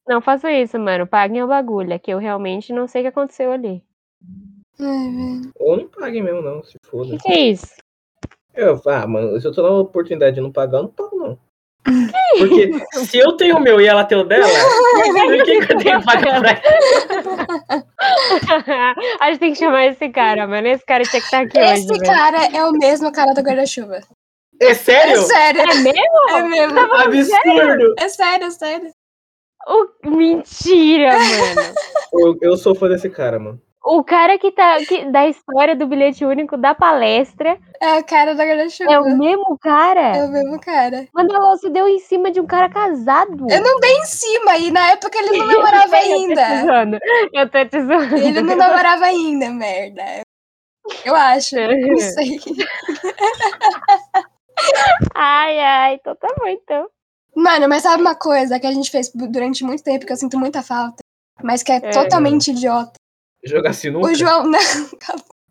Não 0.09 0.19
faça 0.21 0.51
isso, 0.51 0.79
mano. 0.79 1.05
Paguem 1.05 1.43
o 1.43 1.47
bagulho. 1.47 1.93
É 1.93 1.99
que 1.99 2.11
eu 2.11 2.17
realmente 2.17 2.73
não 2.73 2.87
sei 2.87 3.01
o 3.01 3.03
que 3.03 3.09
aconteceu 3.09 3.51
ali. 3.51 3.83
Ai, 4.79 5.11
velho. 5.11 5.51
Ou 5.59 5.77
não 5.77 5.87
pague 5.87 6.19
mesmo, 6.21 6.41
não, 6.41 6.63
se 6.63 6.77
O 6.77 6.87
foda. 6.89 7.11
que, 7.11 7.23
que 7.23 7.31
é 7.31 7.39
isso? 7.51 7.75
Eu, 8.55 8.81
ah, 8.87 9.05
mano, 9.05 9.39
se 9.39 9.47
eu 9.47 9.53
tô 9.53 9.61
na 9.61 9.69
oportunidade 9.69 10.35
de 10.35 10.41
não 10.41 10.51
pagar, 10.51 10.79
eu 10.79 10.83
não 10.83 10.89
pago, 10.89 11.15
não. 11.15 11.37
Porque 12.37 12.71
se 13.05 13.17
eu 13.19 13.37
tenho 13.37 13.57
o 13.57 13.61
meu 13.61 13.79
e 13.79 13.85
ela 13.87 14.03
tem 14.03 14.17
o 14.17 14.23
dela, 14.23 14.45
por 14.45 15.43
que, 15.45 15.65
que 15.65 15.73
eu 15.73 15.77
tenho 15.77 15.99
que 15.99 16.05
pagar 16.05 16.41
pra 16.41 16.49
ela? 16.51 17.85
A 19.21 19.29
gente 19.31 19.39
tem 19.39 19.53
que 19.53 19.59
chamar 19.59 19.85
esse 19.87 20.09
cara, 20.09 20.45
mano. 20.47 20.67
Esse 20.67 20.85
cara 20.85 21.03
tinha 21.03 21.19
que 21.21 21.25
estar 21.27 21.41
aqui 21.41 21.57
hoje, 21.57 21.71
Esse 21.73 21.87
velho. 21.87 22.03
cara 22.03 22.45
é 22.57 22.65
o 22.65 22.71
mesmo 22.73 23.11
cara 23.11 23.33
do 23.33 23.41
guarda-chuva. 23.41 23.99
É 24.61 24.65
É 24.71 24.73
sério? 24.73 25.21
sério, 25.21 25.61
É 25.61 25.73
mesmo? 25.75 26.29
é 26.31 26.43
mesmo. 26.43 26.79
Absurdo! 26.79 27.95
É 27.97 28.09
sério, 28.09 28.47
é 28.47 28.51
sério. 28.51 28.91
O- 29.69 30.09
Mentira, 30.09 31.11
mano. 31.13 31.73
Eu, 32.13 32.37
eu 32.41 32.57
sou 32.57 32.73
fã 32.73 32.87
desse 32.89 33.09
cara, 33.09 33.37
mano. 33.39 33.61
O 33.81 34.03
cara 34.03 34.37
que 34.37 34.51
tá 34.51 34.77
que, 34.85 35.05
da 35.05 35.27
história 35.27 35.75
do 35.75 35.87
bilhete 35.87 36.25
único 36.25 36.57
da 36.57 36.75
palestra 36.75 37.57
É 37.81 37.97
o 37.97 38.03
cara 38.03 38.35
da 38.35 38.43
guarda-chuva. 38.45 38.91
é 38.91 38.99
o 38.99 39.17
mesmo 39.17 39.57
cara. 39.57 40.17
É 40.17 40.25
o 40.25 40.27
mesmo 40.31 40.59
cara. 40.59 41.07
Mano, 41.13 41.29
ela 41.33 41.55
se 41.57 41.69
deu 41.69 41.87
em 41.87 41.97
cima 41.99 42.29
de 42.29 42.41
um 42.41 42.45
cara 42.45 42.67
casado. 42.69 43.47
Eu 43.49 43.61
não 43.61 43.79
dei 43.79 43.91
em 43.95 44.05
cima, 44.05 44.57
e 44.57 44.69
na 44.69 44.89
época 44.91 45.17
ele 45.17 45.37
não 45.37 45.47
namorava 45.47 45.83
Eu 45.85 45.89
tô 45.89 45.95
te 45.97 46.11
ainda. 46.13 46.61
zoando. 46.65 46.97
Eu 47.33 47.49
tô 47.49 47.65
te 47.65 47.81
zoando. 47.81 48.17
Ele 48.17 48.41
não 48.41 48.55
namorava 48.57 49.05
ainda, 49.05 49.49
merda. 49.49 50.03
Eu 51.05 51.15
acho. 51.15 51.55
Não 51.87 51.97
sei. 51.99 52.37
Ai, 55.15 55.59
ai, 55.59 55.93
então 55.95 56.15
tá 56.15 56.27
bom, 56.37 56.47
então. 56.47 56.87
Mano, 57.35 57.67
mas 57.69 57.83
sabe 57.83 58.01
uma 58.01 58.15
coisa 58.15 58.59
que 58.59 58.67
a 58.67 58.71
gente 58.71 58.89
fez 58.91 59.11
durante 59.13 59.63
muito 59.63 59.83
tempo 59.83 60.05
que 60.05 60.11
eu 60.11 60.17
sinto 60.17 60.37
muita 60.37 60.61
falta, 60.61 60.97
mas 61.41 61.63
que 61.63 61.71
é, 61.71 61.75
É. 61.77 61.89
totalmente 61.91 62.51
idiota? 62.51 62.93
Jogar 63.45 63.73
sinuca? 63.73 64.07
O 64.07 64.13
João 64.15 64.43
não, 64.49 64.59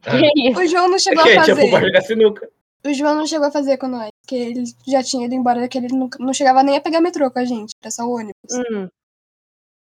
Ah. 0.07 0.11
Que 0.19 0.53
o 0.61 0.67
João 0.67 0.89
não 0.89 0.99
chegou 0.99 1.25
É 1.25 1.33
que 1.33 1.39
a 1.39 1.43
tinha 1.45 1.57
fazer. 1.57 1.81
jogar 1.81 2.01
sinuca. 2.03 2.49
O 2.87 2.93
João 2.95 3.15
não 3.17 3.27
chegou 3.27 3.49
a 3.49 3.51
fazer 3.51 3.77
com 3.77 3.89
nós, 3.89 4.11
porque 4.23 4.37
ele 4.37 4.65
já 4.87 5.03
tinha 5.03 5.27
ido 5.27 5.35
embora, 5.35 5.67
que 5.69 5.77
ele 5.79 5.89
nunca- 5.89 6.19
não 6.23 6.33
chegava 6.33 6.63
nem 6.63 6.77
a 6.77 6.81
pegar 6.81 7.01
metrô 7.01 7.31
com 7.31 7.39
a 7.41 7.45
gente, 7.45 7.73
era 7.83 7.91
só 7.91 8.05
o 8.05 8.15
ônibus. 8.15 8.35
Hum, 8.53 8.89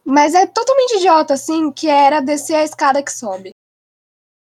Mas 0.04 0.34
é 0.36 0.46
totalmente 0.46 0.98
idiota, 0.98 1.34
assim, 1.34 1.72
que 1.72 1.88
era 1.88 2.20
descer 2.20 2.54
a 2.54 2.62
escada 2.64 3.02
que 3.02 3.10
sobe. 3.12 3.50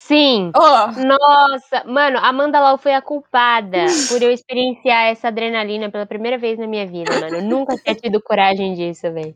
Sim. 0.08 0.52
Ó, 0.56 0.88
Nossa, 0.92 1.84
mano, 1.86 2.18
a 2.18 2.28
Amanda 2.28 2.60
Lau 2.60 2.78
foi 2.78 2.94
a 2.94 3.02
culpada 3.02 3.86
por 4.10 4.22
eu 4.22 4.32
experienciar 4.32 5.06
essa 5.08 5.30
adrenalina 5.30 5.90
pela 5.90 6.06
primeira 6.06 6.38
vez 6.38 6.60
na 6.60 6.68
minha 6.68 6.86
vida, 6.86 7.18
mano. 7.20 7.38
Eu 7.38 7.42
nunca 7.44 7.78
tinha 7.78 7.96
tido 7.96 8.22
coragem 8.22 8.74
disso, 8.76 9.12
velho. 9.14 9.36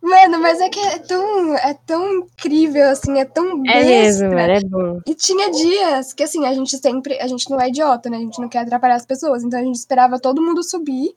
mano, 0.00 0.38
mas 0.40 0.60
é 0.60 0.68
que 0.68 0.78
é 0.78 0.98
tão, 1.00 1.54
é 1.56 1.74
tão 1.86 2.12
incrível, 2.18 2.88
assim, 2.90 3.18
é 3.18 3.24
tão 3.24 3.64
É 3.66 3.84
besta. 3.84 3.84
mesmo, 3.84 4.28
mano, 4.34 4.52
é 4.52 4.60
bom. 4.60 5.00
E 5.06 5.14
tinha 5.14 5.50
dias 5.50 6.12
que, 6.12 6.22
assim, 6.22 6.46
a 6.46 6.54
gente 6.54 6.76
sempre. 6.78 7.18
A 7.20 7.26
gente 7.26 7.50
não 7.50 7.60
é 7.60 7.68
idiota, 7.68 8.08
né? 8.08 8.18
A 8.18 8.20
gente 8.20 8.40
não 8.40 8.48
quer 8.48 8.60
atrapalhar 8.60 8.94
as 8.94 9.06
pessoas. 9.06 9.42
Então 9.42 9.58
a 9.58 9.62
gente 9.64 9.76
esperava 9.76 10.20
todo 10.20 10.40
mundo 10.42 10.62
subir. 10.62 11.12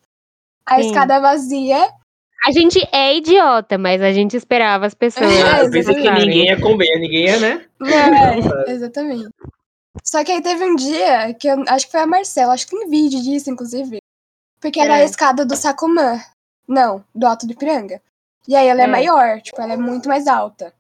A 0.66 0.82
Sim. 0.82 0.88
escada 0.88 1.20
vazia. 1.20 1.88
A 2.46 2.52
gente 2.52 2.80
é 2.92 3.16
idiota, 3.16 3.78
mas 3.78 4.02
a 4.02 4.12
gente 4.12 4.36
esperava 4.36 4.86
as 4.86 4.94
pessoas. 4.96 5.32
É, 5.32 5.62
Eu 5.66 5.72
pensei 5.72 5.94
que 5.94 6.02
exatamente. 6.02 6.26
ninguém 6.26 6.46
ia 6.48 6.60
comer, 6.60 7.00
ninguém 7.00 7.26
ia, 7.26 7.40
né? 7.40 7.66
É, 8.68 8.72
exatamente. 8.72 9.30
Só 10.04 10.24
que 10.24 10.32
aí 10.32 10.42
teve 10.42 10.64
um 10.64 10.76
dia 10.76 11.34
que 11.36 11.48
eu 11.48 11.64
acho 11.68 11.86
que 11.86 11.92
foi 11.92 12.02
a 12.02 12.08
Marcela, 12.08 12.54
acho 12.54 12.66
que 12.68 12.76
tem 12.78 12.90
vídeo 12.90 13.22
disso, 13.22 13.50
inclusive. 13.52 14.00
Porque 14.60 14.80
era 14.80 14.98
É. 14.98 15.02
a 15.02 15.06
escada 15.06 15.46
do 15.46 15.56
Sacomã. 15.56 16.20
Não, 16.68 17.04
do 17.14 17.28
Alto 17.28 17.46
do 17.46 17.54
Ipiranga. 17.54 18.02
E 18.48 18.56
aí 18.56 18.68
ela 18.68 18.82
é. 18.82 18.86
É. 18.86 18.88
maior, 18.88 19.42
tipo, 19.42 19.62
ela 19.62 19.74
é 19.74 19.78
muito 19.78 20.08
mais 20.10 20.26
alta. 20.28 20.74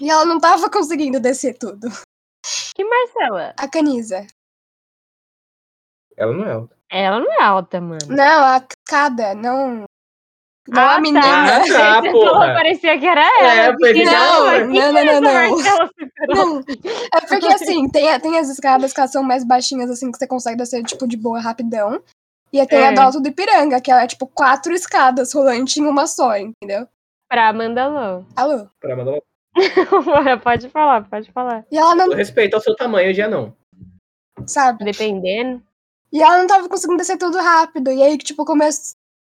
E 0.00 0.10
ela 0.10 0.24
não 0.24 0.40
tava 0.40 0.68
conseguindo 0.70 1.20
descer 1.20 1.56
tudo. 1.56 1.88
Que 2.74 2.84
Marcela? 2.84 3.54
A 3.58 3.68
Canisa. 3.68 4.26
Ela 6.16 6.32
não 6.32 6.44
é 6.44 6.52
alta. 6.52 6.76
Ela 6.90 7.20
não 7.20 7.32
é 7.32 7.42
alta, 7.42 7.80
mano. 7.80 8.06
Não, 8.08 8.44
a 8.44 8.64
escada, 8.86 9.34
não. 9.34 9.84
Não 10.68 10.82
Ah, 10.82 10.96
a 10.96 11.00
menina. 11.00 11.22
tá. 11.22 11.56
Ah, 11.56 11.60
Você 12.02 12.10
porra. 12.12 12.30
falou, 12.30 12.54
parecia 12.54 12.98
que 12.98 13.06
era 13.06 13.20
ela. 13.40 13.54
É, 13.54 13.68
eu 13.68 13.76
pensei 13.76 14.04
Não, 14.04 14.12
ela. 14.12 14.64
não, 14.66 14.82
é 14.98 15.04
não, 15.04 15.20
não, 15.20 15.20
não. 15.20 15.56
Não, 16.28 16.60
é 17.14 17.20
porque 17.28 17.46
assim, 17.46 17.88
tem, 17.88 18.18
tem 18.20 18.38
as 18.38 18.48
escadas 18.48 18.92
que 18.92 18.98
elas 19.00 19.12
são 19.12 19.22
mais 19.22 19.44
baixinhas, 19.44 19.90
assim, 19.90 20.10
que 20.10 20.18
você 20.18 20.26
consegue 20.26 20.56
descer, 20.56 20.82
tipo, 20.84 21.06
de 21.06 21.16
boa, 21.16 21.38
rapidão. 21.40 22.02
E 22.52 22.64
tem 22.66 22.82
a 22.84 22.90
É. 22.90 22.92
do 22.94 23.00
Alto 23.00 23.20
do 23.20 23.28
Ipiranga, 23.28 23.80
que 23.80 23.90
ela 23.90 24.02
é, 24.02 24.06
tipo, 24.06 24.26
quatro 24.26 24.72
escadas 24.72 25.32
rolantes 25.32 25.76
em 25.76 25.84
uma 25.86 26.06
só, 26.06 26.36
entendeu? 26.36 26.86
Pra 27.28 27.48
Amanda 27.48 27.86
Lou. 27.88 28.24
Alô? 28.36 28.66
Pra 28.80 28.96
mandar 28.96 29.18
uma... 29.92 30.38
pode 30.38 30.68
falar, 30.70 31.08
pode 31.08 31.30
falar. 31.32 31.64
E 31.70 31.76
ela 31.78 31.94
não, 31.94 32.08
Respeito 32.14 32.54
ao 32.54 32.60
seu 32.60 32.74
tamanho, 32.76 33.12
já 33.14 33.28
não. 33.28 33.54
sabe? 34.46 34.84
Dependendo. 34.84 35.62
E 36.12 36.22
ela 36.22 36.38
não 36.38 36.46
tava 36.46 36.68
conseguindo 36.68 36.98
descer 36.98 37.18
tudo 37.18 37.36
rápido. 37.38 37.90
E 37.90 38.02
aí, 38.02 38.16
tipo, 38.16 38.44
come... 38.44 38.64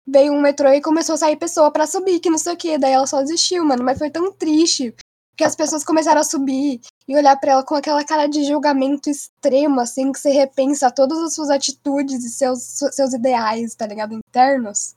veio 0.07 0.33
um 0.33 0.41
metrô 0.41 0.69
e 0.71 0.81
começou 0.81 1.15
a 1.15 1.19
sair 1.19 1.37
pessoa 1.37 1.71
pra 1.71 1.87
subir, 1.87 2.21
que 2.21 2.31
não 2.31 2.39
sei 2.39 2.55
o 2.55 2.57
quê. 2.57 2.79
Daí 2.79 2.93
ela 2.93 3.07
só 3.07 3.21
desistiu, 3.21 3.65
mano. 3.65 3.83
Mas 3.85 3.99
foi 3.99 4.11
tão 4.11 4.33
triste. 4.33 4.95
Porque 5.31 5.45
as 5.45 5.57
pessoas 5.57 5.83
começaram 5.85 6.21
a 6.21 6.25
subir 6.25 6.81
e 7.09 7.17
olhar 7.17 7.37
pra 7.41 7.53
ela 7.53 7.65
com 7.65 7.75
aquela 7.75 8.05
cara 8.05 8.29
de 8.29 8.45
julgamento 8.45 9.11
extremo, 9.11 9.81
assim, 9.81 10.13
que 10.13 10.21
você 10.21 10.31
repensa 10.31 10.93
todas 10.93 11.19
as 11.19 11.35
suas 11.35 11.51
atitudes 11.51 12.25
e 12.25 12.31
seus, 12.31 12.61
seus 12.93 13.13
ideais, 13.13 13.75
tá 13.75 13.85
ligado? 13.85 14.15
Internos. 14.15 14.95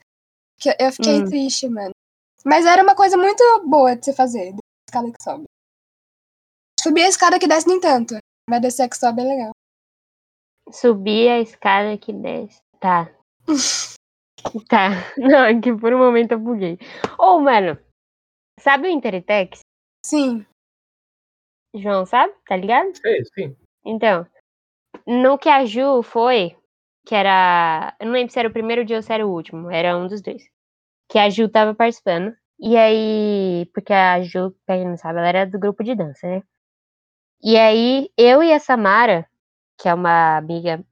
Que 0.60 0.76
eu 0.80 0.91
fiquei 0.91 1.22
Hum. 1.22 1.26
triste, 1.26 1.67
mano. 1.67 1.91
Mas 2.46 2.65
era 2.67 2.84
uma 2.84 2.96
coisa 2.96 3.17
muito 3.17 3.43
boa 3.65 3.96
de 3.96 4.06
se 4.06 4.13
fazer, 4.13 4.52
da 4.54 4.60
escada 4.88 5.12
que 5.12 5.24
sobe. 5.24 5.46
Subir 6.80 7.02
a 7.04 7.10
escada 7.10 7.39
que 7.39 7.48
desce 7.48 7.67
nem 7.67 7.80
tanto. 7.80 8.15
Mas 8.48 8.62
descer 8.62 8.84
a 8.84 8.89
que 8.89 8.98
sobe 8.98 9.22
é 9.22 9.26
legal. 9.26 9.52
Subir 10.72 11.30
a 11.30 11.39
escada 11.41 11.98
que 11.98 12.13
desce. 12.13 12.58
Tá. 12.80 13.10
tá. 14.67 14.89
Não, 15.17 15.45
é 15.45 15.60
que 15.60 15.73
por 15.76 15.93
um 15.93 15.97
momento 15.97 16.34
eu 16.34 16.39
buguei. 16.39 16.78
Ô, 17.17 17.39
mano. 17.39 17.78
Sabe 18.60 18.88
o 18.88 18.91
Interitex? 18.91 19.60
Sim. 20.06 20.45
João, 21.76 22.06
sabe? 22.06 22.34
Tá 22.47 22.56
ligado? 22.56 22.95
Sei, 22.95 23.23
sim. 23.36 23.56
Então, 23.86 24.26
no 25.06 25.38
que 25.38 25.50
a 25.50 25.65
Ju 25.65 26.02
foi, 26.02 26.56
que 27.06 27.13
era. 27.13 27.95
Eu 28.00 28.08
não 28.08 28.13
lembro 28.13 28.34
se 28.34 28.39
era 28.39 28.50
o 28.50 28.54
primeiro 28.54 28.84
dia 28.84 28.97
ou 28.97 29.04
se 29.04 29.13
era 29.13 29.26
o 29.26 29.32
último, 29.32 29.69
era 29.69 29.95
um 29.97 30.08
dos 30.08 30.21
dois. 30.21 30.43
Que 31.10 31.19
a 31.19 31.30
Ju 31.30 31.50
tava 31.50 31.76
participando. 31.76 32.36
E 32.60 32.76
aí, 32.76 33.69
porque 33.73 33.93
a 33.93 34.21
Ju, 34.21 34.56
pra 34.65 34.78
quem 34.78 34.88
não 34.88 34.97
sabe, 34.97 35.19
ela 35.19 35.28
era 35.28 35.45
do 35.45 35.60
grupo 35.60 35.84
de 35.84 35.95
dança, 35.95 36.28
né? 36.28 36.43
E 37.41 37.56
aí, 37.56 38.10
eu 38.17 38.41
e 38.41 38.52
a 38.52 38.60
Samara, 38.60 39.30
que 39.80 39.88
é 39.88 39.93
uma 39.93 40.38
amiga 40.38 40.84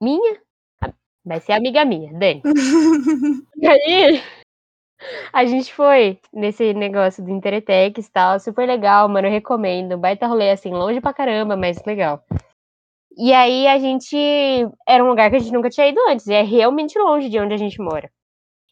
minha, 0.00 0.40
vai 1.26 1.40
ser 1.40 1.52
amiga 1.52 1.84
minha, 1.84 2.12
Dani. 2.12 2.42
E 3.58 3.66
aí, 3.66 4.22
a 5.32 5.44
gente 5.44 5.72
foi 5.72 6.18
nesse 6.32 6.72
negócio 6.74 7.24
do 7.24 7.30
Interetex 7.30 8.06
e 8.06 8.10
tal, 8.10 8.38
super 8.38 8.66
legal, 8.66 9.08
mano, 9.08 9.26
eu 9.26 9.32
recomendo. 9.32 9.98
Baita 9.98 10.26
rolê, 10.26 10.50
assim, 10.50 10.70
longe 10.70 11.00
pra 11.00 11.14
caramba, 11.14 11.56
mas 11.56 11.82
legal. 11.84 12.22
E 13.16 13.32
aí 13.32 13.66
a 13.66 13.78
gente. 13.78 14.16
Era 14.86 15.02
um 15.02 15.08
lugar 15.08 15.30
que 15.30 15.36
a 15.36 15.38
gente 15.38 15.52
nunca 15.52 15.70
tinha 15.70 15.88
ido 15.88 15.98
antes, 16.08 16.26
e 16.26 16.34
é 16.34 16.42
realmente 16.42 16.98
longe 16.98 17.28
de 17.28 17.38
onde 17.40 17.54
a 17.54 17.56
gente 17.56 17.80
mora. 17.80 18.10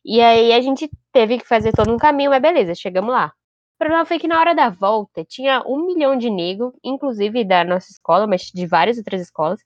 E 0.04 0.20
aí 0.20 0.52
a 0.52 0.60
gente 0.60 0.90
teve 1.12 1.38
que 1.38 1.48
fazer 1.48 1.72
todo 1.72 1.92
um 1.92 1.98
caminho, 1.98 2.30
mas 2.30 2.42
beleza, 2.42 2.74
chegamos 2.74 3.12
lá. 3.12 3.32
O 3.74 3.78
problema 3.78 4.04
foi 4.04 4.18
que 4.18 4.28
na 4.28 4.38
hora 4.38 4.54
da 4.54 4.68
volta 4.70 5.24
tinha 5.24 5.62
um 5.66 5.86
milhão 5.86 6.16
de 6.16 6.30
nego, 6.30 6.72
inclusive 6.84 7.44
da 7.44 7.64
nossa 7.64 7.90
escola, 7.90 8.26
mas 8.26 8.42
de 8.54 8.66
várias 8.66 8.98
outras 8.98 9.20
escolas. 9.20 9.60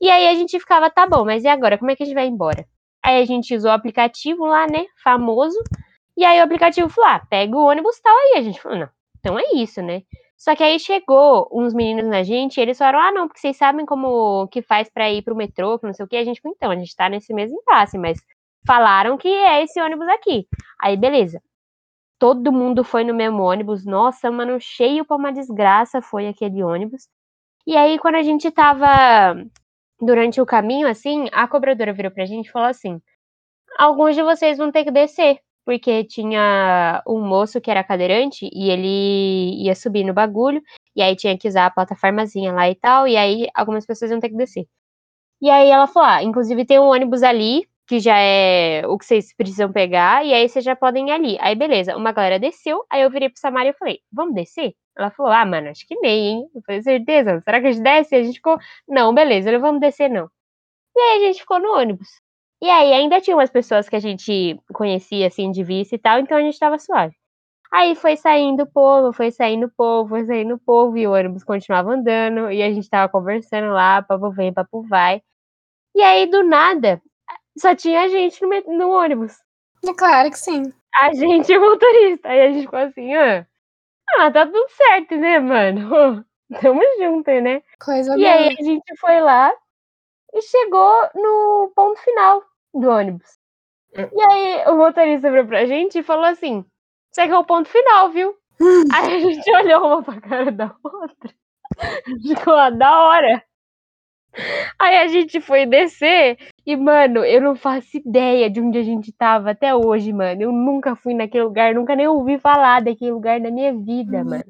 E 0.00 0.10
aí 0.10 0.28
a 0.28 0.34
gente 0.34 0.58
ficava, 0.58 0.90
tá 0.90 1.06
bom, 1.06 1.24
mas 1.24 1.44
e 1.44 1.48
agora? 1.48 1.76
Como 1.76 1.90
é 1.90 1.96
que 1.96 2.02
a 2.02 2.06
gente 2.06 2.14
vai 2.14 2.26
embora? 2.26 2.66
Aí 3.02 3.22
a 3.22 3.24
gente 3.24 3.54
usou 3.54 3.70
o 3.70 3.74
aplicativo 3.74 4.46
lá, 4.46 4.66
né? 4.66 4.86
Famoso. 5.02 5.58
E 6.16 6.24
aí 6.24 6.38
o 6.40 6.44
aplicativo 6.44 6.88
falou: 6.88 7.10
ah, 7.10 7.26
pega 7.30 7.56
o 7.56 7.64
ônibus 7.64 7.98
tal. 8.00 8.14
Aí 8.14 8.34
a 8.38 8.42
gente 8.42 8.60
falou: 8.60 8.78
não, 8.78 8.88
então 9.18 9.38
é 9.38 9.42
isso, 9.54 9.82
né? 9.82 10.02
Só 10.36 10.56
que 10.56 10.62
aí 10.62 10.78
chegou 10.78 11.48
uns 11.52 11.74
meninos 11.74 12.10
na 12.10 12.22
gente 12.22 12.58
e 12.58 12.60
eles 12.60 12.78
falaram: 12.78 13.00
ah, 13.00 13.12
não, 13.12 13.28
porque 13.28 13.40
vocês 13.40 13.56
sabem 13.56 13.86
como 13.86 14.48
que 14.48 14.62
faz 14.62 14.88
pra 14.90 15.10
ir 15.10 15.22
pro 15.22 15.36
metrô, 15.36 15.78
que 15.78 15.86
não 15.86 15.94
sei 15.94 16.04
o 16.04 16.08
que. 16.08 16.16
A 16.16 16.24
gente 16.24 16.40
falou: 16.40 16.54
então, 16.56 16.70
a 16.70 16.76
gente 16.76 16.94
tá 16.96 17.08
nesse 17.08 17.32
mesmo 17.34 17.58
impasse, 17.58 17.98
mas 17.98 18.18
falaram 18.66 19.16
que 19.18 19.28
é 19.28 19.62
esse 19.62 19.80
ônibus 19.80 20.08
aqui. 20.08 20.46
Aí, 20.82 20.96
beleza. 20.96 21.42
Todo 22.18 22.52
mundo 22.52 22.84
foi 22.84 23.04
no 23.04 23.14
mesmo 23.14 23.42
ônibus. 23.42 23.86
Nossa, 23.86 24.30
mano, 24.30 24.60
cheio 24.60 25.04
pra 25.06 25.16
uma 25.16 25.32
desgraça 25.32 26.02
foi 26.02 26.28
aquele 26.28 26.62
ônibus. 26.62 27.08
E 27.66 27.76
aí, 27.76 27.98
quando 27.98 28.16
a 28.16 28.22
gente 28.22 28.50
tava 28.50 29.36
durante 30.00 30.40
o 30.40 30.46
caminho, 30.46 30.88
assim, 30.88 31.26
a 31.32 31.46
cobradora 31.48 31.92
virou 31.92 32.10
pra 32.12 32.24
gente 32.24 32.46
e 32.48 32.50
falou 32.50 32.68
assim: 32.68 33.00
alguns 33.78 34.14
de 34.16 34.22
vocês 34.22 34.58
vão 34.58 34.72
ter 34.72 34.84
que 34.84 34.90
descer. 34.90 35.40
Porque 35.64 36.04
tinha 36.04 37.02
um 37.06 37.20
moço 37.20 37.60
que 37.60 37.70
era 37.70 37.84
cadeirante 37.84 38.48
e 38.52 38.70
ele 38.70 39.62
ia 39.64 39.74
subir 39.74 40.04
no 40.04 40.14
bagulho. 40.14 40.62
E 40.96 41.02
aí 41.02 41.14
tinha 41.16 41.38
que 41.38 41.46
usar 41.48 41.66
a 41.66 41.70
plataformazinha 41.70 42.52
lá 42.52 42.68
e 42.68 42.74
tal. 42.74 43.06
E 43.06 43.16
aí 43.16 43.48
algumas 43.54 43.86
pessoas 43.86 44.10
iam 44.10 44.20
ter 44.20 44.30
que 44.30 44.36
descer. 44.36 44.66
E 45.42 45.50
aí 45.50 45.70
ela 45.70 45.86
falou: 45.86 46.08
ah, 46.08 46.22
inclusive 46.22 46.64
tem 46.66 46.78
um 46.80 46.90
ônibus 46.90 47.22
ali, 47.22 47.68
que 47.90 47.98
já 47.98 48.16
é 48.16 48.86
o 48.86 48.96
que 48.96 49.04
vocês 49.04 49.34
precisam 49.34 49.72
pegar. 49.72 50.24
E 50.24 50.32
aí 50.32 50.48
vocês 50.48 50.64
já 50.64 50.76
podem 50.76 51.08
ir 51.08 51.12
ali. 51.12 51.36
Aí 51.40 51.56
beleza, 51.56 51.96
uma 51.96 52.12
galera 52.12 52.38
desceu. 52.38 52.84
Aí 52.88 53.02
eu 53.02 53.10
virei 53.10 53.28
pro 53.28 53.40
Samara 53.40 53.68
e 53.70 53.72
falei: 53.72 53.98
vamos 54.12 54.34
descer? 54.34 54.74
Ela 54.96 55.10
falou: 55.10 55.32
ah, 55.32 55.44
mano, 55.44 55.68
acho 55.70 55.84
que 55.88 55.96
nem, 55.96 56.28
hein? 56.28 56.50
Eu 56.54 56.62
falei: 56.64 56.82
certeza? 56.82 57.40
Será 57.44 57.60
que 57.60 57.66
a 57.66 57.72
gente 57.72 57.82
desce? 57.82 58.14
E 58.14 58.18
a 58.18 58.22
gente 58.22 58.36
ficou: 58.36 58.56
não, 58.88 59.12
beleza, 59.12 59.50
não 59.50 59.60
vamos 59.60 59.80
descer 59.80 60.08
não. 60.08 60.30
E 60.96 61.00
aí 61.00 61.24
a 61.24 61.26
gente 61.28 61.40
ficou 61.40 61.60
no 61.60 61.72
ônibus. 61.76 62.08
E 62.62 62.70
aí 62.70 62.92
ainda 62.92 63.20
tinha 63.20 63.36
umas 63.36 63.50
pessoas 63.50 63.88
que 63.88 63.96
a 63.96 64.00
gente 64.00 64.60
conhecia 64.74 65.26
assim 65.26 65.50
de 65.50 65.64
vista 65.64 65.96
e 65.96 65.98
tal, 65.98 66.20
então 66.20 66.38
a 66.38 66.42
gente 66.42 66.58
tava 66.58 66.78
suave. 66.78 67.16
Aí 67.72 67.96
foi 67.96 68.16
saindo 68.16 68.64
o 68.64 68.66
povo, 68.66 69.12
foi 69.12 69.30
saindo 69.32 69.66
o 69.66 69.70
povo, 69.76 70.10
foi 70.10 70.24
saindo 70.26 70.54
o 70.56 70.58
povo, 70.58 70.96
e 70.98 71.06
o 71.08 71.12
ônibus 71.12 71.44
continuava 71.44 71.92
andando, 71.92 72.50
e 72.52 72.62
a 72.62 72.72
gente 72.72 72.88
tava 72.90 73.10
conversando 73.10 73.72
lá, 73.72 74.02
papo 74.02 74.30
vem, 74.32 74.52
papo 74.52 74.82
vai. 74.82 75.22
E 75.94 76.02
aí, 76.02 76.26
do 76.30 76.42
nada, 76.44 77.02
só 77.58 77.74
tinha 77.74 78.08
gente 78.08 78.40
no, 78.42 78.48
no 78.76 78.90
ônibus. 78.90 79.36
É 79.86 79.94
claro 79.94 80.30
que 80.30 80.38
sim. 80.38 80.72
A 81.00 81.12
gente 81.12 81.52
e 81.52 81.58
o 81.58 81.60
motorista. 81.60 82.28
Aí 82.28 82.40
a 82.42 82.52
gente 82.52 82.62
ficou 82.62 82.78
assim, 82.78 83.14
ah. 83.14 83.46
Ah, 84.18 84.30
tá 84.30 84.44
tudo 84.44 84.66
certo, 84.70 85.16
né, 85.16 85.38
mano? 85.38 86.24
Tamo 86.60 86.82
junto, 86.98 87.30
né? 87.40 87.62
Coisa 87.78 88.16
E 88.18 88.26
aí 88.26 88.56
a 88.58 88.62
gente 88.62 88.96
foi 88.98 89.20
lá 89.20 89.52
e 90.34 90.42
chegou 90.42 91.08
no 91.14 91.72
ponto 91.74 91.98
final 92.00 92.44
do 92.74 92.88
ônibus. 92.88 93.38
Hum. 93.96 94.08
E 94.12 94.22
aí 94.22 94.68
o 94.68 94.76
motorista 94.76 95.30
virou 95.30 95.46
pra 95.46 95.66
gente 95.66 95.98
e 95.98 96.02
falou 96.02 96.24
assim: 96.24 96.64
Isso 97.10 97.20
aqui 97.20 97.32
é 97.32 97.38
o 97.38 97.44
ponto 97.44 97.68
final, 97.68 98.10
viu? 98.10 98.36
Aí 98.92 99.14
a 99.14 99.20
gente 99.20 99.50
olhou 99.56 99.86
uma 99.86 100.02
pra 100.02 100.20
cara 100.20 100.52
da 100.52 100.74
outra. 100.82 101.34
Ficou 102.22 102.52
lá, 102.52 102.68
da 102.68 103.00
hora. 103.00 103.42
Aí 104.78 104.98
a 104.98 105.06
gente 105.08 105.40
foi 105.40 105.66
descer 105.66 106.38
e, 106.72 106.76
mano, 106.76 107.24
eu 107.24 107.40
não 107.40 107.56
faço 107.56 107.96
ideia 107.96 108.48
de 108.50 108.60
onde 108.60 108.78
a 108.78 108.82
gente 108.82 109.12
tava 109.12 109.50
até 109.50 109.74
hoje, 109.74 110.12
mano. 110.12 110.42
Eu 110.42 110.52
nunca 110.52 110.94
fui 110.96 111.14
naquele 111.14 111.44
lugar, 111.44 111.74
nunca 111.74 111.96
nem 111.96 112.06
ouvi 112.08 112.38
falar 112.38 112.80
daquele 112.82 113.12
lugar 113.12 113.40
na 113.40 113.50
minha 113.50 113.72
vida, 113.72 114.18
Uhum. 114.18 114.24
mano. 114.24 114.44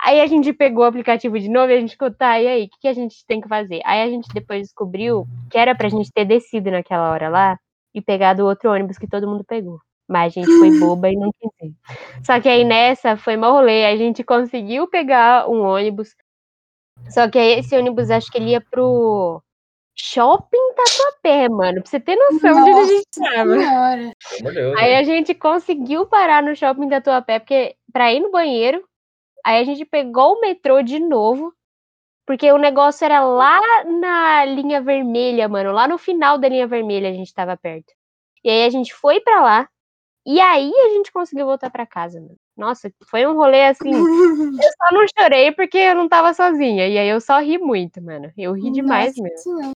Aí 0.00 0.20
a 0.20 0.26
gente 0.26 0.52
pegou 0.52 0.84
o 0.84 0.86
aplicativo 0.86 1.38
de 1.40 1.48
novo 1.48 1.70
e 1.72 1.76
a 1.76 1.80
gente 1.80 1.92
ficou, 1.92 2.12
tá, 2.14 2.40
e 2.40 2.46
aí, 2.46 2.64
o 2.64 2.68
que, 2.68 2.78
que 2.82 2.88
a 2.88 2.92
gente 2.92 3.24
tem 3.26 3.40
que 3.40 3.48
fazer? 3.48 3.80
Aí 3.84 4.02
a 4.02 4.10
gente 4.10 4.28
depois 4.34 4.62
descobriu 4.62 5.26
que 5.50 5.56
era 5.58 5.74
pra 5.74 5.88
gente 5.88 6.12
ter 6.12 6.24
descido 6.26 6.70
naquela 6.70 7.10
hora 7.10 7.28
lá 7.28 7.58
e 7.94 8.02
pegado 8.02 8.42
o 8.42 8.46
outro 8.46 8.70
ônibus 8.70 8.98
que 8.98 9.06
todo 9.08 9.26
mundo 9.28 9.44
pegou. 9.44 9.78
Mas 10.08 10.36
a 10.36 10.40
gente 10.40 10.52
foi 10.58 10.70
boba 10.78 11.08
e 11.10 11.16
não 11.16 11.30
quis 11.40 11.50
ir. 11.62 11.74
Só 12.24 12.40
que 12.40 12.48
aí 12.48 12.64
nessa 12.64 13.16
foi 13.16 13.36
mó 13.36 13.50
rolê, 13.52 13.86
a 13.86 13.96
gente 13.96 14.22
conseguiu 14.24 14.86
pegar 14.88 15.48
um 15.48 15.62
ônibus. 15.62 16.14
Só 17.10 17.28
que 17.30 17.38
aí 17.38 17.58
esse 17.60 17.76
ônibus 17.76 18.10
acho 18.10 18.30
que 18.30 18.38
ele 18.38 18.50
ia 18.50 18.60
pro 18.60 19.42
Shopping 19.96 20.74
Tatuapé, 20.74 21.48
mano. 21.48 21.82
Pra 21.82 21.90
você 21.90 22.00
ter 22.00 22.16
noção 22.16 22.64
de 22.64 22.70
onde 22.70 22.80
a 22.80 22.84
gente 22.84 23.06
tava. 23.16 24.78
Aí 24.78 24.94
a 24.96 25.02
gente 25.04 25.34
conseguiu 25.34 26.06
parar 26.06 26.42
no 26.42 26.54
shopping 26.54 26.88
Tatuapé 26.88 27.38
porque 27.38 27.76
para 27.92 28.12
ir 28.12 28.20
no 28.20 28.30
banheiro. 28.30 28.84
Aí 29.44 29.60
a 29.60 29.64
gente 29.64 29.84
pegou 29.84 30.34
o 30.34 30.40
metrô 30.40 30.82
de 30.82 30.98
novo, 30.98 31.52
porque 32.26 32.50
o 32.50 32.56
negócio 32.56 33.04
era 33.04 33.20
lá 33.20 33.60
na 33.84 34.44
linha 34.46 34.80
vermelha, 34.80 35.48
mano, 35.48 35.70
lá 35.70 35.86
no 35.86 35.98
final 35.98 36.38
da 36.38 36.48
linha 36.48 36.66
vermelha 36.66 37.10
a 37.10 37.12
gente 37.12 37.34
tava 37.34 37.56
perto. 37.56 37.92
E 38.42 38.48
aí 38.48 38.64
a 38.64 38.70
gente 38.70 38.94
foi 38.94 39.20
pra 39.20 39.42
lá 39.42 39.68
e 40.26 40.40
aí 40.40 40.72
a 40.72 40.88
gente 40.90 41.12
conseguiu 41.12 41.44
voltar 41.46 41.70
pra 41.70 41.86
casa, 41.86 42.20
mano. 42.20 42.36
Nossa, 42.56 42.90
foi 43.10 43.26
um 43.26 43.34
rolê 43.34 43.66
assim. 43.66 43.90
Eu 44.64 44.70
só 44.78 44.94
não 44.94 45.04
chorei 45.18 45.52
porque 45.52 45.76
eu 45.76 45.94
não 45.94 46.08
tava 46.08 46.32
sozinha. 46.32 46.88
E 46.88 46.96
aí 46.96 47.08
eu 47.08 47.20
só 47.20 47.40
ri 47.40 47.58
muito, 47.58 48.00
mano. 48.00 48.32
Eu 48.36 48.52
ri 48.52 48.70
demais 48.70 49.16
Nossa 49.16 49.22
mesmo. 49.22 49.38
Senhora. 49.38 49.72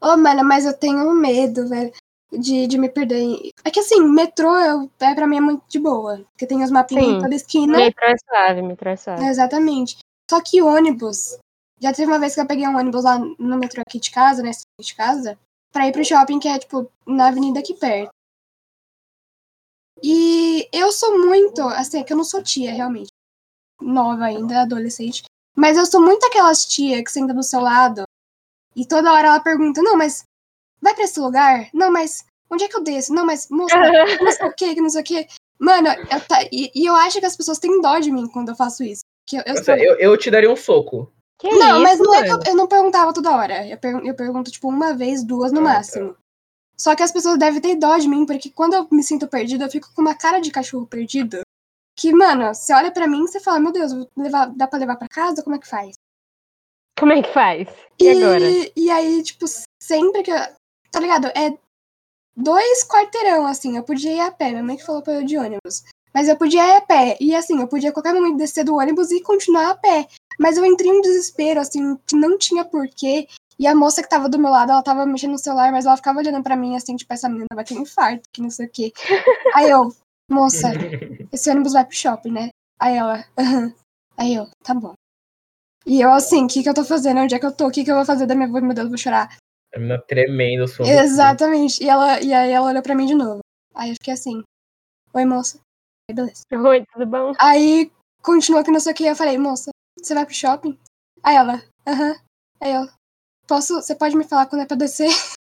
Ô, 0.00 0.16
mano, 0.16 0.44
mas 0.44 0.64
eu 0.64 0.76
tenho 0.76 1.12
medo, 1.12 1.68
velho, 1.68 1.92
de, 2.32 2.66
de 2.66 2.78
me 2.78 2.88
perder. 2.88 3.50
É 3.64 3.70
que 3.70 3.80
assim, 3.80 4.00
metrô 4.00 4.54
eu, 4.58 4.90
é, 5.00 5.14
pra 5.14 5.26
mim 5.26 5.38
é 5.38 5.40
muito 5.40 5.64
de 5.68 5.78
boa. 5.78 6.24
Porque 6.32 6.46
tem 6.46 6.62
os 6.62 6.70
mapinhas 6.70 7.04
Sim. 7.04 7.16
em 7.16 7.20
toda 7.20 7.34
esquina. 7.34 7.78
Metrô 7.78 8.06
é 8.06 8.16
suave, 8.16 8.62
metrô 8.62 8.90
é 8.90 8.96
suave. 8.96 9.24
Exatamente. 9.24 9.98
Só 10.30 10.40
que 10.40 10.62
ônibus. 10.62 11.38
Já 11.80 11.92
teve 11.92 12.10
uma 12.10 12.18
vez 12.18 12.34
que 12.34 12.40
eu 12.40 12.46
peguei 12.46 12.66
um 12.66 12.76
ônibus 12.76 13.04
lá 13.04 13.18
no 13.18 13.58
metrô 13.58 13.82
aqui 13.86 14.00
de 14.00 14.10
casa, 14.10 14.42
né? 14.42 14.50
De 14.80 14.94
casa, 14.94 15.38
pra 15.72 15.86
ir 15.86 15.92
pro 15.92 16.04
shopping, 16.04 16.38
que 16.38 16.48
é, 16.48 16.58
tipo, 16.58 16.90
na 17.06 17.28
avenida 17.28 17.60
aqui 17.60 17.74
perto. 17.74 18.10
E 20.02 20.68
eu 20.72 20.92
sou 20.92 21.18
muito, 21.18 21.60
assim, 21.62 22.00
é 22.00 22.04
que 22.04 22.12
eu 22.12 22.16
não 22.16 22.24
sou 22.24 22.42
tia, 22.42 22.72
realmente. 22.72 23.08
Nova 23.80 24.24
ainda, 24.24 24.62
adolescente. 24.62 25.22
Mas 25.56 25.76
eu 25.76 25.86
sou 25.86 26.00
muito 26.00 26.24
aquelas 26.26 26.64
tia 26.64 27.02
que 27.02 27.10
senta 27.10 27.34
do 27.34 27.42
seu 27.42 27.60
lado 27.60 28.04
e 28.80 28.86
toda 28.86 29.12
hora 29.12 29.28
ela 29.28 29.40
pergunta: 29.40 29.82
Não, 29.82 29.96
mas 29.96 30.22
vai 30.80 30.94
pra 30.94 31.04
esse 31.04 31.18
lugar? 31.20 31.68
Não, 31.74 31.90
mas 31.90 32.24
onde 32.50 32.64
é 32.64 32.68
que 32.68 32.76
eu 32.76 32.82
desço? 32.84 33.12
Não, 33.12 33.26
mas 33.26 33.48
moça, 33.50 33.74
que 34.18 34.24
não 34.24 34.32
sei 34.32 34.46
o 34.46 34.52
que, 34.54 34.74
que 34.74 34.80
não 34.80 34.90
sei 34.90 35.00
o 35.00 35.04
que. 35.04 35.26
Mano, 35.60 35.88
eu 35.88 36.20
ta- 36.20 36.44
e, 36.52 36.70
e 36.74 36.86
eu 36.86 36.94
acho 36.94 37.18
que 37.18 37.26
as 37.26 37.36
pessoas 37.36 37.58
têm 37.58 37.80
dó 37.80 37.98
de 37.98 38.12
mim 38.12 38.28
quando 38.28 38.50
eu 38.50 38.54
faço 38.56 38.84
isso. 38.84 39.02
Que 39.26 39.36
eu, 39.36 39.42
eu 39.44 39.54
Nossa, 39.54 39.64
sou- 39.64 39.74
eu, 39.76 39.98
eu 39.98 40.16
te 40.16 40.30
daria 40.30 40.50
um 40.50 40.56
soco. 40.56 41.12
Que 41.40 41.48
não, 41.50 41.74
isso, 41.74 41.82
mas 41.82 41.98
não 41.98 42.14
é 42.14 42.22
que 42.22 42.28
mano? 42.30 42.42
eu, 42.46 42.50
eu 42.52 42.56
não 42.56 42.66
perguntava 42.66 43.12
toda 43.12 43.34
hora. 43.36 43.66
Eu, 43.66 43.76
pergun- 43.78 44.04
eu 44.06 44.14
pergunto, 44.14 44.50
tipo, 44.50 44.68
uma 44.68 44.94
vez, 44.94 45.22
duas 45.24 45.52
no 45.52 45.60
Ah, 45.60 45.64
tá. 45.64 45.68
máximo. 45.74 46.16
Só 46.76 46.94
que 46.94 47.02
as 47.02 47.10
pessoas 47.12 47.38
devem 47.38 47.60
ter 47.60 47.74
dó 47.74 47.96
de 47.98 48.06
mim, 48.08 48.24
porque 48.24 48.50
quando 48.50 48.74
eu 48.74 48.86
me 48.90 49.02
sinto 49.02 49.26
perdida, 49.26 49.64
eu 49.64 49.70
fico 49.70 49.88
com 49.94 50.00
uma 50.00 50.14
cara 50.14 50.40
de 50.40 50.50
cachorro 50.52 50.86
perdido. 50.86 51.40
Que, 51.98 52.12
mano, 52.12 52.54
você 52.54 52.72
olha 52.72 52.92
pra 52.92 53.08
mim 53.08 53.24
e 53.24 53.28
você 53.28 53.40
fala, 53.40 53.58
meu 53.58 53.72
Deus, 53.72 53.92
vou 53.92 54.08
levar, 54.16 54.46
dá 54.54 54.68
pra 54.68 54.78
levar 54.78 54.94
pra 54.96 55.08
casa? 55.08 55.42
Como 55.42 55.56
é 55.56 55.58
que 55.58 55.66
faz? 55.66 55.94
Como 56.98 57.12
é 57.12 57.22
que 57.22 57.32
faz? 57.32 57.68
E 58.00 58.08
agora? 58.10 58.44
e 58.76 58.90
aí, 58.90 59.22
tipo, 59.22 59.46
sempre 59.80 60.22
que 60.22 60.30
eu. 60.30 60.38
Tá 60.90 61.00
ligado? 61.00 61.26
É 61.28 61.56
dois 62.36 62.84
quarteirão, 62.84 63.46
assim. 63.46 63.76
Eu 63.76 63.82
podia 63.82 64.12
ir 64.12 64.20
a 64.20 64.30
pé. 64.30 64.50
Minha 64.50 64.62
mãe 64.62 64.76
que 64.76 64.84
falou 64.84 65.02
pra 65.02 65.14
eu 65.14 65.22
ir 65.22 65.26
de 65.26 65.36
ônibus. 65.36 65.84
Mas 66.14 66.28
eu 66.28 66.36
podia 66.36 66.66
ir 66.66 66.76
a 66.76 66.80
pé. 66.80 67.16
E 67.20 67.34
assim, 67.34 67.60
eu 67.60 67.68
podia 67.68 67.90
a 67.90 67.92
qualquer 67.92 68.14
momento 68.14 68.38
descer 68.38 68.64
do 68.64 68.76
ônibus 68.76 69.10
e 69.10 69.22
continuar 69.22 69.70
a 69.70 69.74
pé. 69.76 70.06
Mas 70.38 70.56
eu 70.56 70.64
entrei 70.64 70.90
em 70.90 70.98
um 70.98 71.00
desespero, 71.00 71.60
assim, 71.60 71.96
que 72.06 72.16
não 72.16 72.38
tinha 72.38 72.64
porquê. 72.64 73.28
E 73.58 73.66
a 73.66 73.74
moça 73.74 74.02
que 74.02 74.08
tava 74.08 74.28
do 74.28 74.38
meu 74.38 74.50
lado, 74.50 74.70
ela 74.70 74.82
tava 74.82 75.04
mexendo 75.04 75.32
no 75.32 75.38
celular, 75.38 75.72
mas 75.72 75.84
ela 75.84 75.96
ficava 75.96 76.20
olhando 76.20 76.42
pra 76.42 76.56
mim, 76.56 76.76
assim, 76.76 76.94
tipo, 76.94 77.12
essa 77.12 77.28
menina 77.28 77.48
vai 77.52 77.64
ter 77.64 77.74
um 77.74 77.82
infarto, 77.82 78.22
que 78.32 78.40
não 78.40 78.50
sei 78.50 78.66
o 78.66 78.70
quê. 78.70 78.92
Aí 79.52 79.68
eu, 79.68 79.92
moça, 80.30 80.68
esse 81.32 81.50
ônibus 81.50 81.72
vai 81.72 81.84
pro 81.84 81.96
shopping, 81.96 82.30
né? 82.30 82.50
Aí 82.80 82.96
ela, 82.96 83.24
aham. 83.36 83.74
Aí 84.16 84.34
eu, 84.34 84.46
tá 84.62 84.74
bom. 84.74 84.94
E 85.86 86.00
eu, 86.00 86.12
assim, 86.12 86.44
o 86.44 86.48
que 86.48 86.62
que 86.62 86.68
eu 86.68 86.74
tô 86.74 86.84
fazendo? 86.84 87.20
Onde 87.20 87.34
é 87.34 87.38
que 87.38 87.46
eu 87.46 87.52
tô? 87.52 87.66
O 87.66 87.70
que 87.70 87.84
que 87.84 87.90
eu 87.90 87.96
vou 87.96 88.04
fazer 88.04 88.26
da 88.26 88.34
minha 88.34 88.46
vida? 88.46 88.60
Meu 88.60 88.74
Deus, 88.74 88.84
eu 88.84 88.90
vou 88.90 88.98
chorar. 88.98 89.36
A 89.74 89.78
menina 89.78 90.02
tremendo, 90.06 90.66
suando. 90.66 90.92
Exatamente. 90.92 91.82
E, 91.82 91.88
ela, 91.88 92.20
e 92.20 92.32
aí 92.32 92.50
ela 92.50 92.68
olhou 92.68 92.82
pra 92.82 92.94
mim 92.94 93.06
de 93.06 93.14
novo. 93.14 93.40
Aí 93.74 93.90
eu 93.90 93.94
fiquei 93.94 94.14
assim, 94.14 94.42
oi, 95.14 95.24
moça. 95.24 95.60
Aí, 96.10 96.14
beleza. 96.14 96.42
Oi, 96.52 96.84
tudo 96.92 97.06
bom? 97.06 97.32
Aí, 97.38 97.90
continuou 98.22 98.64
que 98.64 98.70
não 98.70 98.80
sei 98.80 98.92
o 98.92 98.96
que, 98.96 99.04
eu 99.04 99.16
falei, 99.16 99.38
moça, 99.38 99.70
você 99.98 100.14
vai 100.14 100.24
pro 100.24 100.34
shopping? 100.34 100.78
Aí 101.22 101.36
ela, 101.36 101.62
aham. 101.86 102.16
Aí 102.60 102.72
eu, 102.72 102.88
posso, 103.46 103.74
você 103.74 103.94
pode 103.94 104.16
me 104.16 104.24
falar 104.24 104.46
quando 104.46 104.62
é 104.62 104.66
pra 104.66 104.76
descer? 104.76 105.08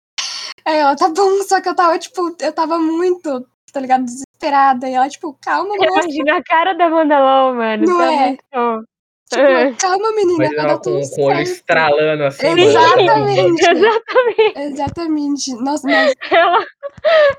Aí 0.66 0.78
ela, 0.78 0.96
tá 0.96 1.10
bom, 1.10 1.44
só 1.44 1.62
que 1.62 1.68
eu 1.68 1.76
tava, 1.76 2.00
tipo, 2.00 2.36
eu 2.40 2.54
tava 2.54 2.80
muito, 2.80 3.46
tá 3.72 3.80
ligado, 3.80 4.06
desesperada. 4.06 4.90
E 4.90 4.94
ela, 4.94 5.10
tipo, 5.10 5.38
calma, 5.42 5.76
moça. 5.76 5.90
Imagina 5.90 6.38
a 6.38 6.44
cara 6.44 6.74
da 6.74 6.90
Mandalon, 6.90 7.56
mano. 7.56 7.86
Não 7.86 7.98
tá 7.98 8.14
é? 8.14 8.28
muito 8.28 8.44
bom. 8.54 8.84
Tipo, 9.30 9.78
calma, 9.80 10.12
menina, 10.14 10.38
vai 10.38 10.48
ela 10.56 10.68
dar 10.68 10.78
tudo 10.80 11.00
com, 11.10 11.16
com 11.16 11.22
o 11.22 11.26
olho 11.26 11.42
estralando 11.42 12.24
assim. 12.26 12.48
Exatamente. 12.48 13.62
Exatamente. 13.62 14.60
Exatamente. 14.60 15.54
Nossa, 15.56 15.88
mas. 15.90 16.14
Ela, 16.30 16.66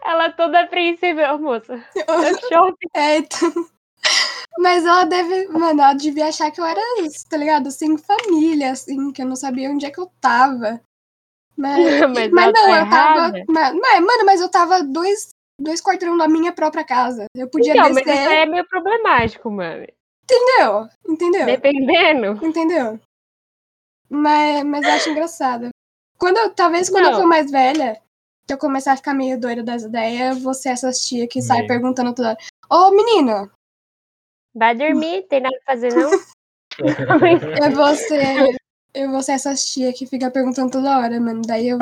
ela 0.04 0.30
toda 0.30 0.60
apreensiva. 0.60 1.34
Ô, 1.34 1.38
moça, 1.38 1.74
é. 2.94 3.00
É, 3.00 3.16
então... 3.18 3.52
Mas 4.58 4.84
ela 4.84 5.04
deve, 5.04 5.48
mano, 5.48 5.80
ela 5.82 5.94
devia 5.94 6.28
achar 6.28 6.48
que 6.50 6.60
eu 6.60 6.64
era, 6.64 6.80
tá 7.28 7.36
ligado? 7.36 7.72
Sem 7.72 7.98
família, 7.98 8.70
assim, 8.70 9.10
que 9.10 9.20
eu 9.22 9.26
não 9.26 9.34
sabia 9.34 9.68
onde 9.68 9.84
é 9.84 9.90
que 9.90 9.98
eu 9.98 10.08
tava. 10.20 10.80
Mas, 11.56 12.00
Mas 12.14 12.30
mas 12.30 12.52
não, 12.52 12.52
tá 12.52 12.80
eu 12.80 12.90
tava. 12.90 13.32
Mas, 13.48 13.74
mas, 13.74 14.00
mano, 14.00 14.24
mas 14.24 14.40
eu 14.40 14.48
tava 14.48 14.82
dois, 14.84 15.30
dois 15.60 15.80
quarteirão 15.80 16.16
da 16.16 16.28
minha 16.28 16.52
própria 16.52 16.84
casa. 16.84 17.26
Eu 17.34 17.48
podia 17.48 17.72
Então, 17.72 17.92
mas 17.92 18.04
descer. 18.04 18.20
isso 18.20 18.28
aí 18.28 18.36
é 18.36 18.46
meio 18.46 18.68
problemático, 18.68 19.50
mano. 19.50 19.86
Entendeu? 20.24 20.88
Entendeu? 21.06 21.46
Dependendo. 21.46 22.46
Entendeu? 22.46 23.00
Mas, 24.08 24.64
mas 24.64 24.84
eu 24.86 24.92
acho 24.92 25.10
engraçado. 25.10 25.68
Quando 26.18 26.38
eu, 26.38 26.54
talvez 26.54 26.88
quando 26.88 27.06
eu 27.06 27.12
Não. 27.12 27.20
for 27.20 27.26
mais 27.26 27.50
velha, 27.50 28.00
que 28.46 28.52
eu 28.52 28.58
começar 28.58 28.92
a 28.92 28.96
ficar 28.96 29.14
meio 29.14 29.38
doida 29.38 29.62
das 29.62 29.82
ideias, 29.82 30.36
eu 30.36 30.42
vou 30.42 30.54
ser 30.54 30.70
essas 30.70 31.06
tia 31.06 31.26
que 31.26 31.42
sai 31.42 31.58
Meio. 31.58 31.68
perguntando 31.68 32.14
toda 32.14 32.30
hora. 32.30 32.38
Ô, 32.70 32.90
menino, 32.90 33.50
Vai 34.54 34.74
dormir, 34.76 35.26
tem 35.28 35.40
nada 35.40 35.56
pra 35.64 35.74
fazer, 35.74 35.92
não? 35.92 36.10
eu 37.66 37.74
vou 37.74 37.94
ser. 37.96 38.56
Eu 38.94 39.10
vou 39.10 39.20
ser 39.20 39.32
essas 39.32 39.66
tia 39.66 39.92
que 39.92 40.06
fica 40.06 40.30
perguntando 40.30 40.70
toda 40.70 40.98
hora, 40.98 41.20
mano. 41.20 41.42
Daí 41.44 41.68
eu. 41.68 41.78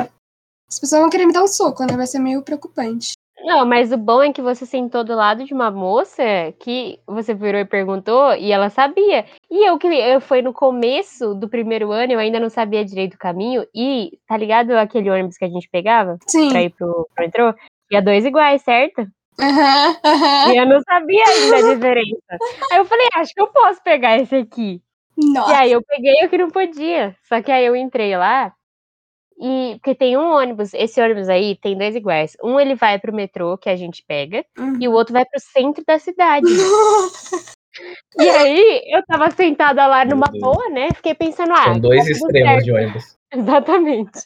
As 0.67 0.79
pessoas 0.79 1.01
vão 1.01 1.09
querer 1.09 1.27
me 1.27 1.33
dar 1.33 1.43
um 1.43 1.47
soco, 1.47 1.85
né? 1.85 1.95
Vai 1.95 2.07
ser 2.07 2.17
meio 2.17 2.41
preocupante. 2.41 3.13
Não, 3.43 3.65
mas 3.65 3.91
o 3.91 3.97
bom 3.97 4.23
é 4.23 4.31
que 4.31 4.41
você 4.41 4.65
sentou 4.65 5.03
do 5.03 5.13
lado 5.13 5.43
de 5.43 5.53
uma 5.53 5.69
moça 5.69 6.23
que 6.59 6.99
você 7.05 7.33
virou 7.33 7.59
e 7.59 7.65
perguntou 7.65 8.33
e 8.35 8.51
ela 8.51 8.69
sabia. 8.69 9.25
E 9.51 9.67
eu 9.67 9.77
que 9.77 9.87
eu 9.87 10.21
foi 10.21 10.41
no 10.41 10.53
começo 10.53 11.35
do 11.35 11.49
primeiro 11.49 11.91
ano, 11.91 12.13
eu 12.13 12.19
ainda 12.19 12.39
não 12.39 12.49
sabia 12.49 12.85
direito 12.85 13.15
o 13.15 13.19
caminho 13.19 13.67
e 13.75 14.17
tá 14.25 14.37
ligado 14.37 14.71
aquele 14.71 15.09
ônibus 15.09 15.37
que 15.37 15.43
a 15.43 15.49
gente 15.49 15.69
pegava 15.69 16.17
Sim. 16.25 16.49
pra 16.49 16.61
ir 16.61 16.69
pro, 16.69 17.07
pro 17.13 17.25
metrô? 17.25 17.53
Tinha 17.89 18.01
dois 18.01 18.25
iguais, 18.25 18.61
certo? 18.61 19.05
Aham, 19.41 19.97
aham. 20.05 20.51
E 20.53 20.57
eu 20.57 20.65
não 20.65 20.79
sabia 20.81 21.25
ainda 21.25 21.57
a 21.57 21.73
diferença. 21.75 22.39
Aí 22.71 22.77
eu 22.77 22.85
falei, 22.85 23.07
acho 23.15 23.33
que 23.33 23.41
eu 23.41 23.47
posso 23.47 23.83
pegar 23.83 24.17
esse 24.17 24.35
aqui. 24.35 24.81
E 25.17 25.33
Nossa. 25.33 25.57
aí 25.57 25.71
eu 25.71 25.81
peguei 25.83 26.25
o 26.25 26.29
que 26.29 26.37
não 26.37 26.49
podia. 26.49 27.13
Só 27.23 27.41
que 27.41 27.51
aí 27.51 27.65
eu 27.65 27.75
entrei 27.75 28.15
lá 28.15 28.53
e 29.39 29.75
porque 29.77 29.95
tem 29.95 30.17
um 30.17 30.31
ônibus, 30.33 30.73
esse 30.73 31.01
ônibus 31.01 31.29
aí 31.29 31.55
tem 31.57 31.77
dois 31.77 31.95
iguais. 31.95 32.35
Um 32.43 32.59
ele 32.59 32.75
vai 32.75 32.99
pro 32.99 33.13
metrô 33.13 33.57
que 33.57 33.69
a 33.69 33.75
gente 33.75 34.03
pega 34.07 34.45
Uhum. 34.57 34.77
e 34.79 34.87
o 34.87 34.91
outro 34.91 35.13
vai 35.13 35.25
pro 35.25 35.39
centro 35.39 35.83
da 35.85 35.99
cidade. 35.99 36.45
E 38.19 38.29
aí 38.29 38.83
eu 38.85 39.03
tava 39.07 39.31
sentada 39.31 39.87
lá 39.87 40.05
numa 40.05 40.27
boa, 40.39 40.69
né? 40.69 40.89
Fiquei 40.93 41.15
pensando, 41.15 41.53
ah, 41.53 41.63
São 41.63 41.79
dois 41.79 42.05
tá 42.05 42.11
extremos 42.11 42.49
certo. 42.49 42.63
de 42.65 42.71
ônibus. 42.71 43.17
Exatamente. 43.33 44.19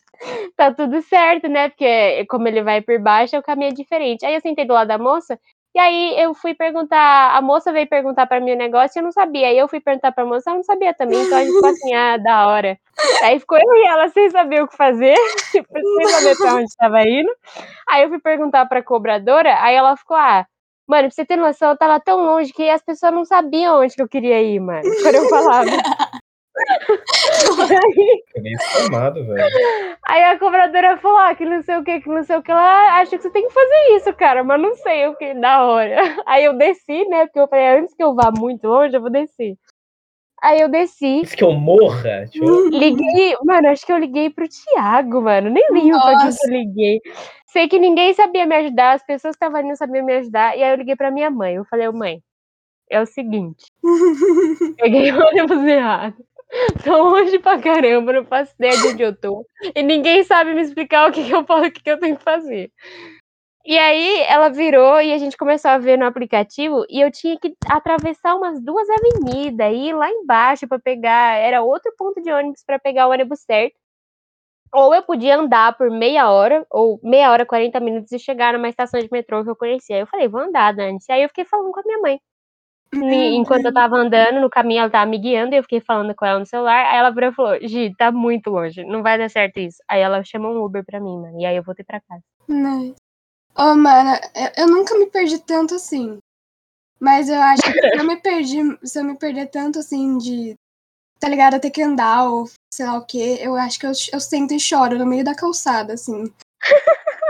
Tá 0.57 0.73
tudo 0.73 1.01
certo, 1.01 1.47
né? 1.47 1.69
Porque 1.69 2.25
como 2.25 2.45
ele 2.47 2.61
vai 2.61 2.81
por 2.81 2.99
baixo, 2.99 3.37
o 3.37 3.41
caminho 3.41 3.69
é 3.69 3.73
diferente. 3.73 4.25
Aí 4.25 4.35
eu 4.35 4.41
sentei 4.41 4.65
do 4.65 4.73
lado 4.73 4.89
da 4.89 4.97
moça 4.97 5.39
E 5.77 5.79
aí 5.79 6.19
eu 6.19 6.33
fui 6.33 6.55
perguntar, 6.55 7.35
a 7.37 7.39
moça 7.39 7.71
veio 7.71 7.87
perguntar 7.87 8.25
para 8.25 8.39
mim 8.39 8.53
o 8.53 8.57
negócio 8.57 8.97
e 8.97 8.99
eu 8.99 9.03
não 9.03 9.11
sabia. 9.11 9.45
Aí 9.49 9.59
eu 9.59 9.67
fui 9.67 9.79
perguntar 9.79 10.11
pra 10.11 10.25
moça, 10.25 10.49
ela 10.49 10.57
não 10.57 10.63
sabia 10.63 10.91
também, 10.91 11.21
então 11.23 11.37
a 11.37 11.41
gente 11.43 11.53
ficou 11.53 11.69
assim, 11.69 11.93
ah, 11.93 12.17
da 12.17 12.47
hora. 12.47 12.79
Aí 13.21 13.39
ficou 13.39 13.59
eu 13.59 13.75
e 13.75 13.85
ela 13.87 14.09
sem 14.09 14.27
saber 14.31 14.63
o 14.63 14.67
que 14.67 14.75
fazer, 14.75 15.13
tipo, 15.51 15.67
sem 15.71 16.07
saber 16.07 16.35
pra 16.35 16.55
onde 16.55 16.63
estava 16.63 17.03
indo. 17.03 17.29
Aí 17.87 18.01
eu 18.01 18.09
fui 18.09 18.17
perguntar 18.19 18.65
pra 18.65 18.81
cobradora, 18.81 19.55
aí 19.61 19.75
ela 19.75 19.95
ficou, 19.95 20.17
ah, 20.17 20.47
mano, 20.87 21.09
pra 21.09 21.11
você 21.11 21.23
ter 21.23 21.35
noção, 21.35 21.69
eu 21.69 21.77
tava 21.77 21.99
tão 21.99 22.25
longe 22.25 22.51
que 22.51 22.67
as 22.71 22.81
pessoas 22.81 23.13
não 23.13 23.23
sabiam 23.23 23.79
onde 23.79 23.93
que 23.95 24.01
eu 24.01 24.09
queria 24.09 24.41
ir, 24.41 24.59
mano, 24.59 24.81
quando 25.03 25.13
eu 25.15 25.29
falava. 25.29 25.69
Aí, 27.61 28.23
velho. 29.23 29.97
aí 30.07 30.23
a 30.23 30.39
cobradora 30.39 30.97
falou, 30.97 31.17
ah, 31.17 31.35
que 31.35 31.45
não 31.45 31.61
sei 31.61 31.77
o 31.77 31.83
que, 31.83 32.01
que 32.01 32.09
não 32.09 32.23
sei 32.23 32.37
o 32.37 32.43
que, 32.43 32.51
ela 32.51 32.99
acha 32.99 33.17
que 33.17 33.23
você 33.23 33.29
tem 33.29 33.47
que 33.47 33.53
fazer 33.53 33.95
isso, 33.95 34.13
cara, 34.13 34.43
mas 34.43 34.61
não 34.61 34.75
sei, 34.75 35.05
eu 35.05 35.13
fiquei 35.13 35.33
da 35.33 35.65
hora. 35.65 35.95
Aí 36.25 36.45
eu 36.45 36.53
desci, 36.53 37.05
né, 37.05 37.25
porque 37.25 37.39
eu 37.39 37.47
falei, 37.47 37.79
antes 37.79 37.93
que 37.93 38.03
eu 38.03 38.15
vá 38.15 38.31
muito 38.31 38.67
longe, 38.67 38.95
eu 38.95 39.01
vou 39.01 39.09
descer. 39.09 39.55
Aí 40.41 40.61
eu 40.61 40.69
desci, 40.69 41.21
Isso 41.21 41.35
que 41.35 41.43
eu 41.43 41.51
morra. 41.51 42.27
Tipo, 42.27 42.69
liguei, 42.69 43.35
mano, 43.43 43.69
acho 43.69 43.85
que 43.85 43.91
eu 43.91 43.97
liguei 43.97 44.29
pro 44.29 44.47
Thiago, 44.47 45.21
mano, 45.21 45.49
nem 45.49 45.67
lembro 45.71 45.99
pra 45.99 46.17
quem 46.17 46.25
Nossa. 46.25 46.37
que 46.39 46.45
eu 46.45 46.51
liguei. 46.51 47.01
Sei 47.47 47.67
que 47.67 47.79
ninguém 47.79 48.13
sabia 48.13 48.45
me 48.45 48.55
ajudar, 48.55 48.93
as 48.93 49.05
pessoas 49.05 49.35
que 49.35 49.37
estavam 49.43 49.57
ali 49.57 49.67
não 49.67 49.75
sabiam 49.75 50.05
me 50.05 50.13
ajudar, 50.17 50.55
e 50.57 50.63
aí 50.63 50.71
eu 50.71 50.77
liguei 50.77 50.95
pra 50.95 51.09
minha 51.09 51.31
mãe, 51.31 51.55
eu 51.55 51.65
falei, 51.65 51.87
ô 51.87 51.93
mãe, 51.93 52.21
é 52.89 53.01
o 53.01 53.05
seguinte, 53.05 53.65
peguei 54.77 55.11
o 55.11 55.19
ônibus 55.19 55.63
errado. 55.63 56.15
Tô 56.83 57.09
longe 57.09 57.39
pra 57.39 57.59
caramba, 57.59 58.13
não 58.13 58.25
faço 58.25 58.53
ideia 58.55 58.77
de 58.77 58.87
onde 58.87 59.03
eu 59.03 59.15
tô. 59.15 59.45
E 59.75 59.83
ninguém 59.83 60.23
sabe 60.23 60.53
me 60.53 60.61
explicar 60.61 61.09
o 61.09 61.13
que, 61.13 61.23
que 61.25 61.31
eu 61.31 61.43
posso, 61.43 61.67
o 61.67 61.71
que, 61.71 61.81
que 61.83 61.89
eu 61.89 61.99
tenho 61.99 62.17
que 62.17 62.23
fazer. 62.23 62.71
E 63.65 63.77
aí 63.77 64.21
ela 64.29 64.49
virou 64.49 65.01
e 65.01 65.13
a 65.13 65.17
gente 65.17 65.37
começou 65.37 65.71
a 65.71 65.77
ver 65.77 65.97
no 65.97 66.05
aplicativo 66.05 66.85
e 66.89 67.01
eu 67.01 67.11
tinha 67.11 67.37
que 67.37 67.53
atravessar 67.69 68.35
umas 68.35 68.61
duas 68.63 68.87
avenidas, 68.89 69.73
ir 69.73 69.93
lá 69.93 70.09
embaixo 70.09 70.67
pra 70.67 70.79
pegar, 70.79 71.35
era 71.37 71.61
outro 71.61 71.93
ponto 71.97 72.21
de 72.21 72.31
ônibus 72.31 72.63
pra 72.65 72.79
pegar 72.79 73.07
o 73.07 73.11
ônibus 73.11 73.41
certo. 73.41 73.75
Ou 74.73 74.93
eu 74.93 75.01
podia 75.03 75.37
andar 75.37 75.77
por 75.77 75.89
meia 75.89 76.29
hora, 76.31 76.65
ou 76.71 76.99
meia 77.03 77.31
hora, 77.31 77.45
40 77.45 77.79
minutos 77.79 78.11
e 78.11 78.19
chegar 78.19 78.53
numa 78.53 78.69
estação 78.69 78.99
de 78.99 79.09
metrô 79.11 79.43
que 79.43 79.49
eu 79.49 79.55
conhecia. 79.55 79.95
Aí 79.97 80.01
eu 80.03 80.07
falei, 80.07 80.27
vou 80.27 80.41
andar, 80.41 80.73
Dani. 80.73 80.97
Aí 81.09 81.23
eu 81.23 81.29
fiquei 81.29 81.45
falando 81.45 81.71
com 81.71 81.79
a 81.79 81.83
minha 81.83 81.99
mãe. 81.99 82.19
Enquanto 82.93 83.65
eu 83.65 83.73
tava 83.73 83.97
andando 83.97 84.39
no 84.39 84.49
caminho, 84.49 84.81
ela 84.81 84.89
tava 84.89 85.09
me 85.09 85.17
guiando 85.17 85.53
e 85.53 85.57
eu 85.57 85.63
fiquei 85.63 85.81
falando 85.81 86.15
com 86.15 86.25
ela 86.25 86.39
no 86.39 86.45
celular. 86.45 86.85
Aí 86.87 86.97
ela 86.97 87.09
virou 87.09 87.29
e 87.29 87.35
falou: 87.35 87.59
Gi, 87.61 87.93
tá 87.97 88.11
muito 88.11 88.49
longe, 88.49 88.83
não 88.83 89.03
vai 89.03 89.17
dar 89.17 89.29
certo 89.29 89.59
isso. 89.59 89.77
Aí 89.87 90.01
ela 90.01 90.23
chamou 90.23 90.53
um 90.53 90.63
Uber 90.63 90.83
pra 90.85 90.99
mim, 90.99 91.19
mano. 91.19 91.39
E 91.39 91.45
aí 91.45 91.55
eu 91.55 91.63
voltei 91.63 91.85
pra 91.85 92.01
casa. 92.01 92.21
Nice. 92.47 92.95
Ô, 93.55 93.75
mano, 93.75 94.11
eu, 94.35 94.63
eu 94.63 94.67
nunca 94.67 94.97
me 94.97 95.07
perdi 95.07 95.39
tanto 95.39 95.75
assim. 95.75 96.19
Mas 96.99 97.29
eu 97.29 97.39
acho 97.41 97.61
que 97.61 97.71
se 97.71 97.97
eu 97.97 98.03
me 98.03 98.17
perdi, 98.17 98.57
se 98.83 98.99
eu 98.99 99.03
me 99.03 99.17
perder 99.17 99.47
tanto 99.47 99.79
assim 99.79 100.17
de, 100.17 100.55
tá 101.19 101.29
ligado, 101.29 101.55
eu 101.55 101.59
ter 101.59 101.69
que 101.69 101.81
andar 101.81 102.29
ou 102.29 102.49
sei 102.73 102.85
lá 102.85 102.97
o 102.97 103.05
quê, 103.05 103.37
eu 103.39 103.55
acho 103.55 103.79
que 103.79 103.85
eu, 103.85 103.91
eu 104.13 104.19
sento 104.19 104.53
e 104.53 104.59
choro 104.59 104.97
no 104.97 105.05
meio 105.05 105.23
da 105.23 105.35
calçada, 105.35 105.93
assim. 105.93 106.23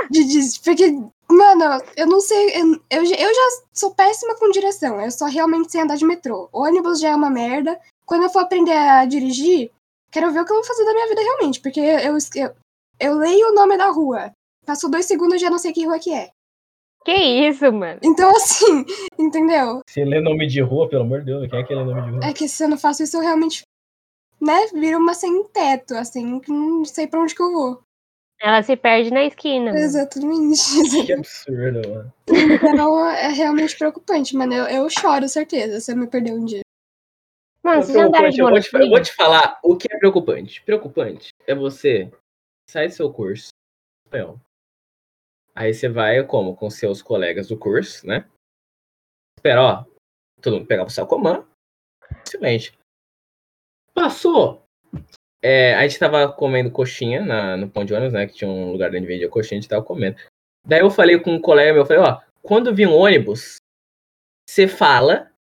De, 0.09 0.23
de- 0.23 0.59
porque, 0.63 0.89
mano, 1.29 1.83
eu 1.95 2.07
não 2.07 2.21
sei, 2.21 2.49
eu, 2.61 2.81
eu, 2.89 3.05
já- 3.05 3.15
eu 3.15 3.33
já 3.33 3.41
sou 3.73 3.93
péssima 3.93 4.35
com 4.35 4.49
direção, 4.51 5.01
eu 5.01 5.11
só 5.11 5.25
realmente 5.25 5.71
sei 5.71 5.81
andar 5.81 5.97
de 5.97 6.05
metrô. 6.05 6.49
Ônibus 6.53 6.99
já 6.99 7.09
é 7.09 7.15
uma 7.15 7.29
merda. 7.29 7.79
Quando 8.05 8.23
eu 8.23 8.29
for 8.29 8.39
aprender 8.39 8.71
a 8.71 9.05
dirigir, 9.05 9.69
quero 10.11 10.31
ver 10.31 10.41
o 10.41 10.45
que 10.45 10.51
eu 10.51 10.55
vou 10.57 10.63
fazer 10.65 10.85
da 10.85 10.93
minha 10.93 11.07
vida 11.09 11.21
realmente, 11.21 11.59
porque 11.59 11.79
eu, 11.81 12.17
eu, 12.35 12.55
eu 12.99 13.15
leio 13.17 13.49
o 13.49 13.53
nome 13.53 13.77
da 13.77 13.89
rua. 13.89 14.31
Passou 14.65 14.89
dois 14.89 15.05
segundos 15.05 15.33
eu 15.35 15.39
já 15.39 15.49
não 15.49 15.57
sei 15.59 15.73
que 15.73 15.85
rua 15.85 15.99
que 15.99 16.13
é. 16.13 16.29
Que 17.03 17.13
isso, 17.13 17.71
mano? 17.71 17.99
Então, 18.03 18.29
assim, 18.35 18.85
entendeu? 19.19 19.81
se 19.89 20.03
lê 20.05 20.19
nome 20.21 20.47
de 20.47 20.61
rua, 20.61 20.89
pelo 20.89 21.03
amor 21.03 21.19
de 21.19 21.25
Deus, 21.27 21.49
quem 21.49 21.59
é 21.59 21.63
que 21.63 21.73
lê 21.75 21.83
nome 21.83 22.01
de 22.01 22.09
rua? 22.11 22.19
É 22.25 22.33
que 22.33 22.47
se 22.47 22.63
eu 22.63 22.69
não 22.69 22.77
faço 22.77 23.03
isso, 23.03 23.15
eu 23.17 23.21
realmente, 23.21 23.61
né, 24.41 24.67
viro 24.73 24.97
uma 24.99 25.13
sem 25.13 25.43
teto, 25.49 25.95
assim, 25.95 26.39
que 26.39 26.51
não 26.51 26.83
sei 26.85 27.07
pra 27.07 27.19
onde 27.21 27.33
que 27.35 27.41
eu 27.41 27.51
vou. 27.51 27.81
Ela 28.39 28.61
se 28.61 28.75
perde 28.77 29.11
na 29.11 29.23
esquina. 29.23 29.71
mano. 29.71 29.77
Exatamente. 29.77 31.05
Que 31.05 31.13
absurdo, 31.13 31.89
mano. 31.89 32.13
Então, 32.29 33.09
é 33.09 33.29
realmente 33.29 33.77
preocupante, 33.77 34.35
mano. 34.35 34.53
Eu, 34.53 34.65
eu 34.67 34.89
choro, 34.89 35.27
certeza, 35.27 35.79
se 35.79 35.91
eu 35.91 35.97
me 35.97 36.07
perder 36.07 36.33
um 36.33 36.45
dia. 36.45 36.61
Mano, 37.63 37.81
vocês 37.81 37.97
já 37.97 38.05
andaram 38.05 38.29
de 38.29 38.39
eu, 38.39 38.49
vou 38.49 38.61
te, 38.61 38.75
eu 38.75 38.89
vou 38.89 39.01
te 39.01 39.13
falar 39.13 39.59
o 39.63 39.75
que 39.75 39.87
é 39.91 39.97
preocupante. 39.97 40.63
Preocupante 40.63 41.29
é 41.45 41.55
você 41.55 42.11
sair 42.69 42.87
do 42.87 42.93
seu 42.93 43.11
curso 43.11 43.49
espanhol. 44.05 44.39
Aí 45.55 45.73
você 45.73 45.89
vai 45.89 46.23
como? 46.23 46.55
Com 46.55 46.69
seus 46.69 47.01
colegas 47.01 47.47
do 47.47 47.57
curso, 47.57 48.05
né? 48.05 48.29
Espera, 49.37 49.61
ó. 49.61 49.85
Todo 50.41 50.57
mundo 50.57 50.67
pegar 50.67 50.85
o 50.85 50.89
seu 50.89 51.07
comando. 51.07 51.47
Excelente. 52.25 52.77
Passou. 53.93 54.63
É, 55.41 55.75
a 55.75 55.87
gente 55.87 55.99
tava 55.99 56.31
comendo 56.31 56.71
coxinha 56.71 57.23
na, 57.23 57.55
no 57.55 57.69
pão 57.69 57.85
de 57.85 57.93
ônibus, 57.93 58.13
né? 58.13 58.27
Que 58.27 58.33
tinha 58.33 58.49
um 58.49 58.71
lugar 58.71 58.89
onde 58.89 59.05
vendia 59.05 59.29
coxinha, 59.29 59.57
a 59.57 59.61
gente 59.61 59.69
tava 59.69 59.83
comendo. 59.83 60.17
Daí 60.65 60.81
eu 60.81 60.89
falei 60.89 61.19
com 61.19 61.31
um 61.31 61.41
colega 61.41 61.73
meu, 61.73 61.83
eu 61.83 61.85
falei, 61.85 62.01
ó, 62.01 62.19
quando 62.41 62.73
vir 62.73 62.87
um 62.87 62.95
ônibus, 62.95 63.57
você 64.49 64.67
fala 64.67 65.31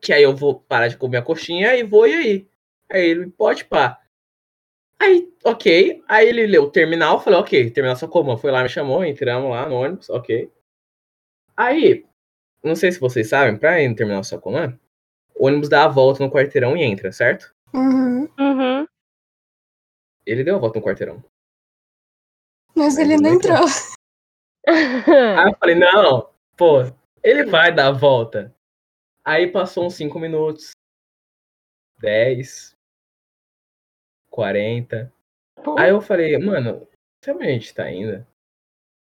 que 0.00 0.12
aí 0.12 0.22
eu 0.22 0.36
vou 0.36 0.60
parar 0.60 0.88
de 0.88 0.96
comer 0.96 1.18
a 1.18 1.22
coxinha 1.22 1.74
e 1.74 1.82
vou 1.82 2.06
e 2.06 2.14
aí. 2.14 2.48
Aí 2.90 3.06
ele, 3.06 3.30
pode 3.30 3.64
pá. 3.64 4.00
Aí, 4.98 5.32
ok. 5.44 6.02
Aí 6.06 6.28
ele 6.28 6.46
leu 6.46 6.64
o 6.64 6.70
terminal, 6.70 7.20
falei, 7.20 7.38
ok, 7.38 7.70
terminal 7.70 7.96
só 7.96 8.06
como? 8.06 8.36
Foi 8.36 8.50
lá, 8.50 8.62
me 8.62 8.68
chamou, 8.68 9.04
entramos 9.04 9.50
lá 9.50 9.68
no 9.68 9.76
ônibus, 9.76 10.10
ok. 10.10 10.50
Aí, 11.56 12.04
não 12.62 12.74
sei 12.74 12.92
se 12.92 13.00
vocês 13.00 13.28
sabem, 13.28 13.56
pra 13.56 13.80
ir 13.80 13.88
no 13.88 13.94
terminal 13.94 14.24
Sacomã, 14.24 14.78
o 15.34 15.46
ônibus 15.46 15.68
dá 15.68 15.84
a 15.84 15.88
volta 15.88 16.24
no 16.24 16.30
quarteirão 16.30 16.76
e 16.76 16.82
entra, 16.82 17.12
certo? 17.12 17.54
Uhum. 17.72 18.28
Uhum. 18.38 18.86
Ele 20.26 20.44
deu 20.44 20.56
a 20.56 20.58
volta 20.58 20.78
no 20.78 20.84
quarteirão. 20.84 21.24
Mas 22.74 22.94
Mas 22.94 22.98
ele 22.98 23.14
ele 23.14 23.22
não 23.22 23.30
não 23.30 23.36
entrou. 23.36 23.66
Aí 24.66 25.50
eu 25.50 25.56
falei, 25.58 25.74
não, 25.74 26.30
pô, 26.56 26.80
ele 27.22 27.44
vai 27.44 27.72
dar 27.74 27.88
a 27.88 27.92
volta. 27.92 28.54
Aí 29.24 29.50
passou 29.50 29.86
uns 29.86 29.94
5 29.94 30.18
minutos. 30.18 30.72
10. 32.00 32.74
40. 34.30 35.12
Aí 35.78 35.90
eu 35.90 36.00
falei, 36.00 36.36
mano, 36.38 36.86
sabe 37.24 37.38
onde 37.38 37.48
a 37.48 37.52
gente 37.52 37.74
tá 37.74 37.90
indo? 37.90 38.26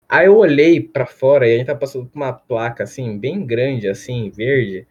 Aí 0.08 0.28
eu 0.28 0.38
olhei 0.38 0.80
pra 0.80 1.06
fora 1.06 1.48
e 1.48 1.56
a 1.56 1.58
gente 1.58 1.68
tá 1.68 1.76
passando 1.76 2.08
por 2.08 2.16
uma 2.16 2.32
placa 2.32 2.84
assim, 2.84 3.18
bem 3.18 3.46
grande, 3.46 3.88
assim, 3.88 4.30
verde. 4.30 4.88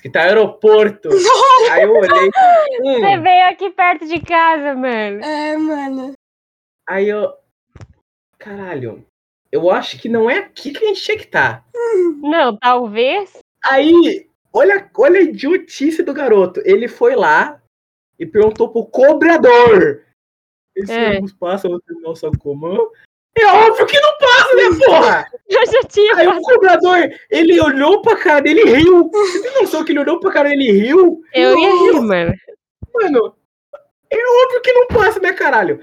Que 0.00 0.08
tá 0.10 0.22
aeroporto. 0.22 1.08
Aí 1.72 1.82
eu 1.82 1.92
olhei. 1.92 2.30
hum, 2.80 3.00
Você 3.00 3.18
veio 3.18 3.48
aqui 3.48 3.70
perto 3.70 4.06
de 4.06 4.20
casa, 4.20 4.74
mano. 4.74 5.24
É, 5.24 5.56
mano. 5.56 6.12
aí 6.88 7.08
eu. 7.08 7.32
Caralho. 8.38 9.04
Eu 9.50 9.70
acho 9.70 9.98
que 10.00 10.08
não 10.08 10.28
é 10.30 10.38
aqui 10.38 10.72
que 10.72 10.84
a 10.84 10.88
gente 10.88 11.02
tinha 11.02 11.16
que 11.16 11.24
estar. 11.24 11.64
Não, 12.22 12.56
talvez. 12.56 13.38
Aí, 13.64 14.28
olha, 14.52 14.88
olha 14.96 15.20
a 15.20 15.22
idiotice 15.22 16.02
do 16.02 16.12
garoto. 16.12 16.60
Ele 16.64 16.86
foi 16.86 17.16
lá 17.16 17.60
e 18.18 18.26
perguntou 18.26 18.68
pro 18.70 18.84
cobrador. 18.86 20.04
Esse 20.76 20.92
É. 20.92 21.08
ônibus 21.10 21.32
passa 21.32 21.68
no 21.68 21.80
terminal 21.80 22.14
Sacomã? 22.14 22.76
É 23.36 23.46
óbvio 23.46 23.86
que 23.86 24.00
não 24.00 24.18
passa, 24.18 24.54
né, 24.56 24.86
porra? 24.86 25.26
Eu 25.48 25.66
já 25.66 25.82
tinha 25.88 26.16
Aí 26.16 26.26
o 26.26 26.40
cobrador, 26.42 27.10
ele 27.30 27.60
olhou 27.60 28.02
pra 28.02 28.16
cara 28.16 28.40
dele 28.40 28.62
e 28.62 28.74
riu. 28.74 29.08
Você 29.10 29.42
tem 29.42 29.54
noção 29.60 29.84
que 29.84 29.92
ele 29.92 30.00
olhou 30.00 30.18
pra 30.18 30.32
cara 30.32 30.48
dele 30.48 30.68
e 30.68 30.72
riu? 30.72 31.20
Eu 31.32 31.58
ia 31.58 31.70
rir, 31.70 32.00
mano. 32.00 32.34
Mano, 32.94 33.34
é 34.10 34.44
óbvio 34.44 34.60
que 34.62 34.72
não 34.72 34.86
passa, 34.88 35.20
né, 35.20 35.32
caralho? 35.32 35.80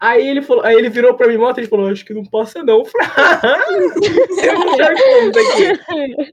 Aí 0.00 0.28
ele 0.28 0.42
falou, 0.42 0.64
aí 0.64 0.76
ele 0.76 0.88
virou 0.88 1.14
pra 1.14 1.26
mim 1.26 1.36
moto 1.36 1.60
e 1.60 1.66
falou, 1.66 1.88
acho 1.88 2.04
que 2.04 2.14
não 2.14 2.24
passa 2.24 2.62
não. 2.62 2.80
Eu 2.80 2.84
falei, 2.84 3.08
"Ah, 3.16 3.66
eu 3.70 4.76
já 4.76 4.96
fomos 4.96 6.32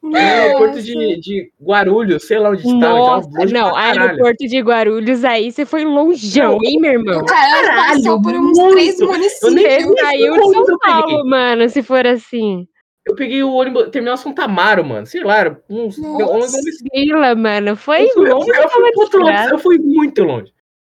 No 0.00 0.16
aeroporto 0.16 0.76
Nossa. 0.76 0.82
de, 0.82 1.20
de 1.20 1.52
Guarulhos, 1.60 2.24
sei 2.24 2.38
lá 2.38 2.50
onde 2.50 2.60
estava. 2.66 2.78
Nossa, 2.78 3.28
longe 3.36 3.52
não, 3.52 3.74
aeroporto 3.74 4.46
de 4.46 4.60
Guarulhos 4.60 5.24
aí, 5.24 5.50
você 5.50 5.66
foi 5.66 5.84
longeão, 5.84 6.58
hein, 6.62 6.80
meu 6.80 6.92
irmão? 6.92 7.20
O 7.20 7.24
cara 7.26 7.62
Caralho, 7.64 7.94
passou 8.04 8.22
por 8.22 8.32
uns 8.34 8.56
muito. 8.58 8.70
três 8.74 9.00
Eu 9.00 9.06
nem 9.08 9.16
municípios. 9.18 9.52
sei 9.54 9.84
Você 9.84 10.00
saiu 10.00 10.34
de 10.34 10.66
São. 10.66 10.78
Paulo, 10.78 11.26
mano, 11.28 11.68
se 11.68 11.82
for 11.82 12.06
assim. 12.06 12.68
Eu 13.04 13.16
peguei 13.16 13.42
o 13.42 13.52
ônibus, 13.52 13.88
terminal 13.88 14.16
Santa 14.16 14.44
Amaro, 14.44 14.84
mano. 14.84 15.06
Sei 15.06 15.22
lá, 15.24 15.38
era 15.38 15.62
uns. 15.68 15.98
Nossa. 15.98 16.22
eu- 16.22 16.62
eu- 16.62 16.72
Vila, 16.92 17.34
mano, 17.34 17.74
foi 17.74 18.04
eu 18.04 18.10
fui, 18.10 18.28
longe 18.28 18.50
eu 18.50 18.68
fui 18.68 18.82
lado, 18.82 19.10
desgraça. 19.10 19.54
eu 19.54 19.58
fui 19.58 19.78
muito 19.78 20.22
longe. 20.22 20.52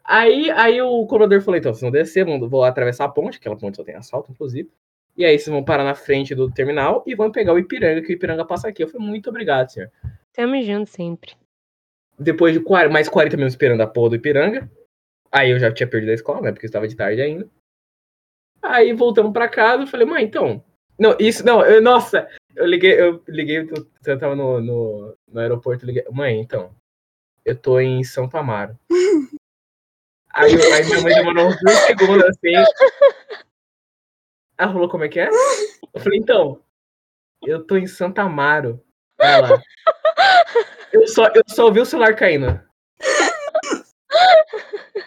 Aí, 0.04 0.50
aí 0.50 0.82
o 0.82 1.06
cobrador 1.06 1.40
falou: 1.40 1.56
então, 1.56 1.72
vocês 1.72 1.80
vão 1.82 1.90
descer, 1.90 2.26
vou 2.48 2.64
atravessar 2.64 3.04
a 3.04 3.08
ponte, 3.08 3.38
aquela 3.38 3.56
ponte 3.56 3.76
só 3.76 3.84
tem 3.84 3.94
asfalto, 3.94 4.30
inclusive. 4.32 4.68
E 5.20 5.24
aí 5.26 5.38
vocês 5.38 5.48
vão 5.48 5.62
parar 5.62 5.84
na 5.84 5.94
frente 5.94 6.34
do 6.34 6.50
terminal 6.50 7.04
e 7.06 7.14
vão 7.14 7.30
pegar 7.30 7.52
o 7.52 7.58
Ipiranga, 7.58 8.00
que 8.00 8.08
o 8.10 8.12
Ipiranga 8.14 8.42
passa 8.42 8.68
aqui. 8.68 8.82
Eu 8.82 8.88
falei, 8.88 9.06
muito 9.06 9.28
obrigado, 9.28 9.68
senhor. 9.68 9.90
Tamo 10.32 10.58
junto 10.62 10.88
sempre. 10.88 11.34
Depois 12.18 12.54
de 12.54 12.60
40 12.60 12.90
mais 12.90 13.06
40 13.06 13.36
minutos 13.36 13.52
esperando 13.52 13.82
a 13.82 13.86
porra 13.86 14.08
do 14.08 14.16
Ipiranga. 14.16 14.70
Aí 15.30 15.50
eu 15.50 15.58
já 15.58 15.70
tinha 15.70 15.86
perdido 15.86 16.08
a 16.12 16.14
escola, 16.14 16.40
né? 16.40 16.52
Porque 16.52 16.64
estava 16.64 16.88
de 16.88 16.96
tarde 16.96 17.20
ainda. 17.20 17.46
Aí 18.62 18.94
voltamos 18.94 19.30
pra 19.34 19.46
casa, 19.46 19.82
eu 19.82 19.86
falei, 19.86 20.06
mãe, 20.06 20.24
então, 20.24 20.64
Não, 20.98 21.14
isso, 21.20 21.44
não, 21.44 21.62
eu, 21.66 21.82
nossa, 21.82 22.26
eu 22.56 22.64
liguei, 22.64 22.98
eu 22.98 23.22
liguei, 23.28 23.58
eu, 23.58 23.66
eu 24.06 24.18
tava 24.18 24.34
no, 24.34 24.58
no, 24.62 25.16
no 25.28 25.40
aeroporto, 25.40 25.84
eu 25.84 25.88
liguei, 25.88 26.04
mãe, 26.10 26.40
então, 26.40 26.74
eu 27.44 27.54
tô 27.54 27.78
em 27.78 28.02
Santo 28.04 28.38
Amaro. 28.38 28.74
aí, 30.32 30.52
eu- 30.54 30.74
aí 30.74 30.84
minha 30.86 31.00
mãe 31.02 31.14
demorou 31.14 31.48
uns 31.48 31.60
dois 31.62 31.78
segundos 31.80 32.24
assim. 32.24 32.54
Ela 34.60 34.72
falou, 34.74 34.90
como 34.90 35.04
é 35.04 35.08
que 35.08 35.18
é? 35.18 35.30
Eu 35.94 36.00
falei, 36.00 36.18
então, 36.18 36.60
eu 37.42 37.64
tô 37.64 37.78
em 37.78 37.86
Santa 37.86 38.20
Amaro. 38.22 38.78
Ela. 39.18 39.60
Eu 40.92 41.06
só, 41.06 41.26
eu 41.28 41.42
só 41.46 41.66
ouvi 41.66 41.78
o 41.78 41.84
celular 41.86 42.16
caindo. 42.16 42.60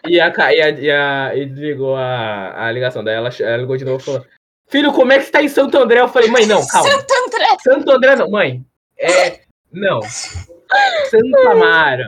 E 0.08 0.18
a, 0.18 0.34
e 0.54 0.62
a, 0.62 0.70
e 0.70 0.92
a 0.92 1.36
e 1.36 1.46
desligou 1.46 1.94
a, 1.98 2.68
a 2.68 2.72
ligação. 2.72 3.04
Daí 3.04 3.16
ela, 3.16 3.30
ela 3.38 3.58
ligou 3.58 3.76
de 3.76 3.84
novo 3.84 4.02
e 4.02 4.06
falou: 4.06 4.26
Filho, 4.70 4.94
como 4.94 5.12
é 5.12 5.20
que 5.20 5.26
você 5.26 5.32
tá 5.32 5.44
em 5.44 5.50
Santo 5.50 5.78
André? 5.78 6.00
Eu 6.00 6.08
falei, 6.08 6.30
mãe, 6.30 6.46
não, 6.46 6.66
calma. 6.72 6.90
Santo 6.90 7.14
André. 7.28 7.58
Santo 7.62 7.92
André 7.92 8.16
não, 8.16 8.30
mãe. 8.32 8.66
É. 8.98 9.42
Não. 9.70 10.02
Santo 10.02 11.38
Amaro. 11.52 12.08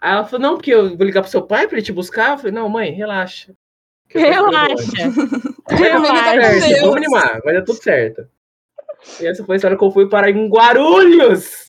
Aí 0.00 0.12
ela 0.12 0.24
falou, 0.24 0.40
não, 0.40 0.54
porque 0.54 0.72
eu 0.72 0.96
vou 0.96 1.06
ligar 1.06 1.20
pro 1.20 1.30
seu 1.30 1.46
pai 1.46 1.68
pra 1.68 1.76
ele 1.76 1.84
te 1.84 1.92
buscar. 1.92 2.32
Eu 2.32 2.38
falei, 2.38 2.52
não, 2.52 2.70
mãe, 2.70 2.90
relaxa. 2.90 3.52
Relaxa. 4.14 5.10
Vai 5.68 5.90
dar 5.90 6.00
tudo 6.00 6.12
Relaxa. 6.12 6.60
certo, 6.60 6.80
vamos 6.80 6.96
animar, 6.96 7.40
vai 7.42 7.54
dar 7.54 7.62
tudo 7.62 7.82
certo. 7.82 8.26
E 9.20 9.26
essa 9.26 9.44
foi 9.44 9.54
a 9.54 9.56
história 9.56 9.76
que 9.76 9.84
eu 9.84 9.90
fui 9.90 10.08
parar 10.08 10.30
em 10.30 10.48
Guarulhos. 10.48 11.64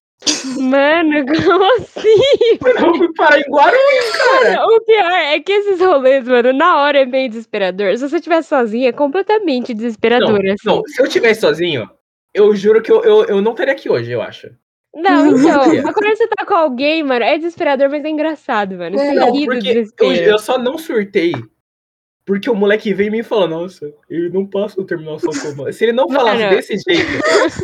Mano, 0.57 1.25
como 1.25 1.63
assim? 1.75 2.15
Eu 2.61 2.95
fui 2.95 3.13
parar 3.13 3.39
em 3.39 3.49
Guarulhos, 3.49 4.11
cara. 4.17 4.65
O 4.65 4.81
pior 4.81 5.11
é 5.11 5.39
que 5.39 5.51
esses 5.51 5.79
rolês, 5.79 6.27
mano, 6.27 6.53
na 6.53 6.77
hora 6.81 6.99
é 6.99 7.05
meio 7.05 7.29
desesperador. 7.29 7.95
Se 7.97 8.07
você 8.09 8.15
estiver 8.17 8.41
sozinha, 8.41 8.89
é 8.89 8.93
completamente 8.93 9.73
Não, 9.73 9.75
desesperador, 9.75 10.39
assim. 10.39 10.55
não, 10.65 10.83
se 10.85 11.01
eu 11.01 11.07
tivesse 11.09 11.41
sozinho, 11.41 11.89
eu 12.33 12.55
juro 12.55 12.81
que 12.81 12.91
eu, 12.91 13.03
eu, 13.03 13.25
eu 13.25 13.41
não 13.41 13.51
estaria 13.51 13.73
aqui 13.73 13.89
hoje, 13.89 14.11
eu 14.11 14.21
acho. 14.21 14.49
Não, 14.95 15.31
Não 15.31 15.37
então, 15.37 15.93
quando 15.93 16.15
você 16.17 16.27
tá 16.27 16.45
com 16.45 16.53
alguém, 16.53 17.03
mano, 17.03 17.25
é 17.25 17.37
desesperador, 17.37 17.89
mas 17.89 18.05
é 18.05 18.09
engraçado, 18.09 18.77
mano. 18.77 18.97
Você 18.97 19.05
É. 19.07 19.13
Não, 19.13 19.31
do 19.31 19.45
porque 19.45 19.91
eu, 19.99 20.13
eu 20.13 20.39
só 20.39 20.57
não 20.57 20.77
surtei 20.77 21.33
porque 22.25 22.49
o 22.49 22.55
moleque 22.55 22.91
veio 22.93 23.07
e 23.09 23.11
me 23.11 23.23
falou, 23.23 23.47
nossa, 23.47 23.93
ele 24.09 24.29
não 24.29 24.45
passa 24.47 24.81
no 24.81 24.85
terminal 24.87 25.19
só 25.19 25.29
comando. 25.29 25.71
Se 25.71 25.85
ele 25.85 25.93
não 25.93 26.09
falasse 26.09 26.41
Mano. 26.41 26.55
desse 26.55 26.73
jeito, 26.77 27.11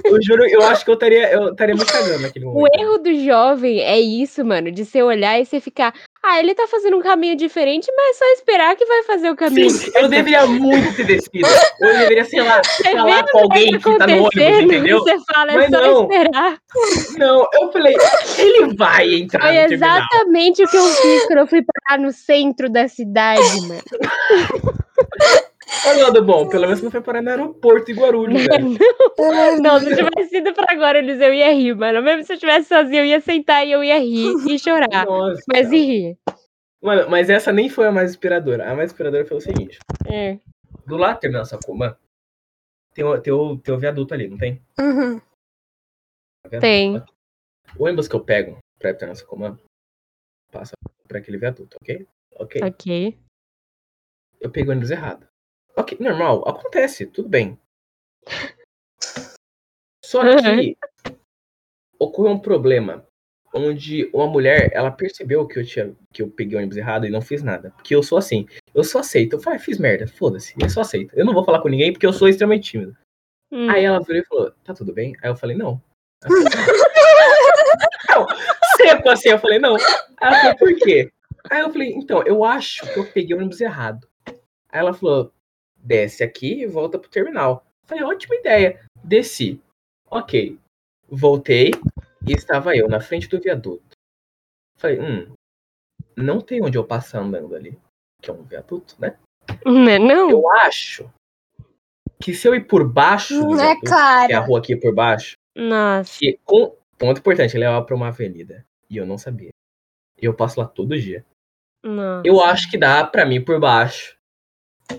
eu 0.06 0.22
juro, 0.22 0.46
eu 0.48 0.62
acho 0.62 0.86
que 0.86 0.92
eu 0.92 0.94
estaria 0.94 1.32
eu 1.32 1.50
estaria 1.50 1.74
me 1.74 1.84
cagando 1.84 2.20
naquele 2.20 2.46
O 2.46 2.54
momento. 2.54 2.80
erro 2.80 2.98
do 3.00 3.26
jovem 3.26 3.80
é 3.82 4.00
isso, 4.00 4.46
mano, 4.46 4.72
de 4.72 4.86
você 4.86 5.02
olhar 5.02 5.40
e 5.40 5.46
você 5.46 5.60
ficar, 5.60 5.94
ah, 6.24 6.40
ele 6.40 6.54
tá 6.54 6.68
fazendo 6.68 6.98
um 6.98 7.02
caminho 7.02 7.36
diferente, 7.36 7.92
mas 7.96 8.16
é 8.16 8.20
só 8.20 8.26
esperar 8.34 8.76
que 8.76 8.86
vai 8.86 9.04
fazer 9.04 9.32
o 9.32 9.36
caminho. 9.36 9.70
Sim, 9.72 9.92
eu 9.96 10.08
deveria 10.08 10.46
muito 10.46 10.96
ter 10.96 11.06
descido. 11.06 11.48
Ou 11.82 11.88
eu 11.90 11.98
deveria, 11.98 12.26
sei 12.26 12.42
lá, 12.42 12.62
Você 12.64 12.92
falar 12.92 13.26
com 13.32 13.40
alguém 13.40 13.72
que 13.72 13.98
tá 13.98 14.06
no 14.06 14.14
ônibus, 14.14 14.28
acontecendo, 14.28 14.62
entendeu? 14.62 15.00
Você 15.00 15.18
fala, 15.34 15.52
é 15.52 15.56
Mas 15.56 15.70
só 15.72 15.82
não. 15.82 16.04
esperar. 16.04 16.60
Não, 17.18 17.48
eu 17.54 17.72
falei, 17.72 17.96
ele 18.38 18.76
vai 18.76 19.14
entrar 19.16 19.48
Foi 19.48 19.74
exatamente 19.74 20.64
o 20.64 20.68
que 20.68 20.78
eu 20.78 20.88
fiz 20.88 21.26
quando 21.26 21.40
eu 21.40 21.48
fui 21.48 21.64
parar 21.64 22.00
no 22.00 22.12
centro 22.12 22.70
da 22.70 22.88
cidade, 22.88 23.62
mano. 23.62 23.82
Olha 25.88 26.00
o 26.00 26.04
lado 26.04 26.24
bom, 26.24 26.48
pelo 26.48 26.66
menos 26.66 26.82
não 26.82 26.92
foi 26.92 27.02
parar 27.02 27.22
no 27.22 27.30
aeroporto 27.30 27.92
em 27.92 27.96
Guarulhos, 27.96 28.44
velho. 28.44 28.78
Não, 29.62 29.80
se 29.80 29.90
eu 29.90 29.96
tivesse 29.96 30.38
ido 30.38 30.54
pra 30.54 30.76
Guarulhos, 30.76 31.20
eu 31.20 31.34
ia 31.34 31.52
rir, 31.54 31.76
mano. 31.76 32.02
Mesmo 32.02 32.24
se 32.24 32.34
eu 32.34 32.36
estivesse 32.36 32.68
sozinha, 32.68 33.02
eu 33.02 33.06
ia 33.06 33.22
sentar 33.22 33.66
e 33.66 33.72
eu 33.72 33.84
ia 33.84 33.98
rir 33.98 34.34
e 34.48 34.60
chorar. 34.60 35.06
Nossa. 35.06 35.42
Mas 35.52 35.72
e 35.72 35.78
rir. 35.78 36.18
Mano, 36.82 37.10
mas 37.10 37.30
essa 37.30 37.52
nem 37.52 37.70
foi 37.70 37.88
a 37.88 37.92
mais 37.92 38.12
inspiradora. 38.12 38.70
A 38.70 38.76
mais 38.76 38.92
inspiradora 38.92 39.26
foi 39.26 39.38
o 39.38 39.42
seguinte. 39.42 39.80
É. 40.12 40.40
Do 40.86 40.98
lado 40.98 41.18
do 41.18 41.20
terminal 41.20 41.46
Sacomã, 41.46 41.96
tem 42.94 43.06
o, 43.06 43.20
tem, 43.22 43.32
o, 43.32 43.58
tem 43.58 43.74
o 43.74 43.80
viaduto 43.80 44.14
ali, 44.14 44.28
não 44.28 44.38
tem? 44.38 44.62
Uhum. 44.80 45.20
Tá? 46.50 46.60
Tem. 46.60 46.98
O 47.78 47.86
ônibus 47.86 48.08
que 48.08 48.16
eu 48.16 48.24
pego 48.24 48.58
pra 48.80 48.90
ir 48.90 48.94
pro 48.94 49.00
terminal 49.00 49.16
Sacomã 49.16 49.60
passa 50.52 50.74
por 51.08 51.18
aquele 51.18 51.38
viaduto, 51.38 51.78
ok? 51.82 52.08
Ok. 52.36 52.62
Ok. 52.64 53.18
Eu 54.40 54.50
peguei 54.50 54.70
o 54.70 54.72
ônibus 54.72 54.92
errado. 54.92 55.31
Ok, 55.76 55.98
normal, 56.00 56.48
acontece, 56.48 57.06
tudo 57.06 57.30
bem. 57.30 57.58
Só 60.04 60.22
que 60.22 60.78
ocorreu 61.98 62.32
um 62.32 62.40
problema 62.40 63.06
onde 63.54 64.10
uma 64.14 64.28
mulher, 64.28 64.70
ela 64.74 64.92
percebeu 64.92 65.46
que 65.46 65.60
eu 65.60 65.66
tinha 65.66 65.94
que 66.12 66.22
eu 66.22 66.30
peguei 66.30 66.56
o 66.56 66.60
ônibus 66.60 66.78
errado 66.78 67.06
e 67.06 67.10
não 67.10 67.22
fiz 67.22 67.44
nada. 67.44 67.72
Porque 67.72 67.96
eu 67.96 68.02
sou 68.02 68.18
assim, 68.18 68.48
eu 68.74 68.84
só 68.84 69.00
aceito. 69.00 69.36
Eu 69.36 69.40
falei, 69.40 69.60
ah, 69.60 69.62
fiz 69.62 69.78
merda, 69.78 70.08
foda-se, 70.08 70.54
eu 70.60 70.70
só 70.70 70.82
aceito. 70.82 71.14
Eu 71.16 71.26
não 71.26 71.34
vou 71.34 71.44
falar 71.44 71.62
com 71.62 71.70
ninguém 71.70 71.92
porque 71.92 72.06
eu 72.06 72.14
sou 72.14 72.28
extremamente 72.28 72.72
tímido. 72.72 72.96
Hum. 73.52 73.70
Aí 73.70 73.84
ela 73.84 74.00
virou 74.00 74.22
e 74.22 74.26
falou, 74.26 74.52
tá 74.64 74.74
tudo 74.74 74.94
bem? 74.94 75.16
Aí 75.22 75.30
eu 75.30 75.36
falei, 75.36 75.58
não. 75.58 75.82
Falou, 78.08 78.28
não, 78.28 78.38
seco 78.76 79.10
assim, 79.10 79.30
eu 79.30 79.40
falei, 79.40 79.58
não. 79.58 79.76
Aí 79.76 79.84
ela 80.20 80.42
falou, 80.42 80.58
por 80.58 80.76
quê? 80.76 81.12
Aí 81.50 81.62
eu 81.62 81.72
falei, 81.72 81.94
então, 81.94 82.22
eu 82.24 82.44
acho 82.44 82.86
que 82.94 83.00
eu 83.00 83.06
peguei 83.06 83.36
o 83.36 83.40
ônibus 83.40 83.62
errado. 83.62 84.06
Aí 84.28 84.80
ela 84.80 84.94
falou, 84.94 85.34
desce 85.84 86.24
aqui 86.24 86.62
e 86.62 86.68
volta 86.68 86.98
pro 87.00 87.10
terminal. 87.10 87.66
Falei, 87.86 88.04
ótima 88.04 88.36
ideia. 88.36 88.80
Desci. 89.04 89.62
Ok. 90.10 90.58
Voltei 91.10 91.72
e 92.28 92.34
estava 92.34 92.76
eu 92.76 92.88
na 92.88 93.00
frente 93.00 93.28
do 93.28 93.40
viaduto. 93.40 93.98
Falei, 94.78 95.00
hum, 95.00 95.34
não 96.16 96.40
tem 96.40 96.64
onde 96.64 96.78
eu 96.78 96.86
passar 96.86 97.20
andando 97.20 97.56
ali. 97.56 97.78
Que 98.22 98.30
é 98.30 98.34
um 98.34 98.44
viaduto, 98.44 98.96
né? 99.00 99.18
Não 99.66 99.90
é 99.90 100.00
não? 100.00 100.30
Eu 100.30 100.50
acho 100.50 101.10
que 102.22 102.34
se 102.34 102.48
eu 102.48 102.54
ir 102.54 102.68
por 102.68 102.88
baixo 102.88 103.40
Não 103.40 103.60
é 103.60 103.74
viaduto, 103.74 104.28
que 104.28 104.34
é 104.34 104.36
a 104.36 104.40
rua 104.40 104.60
aqui 104.60 104.76
por 104.76 104.94
baixo, 104.94 105.36
Nossa. 105.56 106.20
com 106.46 106.76
ponto 106.98 107.20
importante, 107.20 107.58
levar 107.58 107.82
para 107.82 107.96
uma 107.96 108.10
avenida. 108.10 108.64
E 108.90 108.98
eu 108.98 109.06
não 109.06 109.18
sabia. 109.18 109.50
E 110.22 110.26
eu 110.26 110.34
passo 110.34 110.60
lá 110.60 110.68
todo 110.68 111.00
dia. 111.00 111.26
Nossa. 111.84 112.28
Eu 112.28 112.42
acho 112.44 112.70
que 112.70 112.78
dá 112.78 113.04
pra 113.04 113.26
mim 113.26 113.36
ir 113.36 113.46
por 113.46 113.60
baixo 113.60 114.21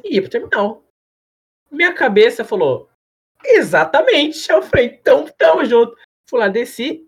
e 0.05 0.17
ir 0.17 0.21
pro 0.23 0.31
terminal. 0.31 0.85
Minha 1.71 1.93
cabeça 1.93 2.45
falou, 2.45 2.89
exatamente. 3.45 4.51
Eu 4.51 4.63
falei, 4.63 4.99
então 5.01 5.27
tamo 5.37 5.65
junto. 5.65 5.97
Fui 6.29 6.39
lá, 6.39 6.49
desci. 6.49 7.07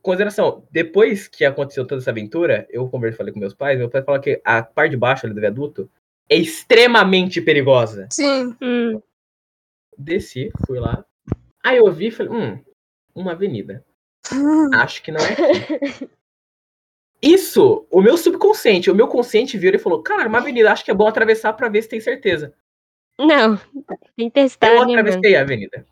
Consideração, 0.00 0.66
depois 0.70 1.28
que 1.28 1.44
aconteceu 1.44 1.86
toda 1.86 2.00
essa 2.00 2.10
aventura, 2.10 2.66
eu 2.70 2.88
conversei, 2.88 3.18
falei 3.18 3.32
com 3.32 3.40
meus 3.40 3.52
pais, 3.52 3.78
meu 3.78 3.90
pai 3.90 4.02
falou 4.02 4.20
que 4.20 4.40
a 4.44 4.62
parte 4.62 4.92
de 4.92 4.96
baixo 4.96 5.26
ali 5.26 5.34
do 5.34 5.40
viaduto 5.40 5.90
é 6.28 6.36
extremamente 6.36 7.40
perigosa. 7.40 8.08
Sim. 8.12 8.56
Hum. 8.62 9.02
Desci, 9.96 10.50
fui 10.66 10.78
lá. 10.78 11.04
Aí 11.64 11.78
eu 11.78 11.92
vi 11.92 12.06
e 12.06 12.10
falei, 12.10 12.32
hum, 12.32 12.64
uma 13.14 13.32
avenida. 13.32 13.84
Acho 14.74 15.02
que 15.02 15.10
não 15.10 15.20
é 15.20 15.32
aqui. 15.32 16.10
Isso, 17.20 17.86
o 17.90 18.00
meu 18.00 18.16
subconsciente, 18.16 18.90
o 18.90 18.94
meu 18.94 19.08
consciente 19.08 19.58
viu 19.58 19.72
e 19.74 19.78
falou, 19.78 20.02
cara, 20.02 20.28
uma 20.28 20.38
avenida, 20.38 20.70
acho 20.70 20.84
que 20.84 20.90
é 20.90 20.94
bom 20.94 21.08
atravessar 21.08 21.52
pra 21.52 21.68
ver 21.68 21.82
se 21.82 21.88
tem 21.88 22.00
certeza. 22.00 22.54
Não, 23.18 23.58
tem 24.16 24.30
testar, 24.30 24.68
eu 24.68 24.86
né, 24.86 24.94
atravessei 24.94 25.34
a 25.34 25.40
avenida. 25.40 25.84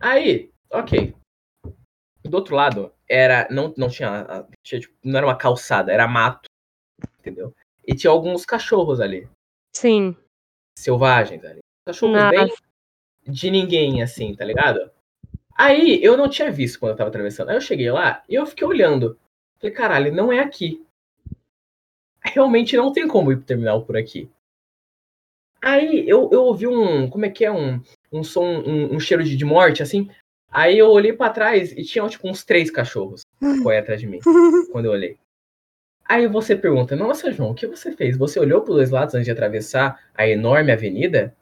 Aí, 0.00 0.50
ok. 0.70 1.14
Do 2.24 2.36
outro 2.36 2.56
lado, 2.56 2.92
era. 3.06 3.46
Não, 3.50 3.74
não 3.76 3.88
tinha. 3.88 4.08
a- 4.22 4.46
tinha, 4.62 4.80
tipo, 4.80 4.94
não 5.04 5.18
era 5.18 5.26
uma 5.26 5.36
calçada, 5.36 5.92
era 5.92 6.08
mato. 6.08 6.48
Entendeu? 7.18 7.54
E 7.86 7.94
tinha 7.94 8.10
alguns 8.10 8.46
cachorros 8.46 9.00
ali. 9.00 9.28
Sim. 9.76 10.16
Selvagens 10.78 11.44
ali. 11.44 11.60
Cachorros 11.86 12.16
Nossa. 12.16 12.30
bem 12.30 12.54
de 13.28 13.50
ninguém, 13.50 14.02
assim, 14.02 14.34
tá 14.34 14.44
ligado? 14.44 14.90
Aí 15.54 16.02
eu 16.02 16.16
não 16.16 16.28
tinha 16.28 16.50
visto 16.50 16.80
quando 16.80 16.92
eu 16.92 16.96
tava 16.96 17.10
atravessando. 17.10 17.50
Aí 17.50 17.56
eu 17.56 17.60
cheguei 17.60 17.90
lá 17.90 18.22
e 18.28 18.34
eu 18.34 18.46
fiquei 18.46 18.66
olhando. 18.66 19.18
Falei, 19.62 19.74
caralho, 19.76 20.12
não 20.12 20.32
é 20.32 20.40
aqui. 20.40 20.84
Realmente 22.20 22.76
não 22.76 22.92
tem 22.92 23.06
como 23.06 23.30
ir 23.30 23.36
pro 23.36 23.44
terminal 23.46 23.84
por 23.84 23.96
aqui. 23.96 24.28
Aí 25.62 26.08
eu, 26.08 26.28
eu 26.32 26.42
ouvi 26.42 26.66
um. 26.66 27.08
Como 27.08 27.24
é 27.24 27.30
que 27.30 27.44
é? 27.44 27.52
Um, 27.52 27.80
um 28.10 28.24
som, 28.24 28.44
um, 28.44 28.96
um 28.96 28.98
cheiro 28.98 29.22
de, 29.22 29.36
de 29.36 29.44
morte, 29.44 29.80
assim. 29.80 30.10
Aí 30.50 30.76
eu 30.76 30.88
olhei 30.90 31.12
pra 31.12 31.30
trás 31.30 31.70
e 31.72 31.84
tinha 31.84 32.06
tipo 32.08 32.28
uns 32.28 32.44
três 32.44 32.72
cachorros 32.72 33.22
correndo 33.62 33.82
atrás 33.82 34.00
de 34.00 34.08
mim. 34.08 34.18
quando 34.72 34.86
eu 34.86 34.90
olhei. 34.90 35.16
Aí 36.04 36.26
você 36.26 36.56
pergunta, 36.56 36.96
nossa, 36.96 37.30
João, 37.30 37.52
o 37.52 37.54
que 37.54 37.66
você 37.68 37.92
fez? 37.92 38.16
Você 38.16 38.40
olhou 38.40 38.62
para 38.62 38.74
dois 38.74 38.90
lados 38.90 39.14
antes 39.14 39.26
de 39.26 39.30
atravessar 39.30 40.10
a 40.12 40.26
enorme 40.26 40.72
avenida? 40.72 41.34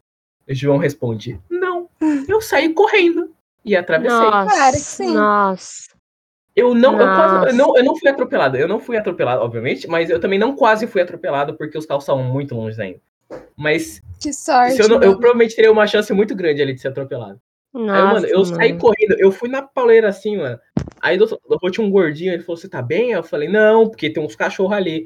O 0.47 0.55
João 0.55 0.77
responde, 0.77 1.41
não, 1.49 1.89
eu 2.29 2.41
saí 2.43 2.73
correndo 2.75 3.35
e 3.64 3.75
atravessei. 3.75 4.18
Nossa. 4.18 4.55
Claro 4.55 4.73
que 4.73 4.79
sim. 4.79 5.14
Nossa. 5.14 5.99
Eu 6.61 6.74
não, 6.74 6.92
eu, 6.92 7.06
quase, 7.06 7.46
eu, 7.48 7.54
não, 7.54 7.76
eu 7.76 7.84
não 7.84 7.96
fui 7.96 8.08
atropelado, 8.08 8.56
eu 8.56 8.68
não 8.68 8.78
fui 8.80 8.96
atropelado, 8.96 9.42
obviamente, 9.42 9.88
mas 9.88 10.11
eu 10.11 10.20
também 10.20 10.38
não 10.38 10.54
quase 10.54 10.86
fui 10.86 11.00
atropelado 11.00 11.56
porque 11.56 11.78
os 11.78 11.86
carros 11.86 12.04
estavam 12.04 12.22
muito 12.24 12.54
longe 12.54 12.80
ainda. 12.80 13.00
Mas 13.56 14.00
Que 14.20 14.32
sorte. 14.32 14.74
se 14.74 14.82
eu, 14.82 14.88
não- 14.88 15.02
eu 15.02 15.12
provavelmente 15.12 15.54
teria 15.56 15.70
uma 15.70 15.86
chance 15.86 16.12
muito 16.12 16.34
grande 16.34 16.61
ali 16.61 16.74
de 16.74 16.80
ser 16.80 16.88
atropelado. 16.88 17.40
Nossa. 17.72 17.94
Aí, 17.94 18.02
mano, 18.14 18.26
eu 18.26 18.44
saí 18.44 18.68
mano. 18.72 18.80
correndo, 18.80 19.16
eu 19.18 19.30
fui 19.30 19.48
na 19.48 19.62
pauleira 19.62 20.08
assim, 20.08 20.36
mano. 20.36 20.58
Aí 21.00 21.16
do 21.16 21.22
outro 21.22 21.38
lado 21.48 21.70
tinha 21.70 21.86
um 21.86 21.90
gordinho, 21.90 22.32
ele 22.32 22.42
falou, 22.42 22.56
você 22.56 22.68
tá 22.68 22.82
bem? 22.82 23.12
Eu 23.12 23.22
falei, 23.22 23.48
não, 23.48 23.88
porque 23.88 24.11
tem 24.11 24.22
uns 24.22 24.34
cachorros 24.34 24.72
ali. 24.76 25.04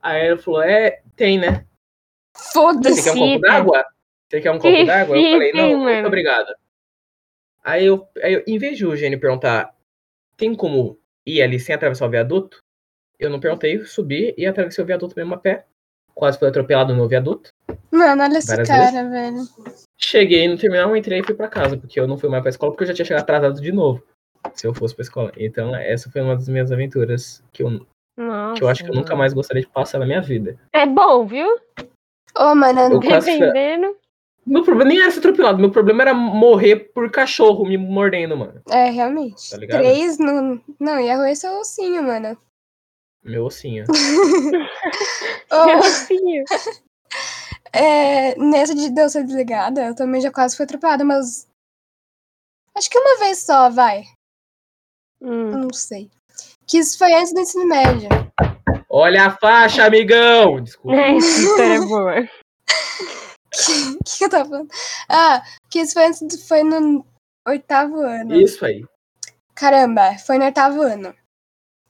Aí 0.00 0.26
ele 0.28 0.38
falou, 0.38 0.62
é, 0.62 1.00
tem, 1.16 1.38
né? 1.38 1.64
Você 2.36 2.52
Foda-se. 2.52 3.02
quer 3.02 3.12
um 3.12 3.18
copo 3.18 3.40
d'água? 3.40 3.84
Você 4.30 4.40
quer 4.40 4.50
um 4.52 4.58
copo 4.58 4.84
d'água? 4.86 5.16
Eu 5.16 5.30
falei, 5.32 5.52
não, 5.52 5.78
muito 5.80 6.06
obrigado. 6.06 6.54
Aí 7.64 7.84
eu, 7.86 8.06
aí 8.22 8.34
eu, 8.34 8.44
em 8.46 8.58
vez 8.58 8.76
de 8.76 8.86
o 8.86 8.94
Gênio 8.94 9.18
perguntar, 9.18 9.73
tem 10.36 10.54
como 10.54 10.98
ir 11.26 11.42
ali 11.42 11.58
sem 11.58 11.74
atravessar 11.74 12.06
o 12.06 12.10
viaduto? 12.10 12.58
Eu 13.18 13.30
não 13.30 13.40
perguntei, 13.40 13.84
subi 13.84 14.34
e 14.36 14.46
atravessei 14.46 14.82
o 14.82 14.86
viaduto 14.86 15.14
mesmo 15.16 15.34
a 15.34 15.38
pé. 15.38 15.66
Quase 16.14 16.38
fui 16.38 16.48
atropelado 16.48 16.94
no 16.94 17.08
viaduto. 17.08 17.50
Mano, 17.90 18.22
olha 18.22 18.38
esse 18.38 18.56
cara, 18.64 19.08
velho. 19.08 19.42
Cheguei 19.98 20.46
no 20.48 20.58
terminal, 20.58 20.96
entrei 20.96 21.20
e 21.20 21.24
fui 21.24 21.34
pra 21.34 21.48
casa, 21.48 21.76
porque 21.76 21.98
eu 21.98 22.06
não 22.06 22.18
fui 22.18 22.28
mais 22.28 22.42
pra 22.42 22.50
escola, 22.50 22.72
porque 22.72 22.84
eu 22.84 22.88
já 22.88 22.94
tinha 22.94 23.06
chegado 23.06 23.22
atrasado 23.22 23.60
de 23.60 23.72
novo. 23.72 24.02
Se 24.52 24.66
eu 24.66 24.74
fosse 24.74 24.94
pra 24.94 25.02
escola. 25.02 25.32
Então, 25.36 25.74
essa 25.74 26.10
foi 26.10 26.20
uma 26.20 26.36
das 26.36 26.48
minhas 26.48 26.70
aventuras 26.70 27.42
que 27.52 27.62
eu, 27.62 27.80
Nossa. 28.16 28.58
que 28.58 28.62
eu 28.62 28.68
acho 28.68 28.84
que 28.84 28.90
eu 28.90 28.94
nunca 28.94 29.16
mais 29.16 29.32
gostaria 29.32 29.62
de 29.62 29.68
passar 29.68 29.98
na 29.98 30.06
minha 30.06 30.20
vida. 30.20 30.58
É 30.72 30.84
bom, 30.86 31.26
viu? 31.26 31.48
Ô, 32.36 32.54
mano, 32.54 32.80
Eu 32.80 33.00
quase 33.00 33.38
Dependendo. 33.38 33.96
Meu 34.46 34.62
problema 34.62 34.90
nem 34.90 35.00
era 35.00 35.10
ser 35.10 35.20
atropelado, 35.20 35.58
meu 35.58 35.70
problema 35.70 36.02
era 36.02 36.14
morrer 36.14 36.76
por 36.92 37.10
cachorro 37.10 37.64
me 37.64 37.78
mordendo, 37.78 38.36
mano. 38.36 38.60
é, 38.70 38.90
realmente. 38.90 39.50
Tá 39.50 39.56
ligado? 39.56 39.80
Três 39.80 40.18
no. 40.18 40.60
Não, 40.78 41.00
ia 41.00 41.16
roer 41.16 41.34
seu 41.34 41.52
ossinho, 41.58 42.02
mano. 42.02 42.36
Meu 43.22 43.46
ossinho. 43.46 43.84
Ô, 45.50 45.64
Meu 45.66 45.82
filho. 45.82 46.44
é, 47.72 48.38
nessa 48.38 48.74
de 48.74 48.90
Deus 48.90 49.12
ser 49.12 49.24
desligada, 49.24 49.86
eu 49.86 49.94
também 49.94 50.20
já 50.20 50.30
quase 50.30 50.56
fui 50.56 50.64
atropelada, 50.64 51.04
mas. 51.04 51.48
Acho 52.76 52.90
que 52.90 52.98
uma 52.98 53.18
vez 53.18 53.38
só, 53.38 53.70
vai. 53.70 54.04
Hum. 55.22 55.50
Não 55.50 55.72
sei. 55.72 56.10
Que 56.66 56.78
isso 56.78 56.98
foi 56.98 57.12
antes 57.14 57.32
do 57.32 57.40
ensino 57.40 57.66
médio. 57.66 58.08
Olha 58.90 59.26
a 59.26 59.30
faixa, 59.30 59.84
amigão! 59.84 60.60
Desculpa. 60.62 60.96
Essa 60.98 61.40
história 61.40 61.74
é 61.74 61.80
boa. 61.80 62.28
O 63.54 64.04
que, 64.04 64.18
que 64.18 64.24
eu 64.24 64.30
tava 64.30 64.48
falando? 64.48 64.70
Ah, 65.08 65.42
que 65.70 65.80
isso 65.80 65.94
foi 65.94 66.12
foi 66.46 66.62
no 66.64 67.06
oitavo 67.46 68.00
ano. 68.00 68.34
Isso 68.34 68.64
aí. 68.64 68.84
Caramba, 69.54 70.18
foi 70.18 70.38
no 70.38 70.44
oitavo 70.44 70.82
ano. 70.82 71.14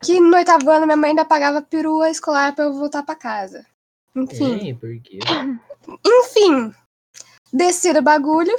Que 0.02 0.20
no 0.20 0.36
oitavo 0.36 0.70
ano 0.70 0.86
minha 0.86 0.96
mãe 0.96 1.10
ainda 1.10 1.24
pagava 1.24 1.62
perua 1.62 2.10
escolar 2.10 2.54
pra 2.54 2.64
eu 2.64 2.74
voltar 2.74 3.02
pra 3.02 3.14
casa. 3.14 3.66
Enfim. 4.14 4.60
Sim, 4.60 4.74
porque. 4.76 5.18
Enfim. 6.04 6.74
Desci 7.52 7.92
do 7.92 8.02
bagulho. 8.02 8.54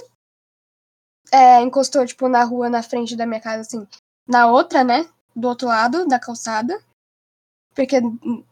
É, 1.31 1.61
encostou, 1.61 2.05
tipo, 2.05 2.27
na 2.27 2.43
rua, 2.43 2.69
na 2.69 2.81
frente 2.81 3.15
da 3.15 3.25
minha 3.25 3.41
casa, 3.41 3.61
assim. 3.61 3.87
Na 4.27 4.47
outra, 4.47 4.83
né? 4.83 5.07
Do 5.35 5.47
outro 5.47 5.67
lado 5.67 6.07
da 6.07 6.19
calçada. 6.19 6.81
Porque 7.75 7.97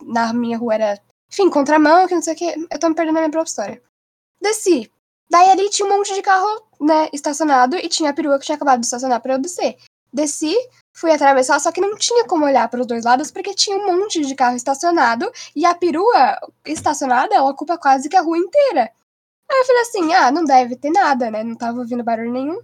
na 0.02 0.34
minha 0.34 0.58
rua 0.58 0.76
era, 0.76 1.02
enfim, 1.32 1.50
contramão, 1.50 2.08
que 2.08 2.16
não 2.16 2.22
sei 2.22 2.34
o 2.34 2.38
que. 2.38 2.68
Eu 2.70 2.80
tô 2.80 2.90
me 2.90 2.96
perdendo 2.96 3.16
na 3.16 3.22
minha 3.22 3.32
própria 3.32 3.50
história. 3.50 3.84
Desci. 4.44 4.92
Daí 5.30 5.50
ali 5.50 5.70
tinha 5.70 5.88
um 5.88 5.98
monte 5.98 6.14
de 6.14 6.22
carro, 6.22 6.68
né, 6.80 7.10
estacionado. 7.14 7.78
E 7.78 7.88
tinha 7.88 8.10
a 8.10 8.14
perua 8.14 8.38
que 8.38 8.46
tinha 8.46 8.58
acabado 8.58 8.82
de 8.82 8.86
estacionar 8.86 9.22
pra 9.22 9.36
eu 9.36 9.40
descer. 9.40 9.78
Desci, 10.12 10.54
fui 10.94 11.12
atravessar, 11.12 11.60
só 11.60 11.72
que 11.72 11.82
não 11.82 11.96
tinha 11.98 12.26
como 12.26 12.46
olhar 12.46 12.68
para 12.68 12.82
os 12.82 12.86
dois 12.86 13.06
lados, 13.06 13.32
porque 13.32 13.56
tinha 13.56 13.78
um 13.78 14.00
monte 14.00 14.22
de 14.22 14.36
carro 14.36 14.56
estacionado. 14.56 15.32
E 15.56 15.66
a 15.66 15.74
perua 15.74 16.38
estacionada, 16.66 17.34
ela 17.34 17.50
ocupa 17.50 17.78
quase 17.78 18.10
que 18.10 18.18
a 18.18 18.22
rua 18.22 18.38
inteira. 18.38 18.92
Aí 19.50 19.60
eu 19.60 19.66
falei 19.66 19.82
assim, 19.82 20.14
ah, 20.14 20.32
não 20.32 20.44
deve 20.44 20.76
ter 20.76 20.92
nada, 20.92 21.32
né? 21.32 21.44
Não 21.44 21.56
tava 21.56 21.80
ouvindo 21.80 22.04
barulho 22.04 22.32
nenhum. 22.32 22.62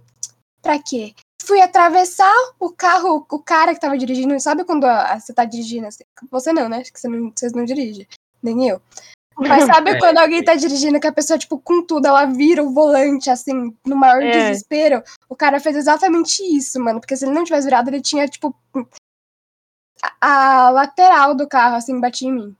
Pra 0.62 0.78
quê? 0.78 1.14
Fui 1.42 1.60
atravessar 1.60 2.34
o 2.60 2.70
carro, 2.70 3.26
o 3.30 3.38
cara 3.42 3.74
que 3.74 3.80
tava 3.80 3.96
dirigindo. 3.96 4.38
Sabe 4.38 4.64
quando 4.64 4.86
você 5.18 5.32
tá 5.32 5.44
dirigindo 5.44 5.86
assim? 5.86 6.04
Você 6.30 6.52
não, 6.52 6.68
né? 6.68 6.78
Acho 6.80 6.92
que 6.92 7.08
não, 7.08 7.32
vocês 7.34 7.52
não 7.52 7.64
dirigem. 7.64 8.06
Nem 8.42 8.68
eu. 8.68 8.80
Mas 9.48 9.64
sabe 9.64 9.90
É. 9.92 9.98
quando 9.98 10.18
alguém 10.18 10.44
tá 10.44 10.54
dirigindo 10.54 11.00
que 11.00 11.06
a 11.06 11.12
pessoa, 11.12 11.38
tipo, 11.38 11.58
com 11.58 11.84
tudo, 11.84 12.06
ela 12.06 12.26
vira 12.26 12.62
o 12.62 12.72
volante, 12.74 13.30
assim, 13.30 13.74
no 13.86 13.96
maior 13.96 14.22
É. 14.22 14.30
desespero? 14.30 15.02
O 15.28 15.34
cara 15.36 15.58
fez 15.58 15.76
exatamente 15.76 16.42
isso, 16.42 16.78
mano. 16.80 17.00
Porque 17.00 17.16
se 17.16 17.24
ele 17.24 17.34
não 17.34 17.44
tivesse 17.44 17.64
virado, 17.66 17.88
ele 17.88 18.00
tinha, 18.02 18.28
tipo. 18.28 18.54
A, 20.20 20.66
a 20.66 20.70
lateral 20.70 21.34
do 21.34 21.48
carro, 21.48 21.76
assim, 21.76 22.00
batia 22.00 22.28
em 22.28 22.32
mim. 22.32 22.56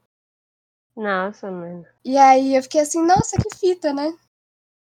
Nossa, 0.97 1.51
mano. 1.51 1.87
E 2.05 2.17
aí 2.19 2.55
eu 2.57 2.63
fiquei 2.63 2.81
assim, 2.83 3.05
nossa, 3.05 3.37
que 3.39 3.57
fita, 3.57 3.93
né? 3.93 4.13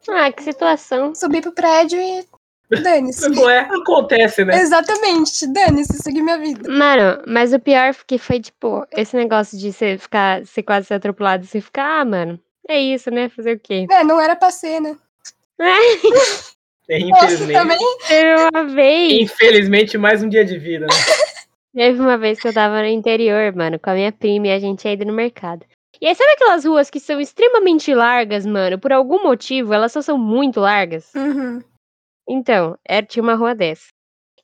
Ah, 0.09 0.31
que 0.31 0.41
situação. 0.43 1.13
Subi 1.13 1.41
pro 1.41 1.51
prédio 1.51 1.99
e. 1.99 2.27
Dane-se. 2.69 3.29
Não 3.29 3.49
é? 3.49 3.61
Acontece, 3.61 4.45
né? 4.45 4.59
Exatamente, 4.59 5.47
dane-se, 5.47 5.97
segui 6.03 6.21
minha 6.21 6.37
vida. 6.37 6.69
Mano, 6.71 7.23
mas 7.27 7.51
o 7.51 7.59
pior 7.59 7.95
que 8.05 8.17
foi, 8.17 8.39
tipo, 8.39 8.85
esse 8.95 9.15
negócio 9.15 9.57
de 9.57 9.73
você 9.73 9.97
ficar, 9.97 10.45
você 10.45 10.61
quase 10.61 10.87
ser 10.87 10.95
atropelado, 10.95 11.45
você 11.45 11.59
ficar, 11.59 12.01
ah, 12.01 12.05
mano, 12.05 12.39
é 12.67 12.79
isso, 12.79 13.09
né? 13.09 13.29
Fazer 13.29 13.55
o 13.55 13.59
quê? 13.59 13.87
É, 13.89 14.03
não 14.03 14.21
era 14.21 14.35
pra 14.35 14.51
ser, 14.51 14.79
né? 14.79 14.95
É, 15.59 15.75
Posso 16.89 17.25
Infelizmente. 17.25 17.53
também? 17.53 17.97
Teve 18.07 18.49
uma 18.51 18.63
vez, 18.65 19.21
Infelizmente, 19.21 19.97
mais 19.97 20.23
um 20.23 20.29
dia 20.29 20.43
de 20.43 20.57
vida, 20.57 20.87
né? 20.87 20.91
teve 21.75 21.99
uma 21.99 22.17
vez 22.17 22.39
que 22.39 22.47
eu 22.47 22.53
tava 22.53 22.81
no 22.81 22.87
interior, 22.87 23.53
mano, 23.55 23.77
com 23.77 23.91
a 23.91 23.93
minha 23.93 24.11
prima 24.11 24.47
e 24.47 24.51
a 24.51 24.59
gente 24.59 24.85
ia 24.85 24.93
indo 24.93 25.05
no 25.05 25.13
mercado. 25.13 25.63
E 26.01 26.07
aí, 26.07 26.15
sabe 26.15 26.31
aquelas 26.31 26.65
ruas 26.65 26.89
que 26.89 26.99
são 26.99 27.19
extremamente 27.19 27.93
largas, 27.93 28.45
mano? 28.45 28.79
Por 28.79 28.91
algum 28.91 29.21
motivo, 29.21 29.73
elas 29.73 29.91
só 29.91 30.01
são 30.01 30.17
muito 30.17 30.59
largas? 30.59 31.13
Uhum. 31.13 31.61
Então, 32.29 32.77
era, 32.87 33.05
tinha 33.05 33.23
uma 33.23 33.35
rua 33.35 33.55
dessa. 33.55 33.87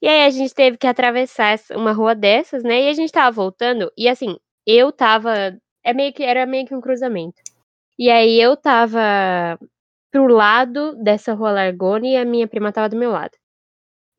E 0.02 0.08
aí 0.08 0.26
a 0.26 0.32
gente 0.32 0.54
teve 0.56 0.78
que 0.78 0.88
atravessar 0.88 1.54
essa- 1.54 1.78
uma 1.78 1.94
rua 1.94 2.16
dessas, 2.16 2.64
né? 2.64 2.84
E 2.84 2.90
a 2.90 2.94
gente 2.94 3.12
tava 3.12 3.32
voltando, 3.32 3.92
e 3.98 4.10
assim, 4.10 4.38
eu 4.68 4.92
tava. 4.92 5.58
É 5.86 5.94
meio 5.94 6.14
que, 6.14 6.24
era 6.24 6.46
meio 6.48 6.66
que 6.68 6.76
um 6.76 6.82
cruzamento. 6.82 7.42
E 8.00 8.10
aí 8.12 8.42
eu 8.42 8.58
tava 8.58 9.60
pro 10.12 10.28
lado 10.28 10.96
dessa 11.04 11.34
rua 11.34 11.52
largona 11.52 12.08
e 12.08 12.18
a 12.18 12.26
minha 12.26 12.48
prima 12.48 12.72
tava 12.72 12.90
do 12.90 12.98
meu 12.98 13.12
lado. 13.12 13.32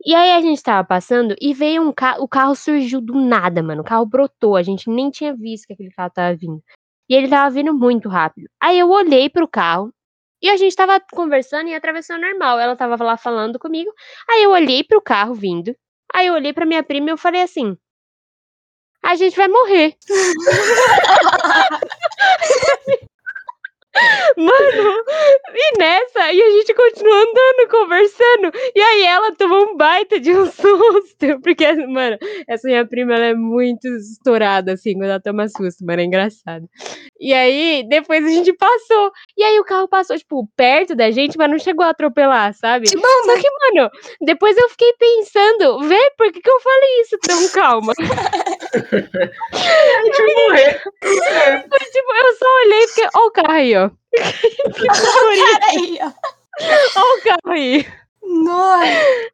E 0.05 0.15
aí 0.15 0.33
a 0.33 0.41
gente 0.41 0.63
tava 0.63 0.87
passando 0.87 1.35
e 1.41 1.55
veio 1.55 1.83
um 1.83 1.93
carro. 1.93 2.23
O 2.25 2.29
carro 2.29 2.55
surgiu 2.55 3.01
do 3.01 3.15
nada, 3.21 3.63
mano. 3.63 3.83
O 3.83 3.85
carro 3.85 4.07
brotou. 4.07 4.57
A 4.57 4.63
gente 4.63 4.89
nem 4.91 5.11
tinha 5.11 5.35
visto 5.35 5.67
que 5.67 5.73
aquele 5.75 5.91
carro 5.91 6.11
tava 6.15 6.37
vindo. 6.37 6.63
E 7.09 7.15
ele 7.15 7.29
tava 7.29 7.51
vindo 7.51 7.75
muito 7.75 8.09
rápido. 8.09 8.49
Aí 8.61 8.79
eu 8.79 8.91
olhei 8.91 9.29
pro 9.31 9.49
carro 9.49 9.93
e 10.43 10.51
a 10.51 10.57
gente 10.57 10.77
tava 10.77 11.01
conversando 11.13 11.69
e 11.69 11.75
atravessando 11.75 12.23
normal. 12.23 12.59
Ela 12.59 12.77
tava 12.77 13.03
lá 13.03 13.17
falando 13.17 13.59
comigo. 13.59 13.91
Aí 14.29 14.43
eu 14.43 14.51
olhei 14.51 14.85
pro 14.85 15.01
carro 15.03 15.35
vindo. 15.35 15.75
Aí 16.15 16.27
eu 16.27 16.35
olhei 16.35 16.53
pra 16.53 16.67
minha 16.67 16.83
prima 16.83 17.09
e 17.09 17.13
eu 17.13 17.19
falei 17.19 17.43
assim: 17.43 17.77
A 19.03 19.15
gente 19.17 19.37
vai 19.37 19.49
morrer. 19.49 19.97
Mano, 24.37 25.03
e 25.55 25.79
nessa, 25.79 26.33
e 26.33 26.43
a 26.43 26.51
gente 26.51 26.75
continuou 26.75 27.15
andando, 27.17 27.71
conversando. 27.71 28.53
E 28.75 28.81
aí 28.81 29.03
ela 29.05 29.35
tomou 29.35 29.71
um 29.71 29.77
baita 29.77 30.21
de 30.21 30.33
um 30.33 30.47
susto. 30.53 31.41
Porque, 31.43 31.73
mano, 31.87 32.19
essa 32.49 32.69
minha 32.69 32.87
prima, 32.87 33.15
ela 33.15 33.27
é 33.27 33.35
muito 33.35 33.87
estourada, 33.89 34.73
assim, 34.75 34.95
quando 34.95 35.11
ela 35.11 35.21
toma 35.21 35.49
susto, 35.49 35.85
mano, 35.85 36.03
é 36.03 36.05
engraçado. 36.05 36.69
E 37.19 37.33
aí, 37.33 37.85
depois 37.89 38.25
a 38.25 38.29
gente 38.29 38.53
passou. 38.55 39.11
E 39.37 39.45
aí 39.45 39.61
o 39.61 39.65
carro 39.65 39.87
passou, 39.87 40.17
tipo, 40.17 40.49
perto 40.57 40.95
da 40.95 41.11
gente, 41.11 41.37
mas 41.37 41.51
não 41.51 41.59
chegou 41.59 41.85
a 41.85 41.91
atropelar, 41.91 42.55
sabe? 42.55 42.89
Que 42.89 42.97
bom, 42.97 43.25
Só 43.25 43.35
né? 43.35 43.43
que, 43.43 43.51
mano, 43.51 43.91
depois 44.23 44.57
eu 44.57 44.71
fiquei 44.71 44.95
pensando, 44.95 45.81
vê, 45.81 46.11
por 46.17 46.33
que, 46.33 46.41
que 46.41 46.51
eu 46.51 46.59
falei 46.61 47.01
isso 47.03 47.19
tão 47.19 47.49
calma? 47.51 47.93
A 48.77 50.05
gente 50.05 50.23
vai 50.23 50.35
morrer. 50.49 50.83
É. 51.03 51.59
tipo, 51.61 52.15
eu 52.15 52.37
só 52.37 52.47
olhei 52.65 52.79
e 52.79 52.89
fiquei, 52.89 53.09
ó 53.15 53.27
o 53.27 53.31
carro 53.31 53.53
aí, 53.53 53.77
ó. 53.77 53.91
Ó 56.97 57.01
o 57.01 57.23
carro 57.23 57.55
aí. 57.55 57.87
Nossa. 58.23 58.87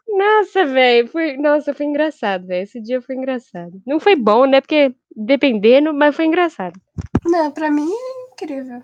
Nossa, 0.08 0.66
velho, 0.66 1.08
foi, 1.08 1.36
nossa, 1.36 1.72
foi 1.72 1.86
engraçado, 1.86 2.46
velho. 2.46 2.62
Esse 2.62 2.80
dia 2.80 3.00
foi 3.00 3.14
engraçado. 3.14 3.80
Não 3.86 4.00
foi 4.00 4.16
bom, 4.16 4.44
né? 4.44 4.60
Porque 4.60 4.94
dependendo, 5.14 5.94
mas 5.94 6.14
foi 6.14 6.26
engraçado. 6.26 6.78
Não, 7.24 7.50
pra 7.50 7.70
mim 7.70 7.90
é 7.90 8.32
incrível. 8.32 8.82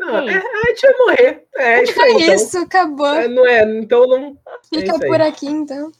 Não, 0.00 0.16
é, 0.28 0.36
a 0.38 0.66
gente 0.68 0.80
vai 0.80 0.96
morrer. 0.98 1.44
É 1.56 1.82
isso 1.82 2.00
aí, 2.00 2.10
É 2.10 2.14
então. 2.22 2.34
isso, 2.34 2.58
acabou. 2.58 3.06
É, 3.14 3.28
não 3.28 3.46
é, 3.46 3.62
então 3.78 4.06
não. 4.06 4.36
Fica 4.72 4.84
isso 4.94 5.02
aí. 5.02 5.08
por 5.08 5.20
aqui, 5.20 5.46
então. 5.46 5.92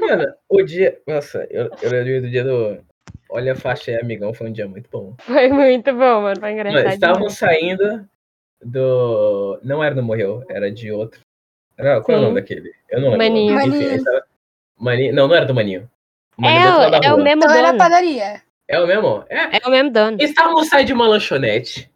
Mano, 0.00 0.24
o 0.48 0.62
dia. 0.62 0.98
Nossa, 1.06 1.46
eu, 1.50 1.70
eu 1.82 1.90
lembro 1.90 2.22
do 2.22 2.30
dia 2.30 2.42
do. 2.44 2.78
Olha 3.28 3.52
a 3.52 3.56
faixa 3.56 3.90
aí, 3.90 3.98
amigão, 4.00 4.32
foi 4.32 4.48
um 4.48 4.52
dia 4.52 4.66
muito 4.66 4.88
bom. 4.90 5.14
Foi 5.20 5.48
muito 5.48 5.92
bom, 5.92 6.22
mano. 6.22 6.40
Foi 6.40 6.52
engraçado. 6.52 6.94
estávamos 6.94 7.34
demais. 7.36 7.58
saindo 7.58 8.08
do. 8.62 9.60
Não 9.62 9.84
era 9.84 9.94
do 9.94 10.02
Morreu, 10.02 10.42
era 10.48 10.70
de 10.70 10.90
outro. 10.90 11.20
Era, 11.76 12.00
qual 12.00 12.16
é 12.16 12.20
o 12.20 12.24
nome 12.24 12.40
daquele? 12.40 12.72
Eu 12.88 13.00
não 13.00 13.10
lembro. 13.10 13.18
Maninho. 13.26 13.60
Enfim, 13.60 13.70
Maninho. 13.70 14.04
Maninho. 14.78 15.14
Não, 15.14 15.28
não 15.28 15.34
era 15.34 15.44
do 15.44 15.54
Maninho. 15.54 15.90
É, 16.38 16.42
Maninho 16.42 16.78
o, 16.78 17.04
é 17.04 17.12
o 17.12 17.22
mesmo 17.22 17.42
Então 17.44 17.54
era 17.56 17.68
a 17.68 17.72
dono. 17.72 17.78
padaria. 17.78 18.42
É 18.66 18.80
o 18.80 18.86
mesmo? 18.86 19.24
É. 19.28 19.58
É 19.58 19.66
o 19.66 19.70
mesmo 19.70 19.90
dono. 19.90 20.16
Estávamos 20.20 20.68
saindo 20.68 20.86
de 20.86 20.92
uma 20.94 21.06
lanchonete 21.06 21.92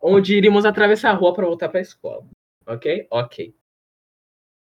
onde 0.00 0.36
iríamos 0.36 0.64
atravessar 0.64 1.10
a 1.10 1.14
rua 1.14 1.34
para 1.34 1.46
voltar 1.46 1.68
para 1.68 1.78
a 1.78 1.82
escola. 1.82 2.26
Ok? 2.66 3.06
Ok. 3.10 3.54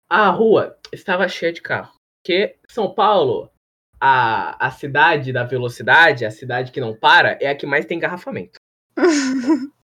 A 0.08 0.28
rua 0.30 0.78
estava 0.92 1.28
cheia 1.28 1.52
de 1.52 1.62
carro. 1.62 1.94
Porque 2.22 2.58
São 2.68 2.92
Paulo, 2.92 3.50
a, 4.00 4.66
a 4.66 4.70
cidade 4.70 5.32
da 5.32 5.44
velocidade, 5.44 6.24
a 6.24 6.30
cidade 6.30 6.72
que 6.72 6.80
não 6.80 6.94
para, 6.94 7.38
é 7.40 7.48
a 7.48 7.56
que 7.56 7.66
mais 7.66 7.86
tem 7.86 7.96
engarrafamento. 7.96 8.58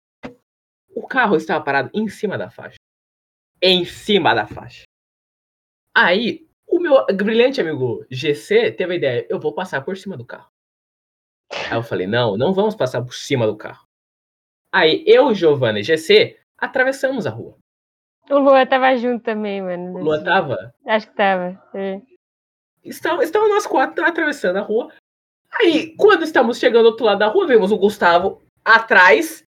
O 0.95 1.07
carro 1.07 1.35
estava 1.35 1.63
parado 1.63 1.89
em 1.93 2.07
cima 2.07 2.37
da 2.37 2.49
faixa. 2.49 2.77
Em 3.61 3.83
cima 3.83 4.33
da 4.33 4.45
faixa. 4.45 4.83
Aí, 5.95 6.47
o 6.67 6.79
meu 6.79 7.05
brilhante 7.07 7.59
amigo 7.59 8.05
GC 8.09 8.71
teve 8.71 8.93
a 8.93 8.95
ideia, 8.95 9.27
eu 9.29 9.39
vou 9.39 9.53
passar 9.53 9.83
por 9.83 9.97
cima 9.97 10.15
do 10.15 10.25
carro. 10.25 10.49
Aí 11.51 11.77
eu 11.77 11.83
falei, 11.83 12.07
não, 12.07 12.37
não 12.37 12.53
vamos 12.53 12.75
passar 12.75 13.03
por 13.03 13.13
cima 13.13 13.45
do 13.45 13.57
carro. 13.57 13.82
Aí 14.73 15.03
eu, 15.05 15.33
Giovanna 15.35 15.79
e 15.79 15.83
GC 15.83 16.35
atravessamos 16.57 17.27
a 17.27 17.29
rua. 17.29 17.55
O 18.29 18.39
Lua 18.39 18.65
tava 18.65 18.95
junto 18.97 19.23
também, 19.23 19.61
mano. 19.61 19.99
O 19.99 20.03
Lua 20.03 20.23
tava? 20.23 20.73
Acho 20.87 21.07
que 21.07 21.15
tava. 21.15 21.61
É. 21.75 22.01
Estamos, 22.83 23.25
estamos 23.25 23.49
nós 23.49 23.67
quatro 23.67 24.03
atravessando 24.03 24.57
a 24.57 24.61
rua. 24.61 24.91
Aí, 25.59 25.95
quando 25.95 26.23
estamos 26.23 26.57
chegando 26.57 26.83
do 26.83 26.89
outro 26.91 27.05
lado 27.05 27.19
da 27.19 27.27
rua, 27.27 27.45
vemos 27.45 27.71
o 27.71 27.77
Gustavo 27.77 28.41
atrás, 28.65 29.43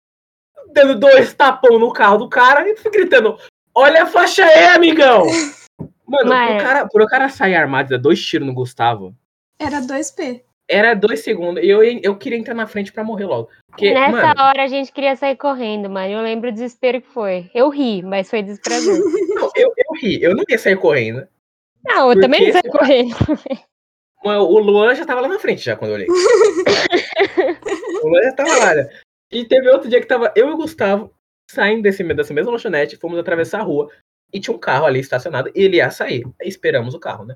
dando 0.74 1.00
dois 1.00 1.34
tapão 1.34 1.80
no 1.80 1.94
carro 1.94 2.18
do 2.18 2.28
cara 2.28 2.68
e 2.68 2.76
gritando: 2.92 3.38
Olha 3.74 4.04
a 4.04 4.08
faixa 4.08 4.44
aí, 4.44 4.66
amigão! 4.66 5.24
Mano, 6.06 6.30
Mas- 6.30 6.56
pro 6.56 6.64
cara, 6.64 6.88
pro 6.88 7.08
cara 7.08 7.30
sair 7.30 7.56
armado 7.56 7.88
e 7.88 7.92
dar 7.92 8.02
dois 8.02 8.24
tiros 8.24 8.46
no 8.46 8.54
Gustavo, 8.54 9.16
Era 9.58 9.80
2P. 9.80 10.44
Era 10.74 10.94
dois 10.94 11.24
segundos. 11.24 11.64
Eu, 11.64 11.84
eu 11.84 12.16
queria 12.18 12.38
entrar 12.38 12.54
na 12.54 12.68
frente 12.68 12.92
pra 12.92 13.04
morrer 13.04 13.26
logo. 13.26 13.50
Porque, 13.68 13.94
Nessa 13.94 14.12
mano, 14.12 14.42
hora 14.42 14.64
a 14.64 14.68
gente 14.68 14.92
queria 14.92 15.16
sair 15.16 15.36
correndo, 15.36 15.90
mano. 15.90 16.12
Eu 16.12 16.22
lembro 16.22 16.50
o 16.50 16.52
desespero 16.52 17.02
que 17.02 17.08
foi. 17.08 17.50
Eu 17.54 17.70
ri, 17.70 18.02
mas 18.02 18.30
foi 18.30 18.42
desesperador. 18.42 18.98
não, 19.36 19.52
eu, 19.56 19.74
eu 19.78 20.02
ri, 20.02 20.22
eu 20.22 20.36
não 20.36 20.44
ia 20.50 20.58
sair 20.58 20.78
correndo. 20.78 21.28
Não, 21.86 22.10
eu 22.10 22.16
Por 22.16 22.22
também 22.22 22.46
não 22.46 22.54
saí 22.54 22.72
correndo. 22.72 23.16
O 24.24 24.60
Luan 24.60 24.96
já 24.96 25.06
tava 25.06 25.22
lá 25.22 25.28
na 25.28 25.38
frente, 25.38 25.64
já, 25.64 25.76
quando 25.76 25.92
eu 25.92 25.96
olhei. 25.96 26.08
o 28.04 28.08
Luan 28.08 28.24
já 28.24 28.34
tava 28.34 28.58
lá, 28.58 28.76
né? 28.76 28.90
E 29.32 29.44
teve 29.46 29.70
outro 29.70 29.90
dia 29.90 30.00
que 30.00 30.08
tava 30.08 30.32
eu 30.36 30.48
e 30.50 30.52
o 30.52 30.58
Gustavo 30.58 31.14
saindo 31.50 31.82
desse, 31.82 32.04
dessa 32.14 32.34
mesma 32.34 32.52
lanchonete, 32.52 32.98
fomos 32.98 33.20
atravessar 33.20 33.60
a 33.60 33.64
rua 33.64 33.90
e 34.32 34.40
tinha 34.40 34.56
um 34.56 34.60
carro 34.60 34.86
ali 34.86 35.00
estacionado 35.00 35.52
e 35.54 35.64
ele 35.64 35.78
ia 35.78 35.92
sair. 35.92 36.24
Aí 36.42 36.48
esperamos 36.48 36.94
o 36.94 37.00
carro, 37.00 37.26
né? 37.26 37.36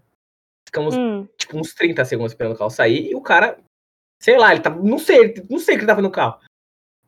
Ficamos, 0.77 0.95
Hum, 0.95 1.27
tipo, 1.37 1.57
uns 1.57 1.73
30 1.73 2.05
segundos 2.05 2.31
esperando 2.33 2.53
o 2.53 2.57
carro 2.57 2.69
sair 2.69 3.09
e 3.09 3.15
o 3.15 3.21
cara, 3.21 3.57
sei 4.21 4.37
lá, 4.37 4.51
ele 4.51 4.61
tava, 4.61 4.81
não 4.81 4.99
sei, 4.99 5.33
não 5.49 5.57
sei 5.59 5.75
o 5.75 5.77
que 5.77 5.81
ele 5.83 5.87
tava 5.87 6.01
no 6.01 6.11
carro. 6.11 6.37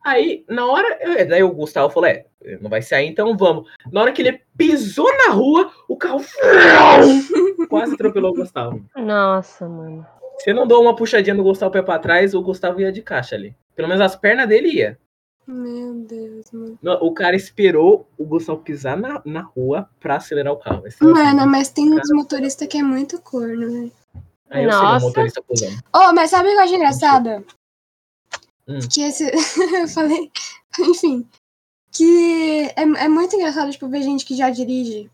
Aí, 0.04 0.44
na 0.48 0.66
hora, 0.66 0.98
eu- 1.02 1.28
daí 1.28 1.42
o 1.42 1.52
Gustavo 1.52 1.92
falou, 1.92 2.08
é, 2.08 2.24
não 2.60 2.70
vai 2.70 2.80
sair, 2.82 3.06
então 3.06 3.36
vamos. 3.36 3.70
Na 3.92 4.00
hora 4.00 4.12
que 4.12 4.22
ele 4.22 4.40
pisou 4.56 5.06
na 5.18 5.32
rua, 5.34 5.70
o 5.88 5.96
carro 5.96 6.20
quase 7.68 7.94
atropelou 7.94 8.32
o 8.32 8.34
Gustavo. 8.34 8.84
nossa, 8.96 9.68
mano. 9.68 10.06
Se 10.38 10.52
não 10.54 10.66
dou 10.66 10.80
uma 10.82 10.96
puxadinha 10.96 11.34
no 11.34 11.42
Gustavo 11.42 11.70
pé 11.70 11.82
pra 11.82 11.98
trás, 11.98 12.34
o 12.34 12.40
Gustavo 12.42 12.80
ia 12.80 12.90
de 12.90 13.02
caixa 13.02 13.36
ali. 13.36 13.54
Pelo 13.76 13.88
menos 13.88 14.00
as 14.02 14.16
pernas 14.16 14.48
dele 14.48 14.68
ia. 14.68 14.98
Meu 15.46 15.94
Deus, 15.94 16.50
mano. 16.52 16.78
Não, 16.80 16.94
O 17.02 17.12
cara 17.12 17.34
esperou 17.34 18.06
o 18.16 18.24
Gustavo 18.24 18.60
pisar 18.62 18.96
na, 18.96 19.20
na 19.24 19.42
rua 19.42 19.88
pra 19.98 20.16
acelerar 20.16 20.52
o 20.52 20.58
carro. 20.58 20.86
Esse 20.86 21.02
é 21.02 21.06
o- 21.06 21.12
Mano, 21.12 21.46
mas 21.46 21.70
tem 21.70 21.92
uns 21.92 22.08
motoristas 22.12 22.68
que 22.68 22.78
é 22.78 22.82
muito 22.82 23.20
corno, 23.20 23.70
velho. 23.72 23.92
Aí 24.48 24.64
eu 24.64 24.70
seria 24.70 24.82
Nossa. 24.82 25.04
um 25.04 25.08
motorista 25.08 25.42
cuzão. 25.42 25.70
Oh, 25.94 26.12
mas 26.12 26.30
sabe 26.30 26.48
o 26.48 26.52
que 26.52 26.56
eu 26.58 26.62
acho 26.62 26.74
engraçado? 26.74 27.46
Hum. 28.68 28.78
Que 28.92 29.02
esse. 29.02 29.24
eu 29.82 29.88
falei. 29.88 30.30
Enfim. 30.78 31.28
Que 31.92 32.68
é, 32.76 32.82
é 32.82 33.08
muito 33.08 33.34
engraçado, 33.34 33.70
tipo, 33.72 33.88
ver 33.88 34.02
gente 34.02 34.24
que 34.24 34.36
já 34.36 34.50
dirige. 34.50 35.10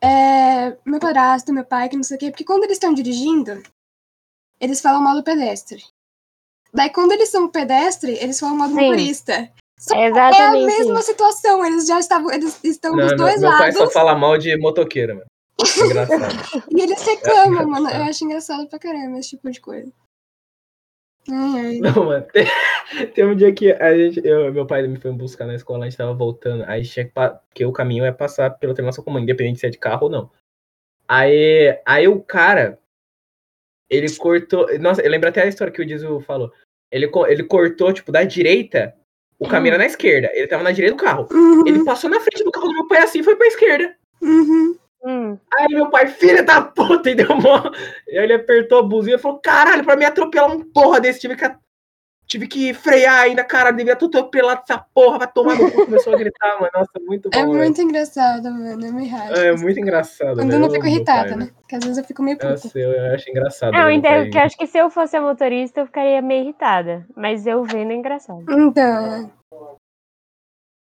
É, 0.00 0.76
meu 0.84 1.00
padrasto, 1.00 1.52
meu 1.52 1.64
pai, 1.64 1.88
que 1.88 1.96
não 1.96 2.02
sei 2.02 2.16
o 2.16 2.20
quê. 2.20 2.30
Porque 2.30 2.44
quando 2.44 2.64
eles 2.64 2.76
estão 2.76 2.92
dirigindo, 2.92 3.62
eles 4.60 4.80
falam 4.80 5.00
mal 5.00 5.14
do 5.16 5.22
pedestre. 5.24 5.82
Daí, 6.76 6.90
quando 6.90 7.12
eles 7.12 7.30
são 7.30 7.48
pedestre, 7.48 8.12
eles 8.20 8.38
do 8.38 8.48
Sim. 8.48 8.54
motorista. 8.54 9.32
É 9.32 9.50
É 9.94 10.04
a 10.04 10.08
exatamente 10.08 10.66
mesma 10.66 11.00
situação, 11.00 11.64
eles 11.64 11.86
já 11.86 11.98
estavam. 11.98 12.30
Eles 12.30 12.62
estão 12.62 12.92
Não, 12.94 13.00
dos 13.00 13.12
meu, 13.12 13.18
dois 13.18 13.40
meu 13.40 13.50
pai 13.50 13.60
lados 13.60 13.78
só 13.78 13.90
fala 13.90 14.14
mal 14.14 14.36
de 14.36 14.54
motoqueiro, 14.58 15.14
mano. 15.16 15.26
Engraçado. 15.84 16.64
e 16.70 16.82
eles 16.82 17.02
reclamam, 17.02 17.60
acho 17.60 17.70
mano. 17.70 17.90
Eu 17.90 18.02
acho 18.02 18.24
engraçado 18.24 18.68
pra 18.68 18.78
caramba 18.78 19.18
esse 19.18 19.30
tipo 19.30 19.50
de 19.50 19.58
coisa. 19.58 19.90
Ai, 21.30 21.60
ai. 21.60 21.78
Não, 21.78 22.04
mano. 22.04 22.26
Tem, 22.32 22.46
tem 23.08 23.24
um 23.24 23.34
dia 23.34 23.52
que 23.52 23.72
a 23.72 23.96
gente, 23.96 24.24
eu, 24.24 24.52
meu 24.52 24.64
pai 24.64 24.86
me 24.86 24.96
foi 25.00 25.10
buscar 25.10 25.44
na 25.44 25.56
escola, 25.56 25.84
a 25.84 25.88
gente 25.88 25.98
tava 25.98 26.14
voltando. 26.14 26.62
Aí 26.68 26.84
tinha 26.84 27.04
que. 27.04 27.10
Porque 27.10 27.64
o 27.64 27.72
caminho 27.72 28.04
é 28.04 28.12
passar 28.12 28.50
pela 28.50 28.74
terminação 28.74 29.02
comum, 29.02 29.18
independente 29.18 29.58
se 29.58 29.66
é 29.66 29.70
de 29.70 29.78
carro 29.78 30.04
ou 30.04 30.10
não. 30.10 30.30
Aí, 31.08 31.80
aí 31.86 32.06
o 32.06 32.22
cara. 32.22 32.78
Ele 33.90 34.06
cortou. 34.16 34.66
Nossa, 34.78 35.00
eu 35.00 35.10
lembro 35.10 35.28
até 35.28 35.42
a 35.42 35.46
história 35.46 35.72
que 35.72 35.80
o 35.80 35.86
Dizu 35.86 36.20
falou. 36.20 36.52
Ele, 36.90 37.10
ele 37.28 37.44
cortou, 37.44 37.92
tipo, 37.92 38.12
da 38.12 38.22
direita. 38.24 38.94
O 39.38 39.48
caminho 39.48 39.72
era 39.74 39.78
na 39.82 39.86
esquerda. 39.86 40.30
Ele 40.32 40.46
tava 40.46 40.62
na 40.62 40.72
direita 40.72 40.96
do 40.96 41.02
carro. 41.02 41.28
Uhum, 41.30 41.66
Ele 41.66 41.84
passou 41.84 42.08
na 42.08 42.20
frente 42.20 42.42
do 42.42 42.50
carro 42.50 42.68
do 42.68 42.74
meu 42.74 42.88
pai 42.88 43.02
assim 43.02 43.20
e 43.20 43.22
foi 43.22 43.36
pra 43.36 43.46
esquerda. 43.46 43.94
uhum. 44.22 44.76
Hum, 45.04 45.38
Aí 45.54 45.68
meu 45.68 45.88
pai, 45.88 46.08
filha 46.08 46.42
da 46.42 46.60
puta, 46.60 47.08
e 47.10 47.14
deu 47.14 47.28
mó. 47.36 47.70
E 48.08 48.18
aí 48.18 48.24
ele 48.24 48.32
apertou 48.32 48.80
a 48.80 48.82
buzina 48.82 49.16
e 49.16 49.20
falou: 49.20 49.38
caralho, 49.38 49.84
pra 49.84 49.94
me 49.94 50.04
atropelar 50.04 50.50
um 50.50 50.64
porra 50.64 50.98
desse, 51.00 51.20
tive 51.20 51.36
que, 51.36 51.48
tive 52.26 52.48
que 52.48 52.74
frear 52.74 53.20
ainda, 53.20 53.44
cara, 53.44 53.70
devia 53.70 53.94
ter 53.94 54.06
atropelado 54.06 54.62
essa 54.68 54.84
porra, 54.92 55.18
vai 55.18 55.32
tomar 55.32 55.56
no 55.56 55.70
cu. 55.70 55.84
Começou 55.86 56.14
a 56.14 56.18
gritar, 56.18 56.60
mano. 56.60 56.70
Nossa, 56.74 56.90
muito 57.00 57.30
bom. 57.30 57.38
É 57.38 57.42
velho. 57.42 57.54
muito 57.54 57.80
engraçado, 57.80 58.50
mano. 58.50 58.86
Eu 58.86 58.92
me 58.92 59.08
racho. 59.08 59.32
É 59.34 59.56
muito 59.56 59.80
engraçado. 59.80 60.36
Quando 60.36 60.50
velho. 60.50 60.54
eu 60.54 60.58
não 60.60 60.70
fico 60.70 60.86
irritada, 60.86 61.28
pai, 61.30 61.38
né? 61.38 61.50
Porque 61.60 61.76
às 61.76 61.84
vezes 61.84 61.98
eu 61.98 62.04
fico 62.04 62.22
meio 62.22 62.36
puta. 62.36 62.50
Nossa, 62.50 62.78
eu, 62.78 62.92
eu 62.92 63.14
acho 63.14 63.30
engraçado. 63.30 63.72
Não, 63.72 63.84
meu 63.84 63.90
então, 63.90 64.22
porque 64.22 64.38
eu 64.38 64.42
acho 64.42 64.56
que 64.56 64.66
se 64.66 64.78
eu 64.78 64.90
fosse 64.90 65.16
a 65.16 65.20
motorista, 65.20 65.80
eu 65.80 65.86
ficaria 65.86 66.20
meio 66.20 66.42
irritada. 66.42 67.06
Mas 67.16 67.46
eu 67.46 67.62
vendo 67.62 67.92
é 67.92 67.94
engraçado. 67.94 68.44
Então, 68.50 69.30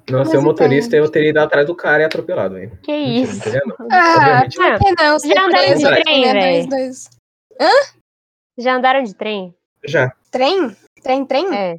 Não, 0.09 0.25
se 0.25 0.35
eu 0.35 0.41
motorista, 0.41 0.95
então. 0.95 1.05
eu 1.05 1.11
teria 1.11 1.29
ido 1.29 1.39
atrás 1.39 1.65
do 1.65 1.75
cara 1.75 2.03
e 2.03 2.05
atropelado, 2.05 2.55
velho. 2.55 2.77
Que 2.81 2.91
Mentira, 2.91 3.23
isso? 3.23 3.67
não 3.67 3.87
ah, 3.91 4.41
Obviamente. 4.43 4.57
por 4.57 4.95
que 4.95 5.03
não? 5.03 5.19
Ser 5.19 5.33
Já 5.33 5.45
andaram 5.45 5.75
de 5.75 6.03
trem, 6.03 6.33
né? 6.33 6.65
Dois, 6.65 6.67
dois. 6.67 7.09
Já 8.57 8.75
andaram 8.75 9.03
de 9.03 9.13
trem? 9.13 9.55
Já. 9.83 10.11
Trem? 10.31 10.75
Trem, 11.05 11.23
trem? 11.23 11.55
É. 11.55 11.77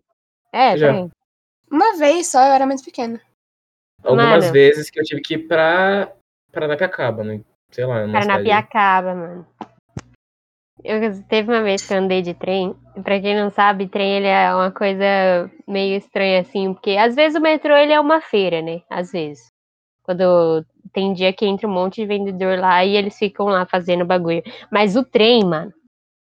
É, 0.52 0.76
Já. 0.76 0.92
trem. 0.92 1.10
Uma 1.68 1.96
vez 1.96 2.30
só, 2.30 2.38
eu 2.46 2.52
era 2.52 2.64
muito 2.64 2.84
pequena. 2.84 3.20
Algumas 4.04 4.44
Mano. 4.44 4.52
vezes 4.52 4.88
que 4.88 5.00
eu 5.00 5.02
tive 5.02 5.20
que 5.20 5.34
ir 5.34 5.48
pra 5.48 6.12
Paranapiacaba, 6.52 7.24
né? 7.24 7.40
Sei 7.72 7.84
lá, 7.84 8.06
numa 8.06 8.22
cidade. 8.22 8.28
Paranapiacaba, 8.28 9.14
mano. 9.16 9.46
Eu, 10.84 11.24
teve 11.24 11.50
uma 11.50 11.60
vez 11.60 11.84
que 11.84 11.92
eu 11.92 11.98
andei 11.98 12.22
de 12.22 12.34
trem. 12.34 12.76
e 12.96 13.02
Pra 13.02 13.20
quem 13.20 13.34
não 13.34 13.50
sabe, 13.50 13.88
trem 13.88 14.18
ele 14.18 14.28
é 14.28 14.54
uma 14.54 14.70
coisa 14.70 15.50
meio 15.66 15.96
estranha 15.96 16.42
assim, 16.42 16.72
porque 16.72 16.92
às 16.92 17.16
vezes 17.16 17.36
o 17.36 17.42
metrô 17.42 17.76
ele 17.76 17.92
é 17.92 17.98
uma 17.98 18.20
feira, 18.20 18.62
né? 18.62 18.82
Às 18.88 19.10
vezes. 19.10 19.48
Quando 20.04 20.64
tem 20.92 21.12
dia 21.12 21.32
que 21.32 21.44
entra 21.44 21.66
um 21.66 21.72
monte 21.72 21.96
de 21.96 22.06
vendedor 22.06 22.60
lá 22.60 22.84
e 22.84 22.94
eles 22.94 23.18
ficam 23.18 23.46
lá 23.46 23.66
fazendo 23.66 24.04
bagulho. 24.04 24.44
Mas 24.70 24.94
o 24.94 25.04
trem, 25.04 25.44
mano, 25.44 25.72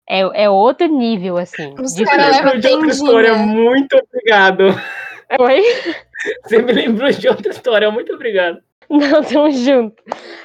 é, 0.07 0.43
é 0.43 0.49
outro 0.49 0.87
nível, 0.87 1.37
assim. 1.37 1.73
Os 1.79 1.93
de 1.95 2.05
cara 2.05 2.23
feira. 2.23 2.37
leva 2.37 2.51
lembrou 2.51 2.61
de 2.61 2.67
outra 2.67 2.89
história, 2.89 3.33
muito 3.35 3.97
obrigado. 3.97 4.63
Oi? 5.39 5.63
Você 6.43 6.61
me 6.61 6.71
lembrou 6.71 7.11
de 7.11 7.27
outra 7.27 7.51
história, 7.51 7.91
muito 7.91 8.13
obrigado. 8.13 8.61
Não, 8.89 9.23
tamo 9.23 9.49
junto. 9.51 10.01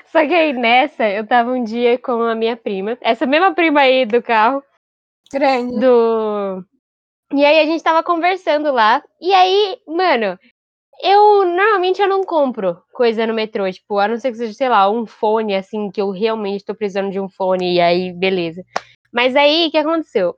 Só 0.07 0.27
que 0.27 0.35
aí 0.35 0.53
nessa, 0.53 1.09
eu 1.09 1.27
tava 1.27 1.51
um 1.53 1.63
dia 1.63 1.99
com 1.99 2.23
a 2.23 2.35
minha 2.35 2.57
prima, 2.57 2.97
essa 3.01 3.27
mesma 3.27 3.55
prima 3.55 3.81
aí 3.81 4.07
do 4.07 4.23
carro, 4.23 4.63
Grande. 5.33 5.79
do. 5.79 6.65
E 7.33 7.45
aí 7.45 7.61
a 7.61 7.67
gente 7.67 7.83
tava 7.83 8.03
conversando 8.03 8.73
lá. 8.73 9.03
E 9.21 9.33
aí, 9.33 9.79
mano, 9.87 10.39
eu 11.03 11.47
normalmente 11.47 12.01
eu 12.01 12.09
não 12.09 12.25
compro 12.25 12.83
coisa 12.93 13.27
no 13.27 13.35
metrô, 13.35 13.71
tipo, 13.71 13.99
a 13.99 14.09
não 14.09 14.19
ser 14.19 14.33
que 14.33 14.39
seja, 14.39 14.53
sei 14.53 14.69
lá, 14.69 14.91
um 14.91 15.07
fone, 15.07 15.55
assim, 15.55 15.91
que 15.91 16.01
eu 16.01 16.11
realmente 16.11 16.65
tô 16.65 16.75
precisando 16.75 17.11
de 17.11 17.21
um 17.21 17.29
fone, 17.29 17.77
e 17.77 17.81
aí, 17.81 18.13
beleza. 18.13 18.63
Mas 19.13 19.37
aí, 19.37 19.69
o 19.69 19.71
que 19.71 19.79
aconteceu? 19.79 20.37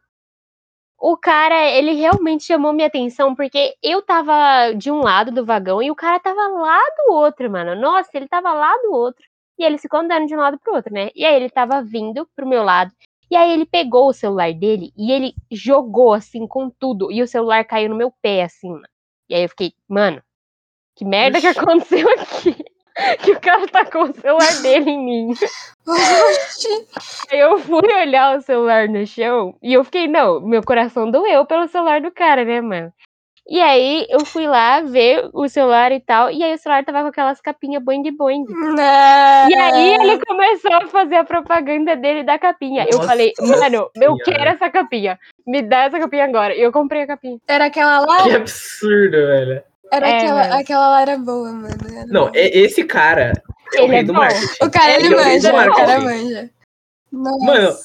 O 0.98 1.16
cara, 1.16 1.68
ele 1.70 1.92
realmente 1.94 2.44
chamou 2.44 2.72
minha 2.72 2.86
atenção, 2.86 3.34
porque 3.34 3.74
eu 3.82 4.00
tava 4.02 4.72
de 4.72 4.90
um 4.90 5.00
lado 5.00 5.32
do 5.32 5.44
vagão 5.44 5.82
e 5.82 5.90
o 5.90 5.96
cara 5.96 6.20
tava 6.20 6.46
lá 6.48 6.78
do 6.98 7.12
outro, 7.12 7.50
mano. 7.50 7.74
Nossa, 7.74 8.10
ele 8.14 8.28
tava 8.28 8.52
lá 8.52 8.72
do 8.82 8.92
outro. 8.92 9.24
E 9.58 9.64
ele 9.64 9.78
ficou 9.78 10.00
andando 10.00 10.26
de 10.26 10.34
um 10.36 10.38
lado 10.38 10.58
pro 10.60 10.74
outro, 10.74 10.92
né? 10.94 11.10
E 11.14 11.24
aí 11.24 11.34
ele 11.34 11.50
tava 11.50 11.82
vindo 11.82 12.26
pro 12.36 12.46
meu 12.46 12.62
lado. 12.62 12.92
E 13.30 13.36
aí 13.36 13.50
ele 13.52 13.66
pegou 13.66 14.08
o 14.08 14.12
celular 14.12 14.52
dele 14.54 14.92
e 14.96 15.10
ele 15.10 15.34
jogou 15.50 16.12
assim 16.14 16.46
com 16.46 16.70
tudo. 16.70 17.10
E 17.10 17.22
o 17.22 17.26
celular 17.26 17.64
caiu 17.64 17.88
no 17.90 17.96
meu 17.96 18.12
pé, 18.22 18.42
assim, 18.44 18.70
mano. 18.70 18.88
E 19.28 19.34
aí 19.34 19.42
eu 19.42 19.48
fiquei, 19.48 19.72
mano, 19.88 20.22
que 20.96 21.04
merda 21.04 21.40
que 21.40 21.48
Oxi. 21.48 21.60
aconteceu 21.60 22.08
aqui? 22.20 22.61
Que 23.22 23.32
o 23.32 23.40
cara 23.40 23.66
tacou 23.68 24.04
o 24.04 24.14
celular 24.14 24.62
dele 24.62 24.90
em 24.90 25.04
mim. 25.04 25.34
Aí 27.30 27.38
eu 27.38 27.58
fui 27.58 27.92
olhar 27.94 28.36
o 28.36 28.42
celular 28.42 28.88
no 28.88 29.06
chão 29.06 29.56
e 29.62 29.72
eu 29.72 29.82
fiquei, 29.84 30.06
não, 30.06 30.40
meu 30.40 30.62
coração 30.62 31.10
doeu 31.10 31.46
pelo 31.46 31.68
celular 31.68 32.00
do 32.00 32.10
cara, 32.10 32.44
né, 32.44 32.60
mano? 32.60 32.92
E 33.48 33.60
aí 33.60 34.06
eu 34.08 34.24
fui 34.24 34.46
lá 34.46 34.80
ver 34.80 35.28
o 35.32 35.48
celular 35.48 35.90
e 35.90 35.98
tal, 35.98 36.30
e 36.30 36.44
aí 36.44 36.54
o 36.54 36.58
celular 36.58 36.84
tava 36.84 37.02
com 37.02 37.08
aquelas 37.08 37.40
capinhas 37.40 37.82
boing 37.82 38.08
boing. 38.12 38.44
Não. 38.48 39.50
E 39.50 39.54
aí 39.54 39.94
ele 39.94 40.24
começou 40.24 40.72
a 40.74 40.86
fazer 40.86 41.16
a 41.16 41.24
propaganda 41.24 41.96
dele 41.96 42.22
da 42.22 42.38
capinha. 42.38 42.84
eu 42.84 42.98
Nossa 42.98 43.08
falei, 43.08 43.32
mano, 43.40 43.90
eu 43.96 44.16
quero 44.18 44.50
essa 44.50 44.70
capinha. 44.70 45.18
Me 45.44 45.60
dá 45.60 45.84
essa 45.84 45.98
capinha 45.98 46.24
agora. 46.24 46.54
E 46.54 46.62
eu 46.62 46.70
comprei 46.70 47.02
a 47.02 47.06
capinha. 47.06 47.38
Era 47.48 47.66
aquela 47.66 48.00
lá? 48.00 48.22
Que 48.22 48.30
absurdo, 48.30 49.10
velho. 49.10 49.62
Era 49.92 50.08
É, 50.08 50.16
aquela, 50.18 50.40
mano. 50.42 50.54
aquela 50.54 50.88
lá 50.88 51.02
era 51.02 51.18
boa, 51.18 51.52
mano. 51.52 51.76
Era 51.94 52.06
Não, 52.06 52.20
boa. 52.22 52.32
esse 52.34 52.82
cara, 52.84 53.32
é 53.74 53.80
o 53.80 53.84
Ele 53.84 53.86
rei 53.92 53.98
é 54.00 54.02
do 54.04 54.12
bom. 54.12 54.18
marketing. 54.20 54.64
O 54.64 54.70
cara, 54.70 54.92
ele 54.94 55.06
Ele 55.06 55.14
é 55.14 55.16
o 55.18 55.24
manja, 55.24 55.50
o 55.70 55.74
cara 55.74 56.00
manja. 56.00 56.50
Nossa. 57.12 57.44
Mano, 57.44 57.76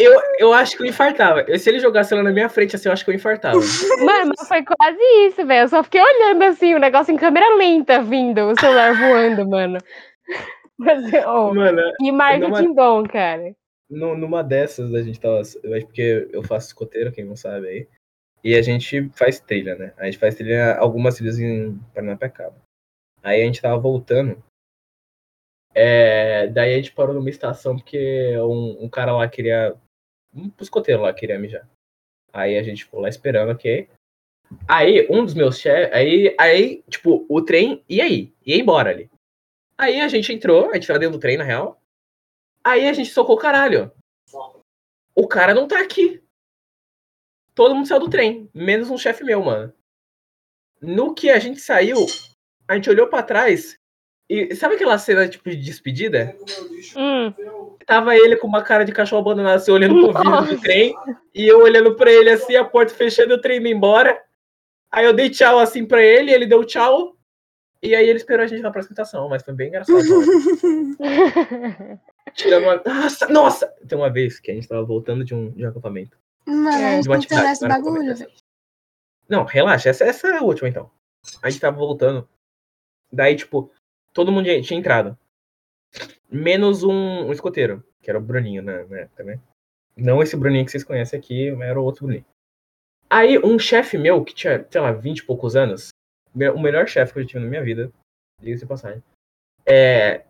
Eu, 0.00 0.12
eu 0.38 0.52
acho 0.52 0.76
que 0.76 0.82
eu 0.84 0.86
infartava. 0.86 1.40
Eu- 1.48 1.58
Se 1.58 1.68
ele 1.68 1.80
jogasse 1.80 2.14
ela 2.14 2.22
na 2.22 2.30
minha 2.30 2.48
frente, 2.48 2.76
assim, 2.76 2.88
eu 2.88 2.92
acho 2.92 3.04
que 3.04 3.10
eu 3.10 3.14
infartava. 3.16 3.56
Mano, 4.04 4.32
mas 4.38 4.46
foi 4.46 4.62
quase 4.64 4.98
isso, 5.26 5.44
velho. 5.44 5.64
Eu 5.64 5.68
só 5.68 5.82
fiquei 5.82 6.00
olhando 6.00 6.42
assim, 6.44 6.72
o 6.74 6.78
negócio 6.78 7.12
em 7.12 7.16
câmera 7.16 7.56
lenta 7.56 8.00
vindo, 8.00 8.42
o 8.46 8.60
celular 8.60 8.94
voando, 8.94 9.48
mano. 9.48 9.78
Mas, 10.78 11.02
oh, 11.26 11.52
Mano, 11.52 11.82
e 12.00 12.12
marketing 12.12 12.72
bom, 12.72 13.02
cara. 13.02 13.52
nu- 13.90 14.16
numa 14.16 14.44
dessas 14.44 14.94
a 14.94 15.02
gente 15.02 15.18
tava. 15.18 15.42
Porque 15.82 16.28
eu 16.32 16.44
faço 16.44 16.68
escoteiro, 16.68 17.10
quem 17.10 17.24
não 17.24 17.34
sabe 17.34 17.66
aí. 17.66 17.88
E 18.42 18.54
a 18.54 18.62
gente 18.62 19.08
faz 19.10 19.40
trilha, 19.40 19.74
né? 19.74 19.94
A 19.96 20.04
gente 20.04 20.18
faz 20.18 20.34
trilha, 20.34 20.76
algumas 20.76 21.16
trilhas 21.16 21.38
em 21.38 21.78
Paranapiacaba. 21.94 22.56
Aí 23.22 23.42
a 23.42 23.44
gente 23.44 23.60
tava 23.60 23.78
voltando. 23.78 24.42
É, 25.74 26.46
daí 26.48 26.74
a 26.74 26.76
gente 26.76 26.92
parou 26.92 27.14
numa 27.14 27.30
estação 27.30 27.76
porque 27.76 28.36
um, 28.38 28.84
um 28.84 28.88
cara 28.88 29.12
lá 29.12 29.28
queria. 29.28 29.76
Um 30.34 30.50
escoteiro 30.60 31.02
lá 31.02 31.12
queria 31.12 31.38
mijar. 31.38 31.68
Aí 32.32 32.56
a 32.56 32.62
gente 32.62 32.84
ficou 32.84 33.00
lá 33.00 33.08
esperando, 33.08 33.50
ok. 33.52 33.88
Aí 34.66 35.06
um 35.10 35.24
dos 35.24 35.34
meus 35.34 35.58
chefes. 35.58 35.92
Aí, 35.92 36.34
aí, 36.38 36.82
tipo, 36.88 37.26
o 37.28 37.42
trem 37.42 37.84
ia 37.88 38.04
aí, 38.04 38.32
ia 38.44 38.56
embora 38.56 38.90
ali. 38.90 39.10
Aí 39.76 40.00
a 40.00 40.08
gente 40.08 40.32
entrou, 40.32 40.70
a 40.70 40.74
gente 40.74 40.86
tava 40.86 40.98
dentro 40.98 41.18
do 41.18 41.20
trem, 41.20 41.36
na 41.36 41.44
real. 41.44 41.80
Aí 42.64 42.88
a 42.88 42.92
gente 42.92 43.10
socou 43.10 43.36
o 43.36 43.38
caralho. 43.38 43.92
O 45.14 45.26
cara 45.26 45.54
não 45.54 45.66
tá 45.66 45.80
aqui. 45.80 46.22
Todo 47.58 47.74
mundo 47.74 47.88
saiu 47.88 47.98
do 47.98 48.08
trem, 48.08 48.48
menos 48.54 48.88
um 48.88 48.96
chefe 48.96 49.24
meu, 49.24 49.42
mano. 49.42 49.72
No 50.80 51.12
que 51.12 51.28
a 51.28 51.40
gente 51.40 51.60
saiu, 51.60 52.06
a 52.68 52.76
gente 52.76 52.88
olhou 52.88 53.08
pra 53.08 53.20
trás 53.20 53.76
e 54.30 54.54
sabe 54.54 54.76
aquela 54.76 54.96
cena 54.96 55.26
tipo 55.26 55.50
de 55.50 55.56
despedida? 55.56 56.36
Hum, 56.94 57.34
Tava 57.84 58.14
ele 58.14 58.36
com 58.36 58.46
uma 58.46 58.62
cara 58.62 58.84
de 58.84 58.92
cachorro 58.92 59.22
abandonado, 59.22 59.56
assim, 59.56 59.72
olhando 59.72 60.12
pro 60.12 60.22
vidro 60.22 60.54
do 60.54 60.60
trem, 60.62 60.94
e 61.34 61.48
eu 61.48 61.58
olhando 61.58 61.96
pra 61.96 62.12
ele 62.12 62.30
assim, 62.30 62.54
a 62.54 62.64
porta 62.64 62.94
fechando 62.94 63.32
e 63.32 63.34
o 63.34 63.40
trem 63.40 63.58
indo 63.58 63.66
embora. 63.66 64.22
Aí 64.88 65.04
eu 65.04 65.12
dei 65.12 65.28
tchau 65.28 65.58
assim 65.58 65.84
pra 65.84 66.00
ele, 66.00 66.30
ele 66.30 66.46
deu 66.46 66.62
tchau. 66.62 67.16
E 67.82 67.92
aí 67.92 68.08
ele 68.08 68.18
esperou 68.18 68.44
a 68.44 68.46
gente 68.46 68.62
na 68.62 68.70
próxima 68.70 68.92
estação, 68.92 69.28
mas 69.28 69.42
foi 69.42 69.54
bem 69.54 69.66
engraçado. 69.66 69.98
mano. 70.96 72.00
Tirando 72.34 72.62
uma... 72.62 72.82
Nossa, 72.86 73.26
nossa! 73.26 73.66
Tem 73.88 73.98
uma 73.98 74.10
vez 74.10 74.38
que 74.38 74.52
a 74.52 74.54
gente 74.54 74.68
tava 74.68 74.84
voltando 74.84 75.24
de 75.24 75.34
um, 75.34 75.50
de 75.50 75.64
um 75.64 75.68
acampamento. 75.68 76.16
Mano, 76.48 76.78
É, 76.78 76.98
atividade, 76.98 77.52
esse 77.52 77.68
bagulho, 77.68 78.16
velho. 78.16 78.32
Não, 79.28 79.44
relaxa, 79.44 79.90
essa, 79.90 80.04
essa 80.04 80.28
é 80.28 80.38
a 80.38 80.42
última 80.42 80.68
então. 80.68 80.90
A 81.42 81.50
gente 81.50 81.60
tava 81.60 81.76
voltando. 81.76 82.26
Daí, 83.12 83.36
tipo, 83.36 83.70
todo 84.14 84.32
mundo 84.32 84.44
tinha 84.44 84.62
tinha 84.62 84.80
entrado. 84.80 85.18
Menos 86.30 86.82
um, 86.82 87.26
um 87.26 87.32
escoteiro, 87.32 87.84
que 88.00 88.08
era 88.10 88.18
o 88.18 88.22
Bruninho 88.22 88.62
na, 88.62 88.84
na 88.84 88.98
época, 89.00 89.24
né? 89.24 89.40
Não 89.96 90.22
esse 90.22 90.36
Bruninho 90.36 90.64
que 90.64 90.70
vocês 90.70 90.84
conhecem 90.84 91.18
aqui, 91.18 91.50
mas 91.52 91.68
era 91.68 91.80
o 91.80 91.84
outro 91.84 92.06
Bruninho. 92.06 92.24
Aí, 93.10 93.38
um 93.38 93.58
chefe 93.58 93.98
meu, 93.98 94.24
que 94.24 94.34
tinha, 94.34 94.66
sei 94.70 94.80
lá, 94.80 94.92
20 94.92 95.18
e 95.18 95.24
poucos 95.24 95.56
anos, 95.56 95.88
o 96.34 96.60
melhor 96.60 96.86
chefe 96.86 97.12
que 97.12 97.18
eu 97.20 97.26
tive 97.26 97.40
na 97.40 97.48
minha 97.48 97.62
vida, 97.62 97.90
diga-se 98.40 98.66
passagem, 98.66 99.02
é. 99.66 100.24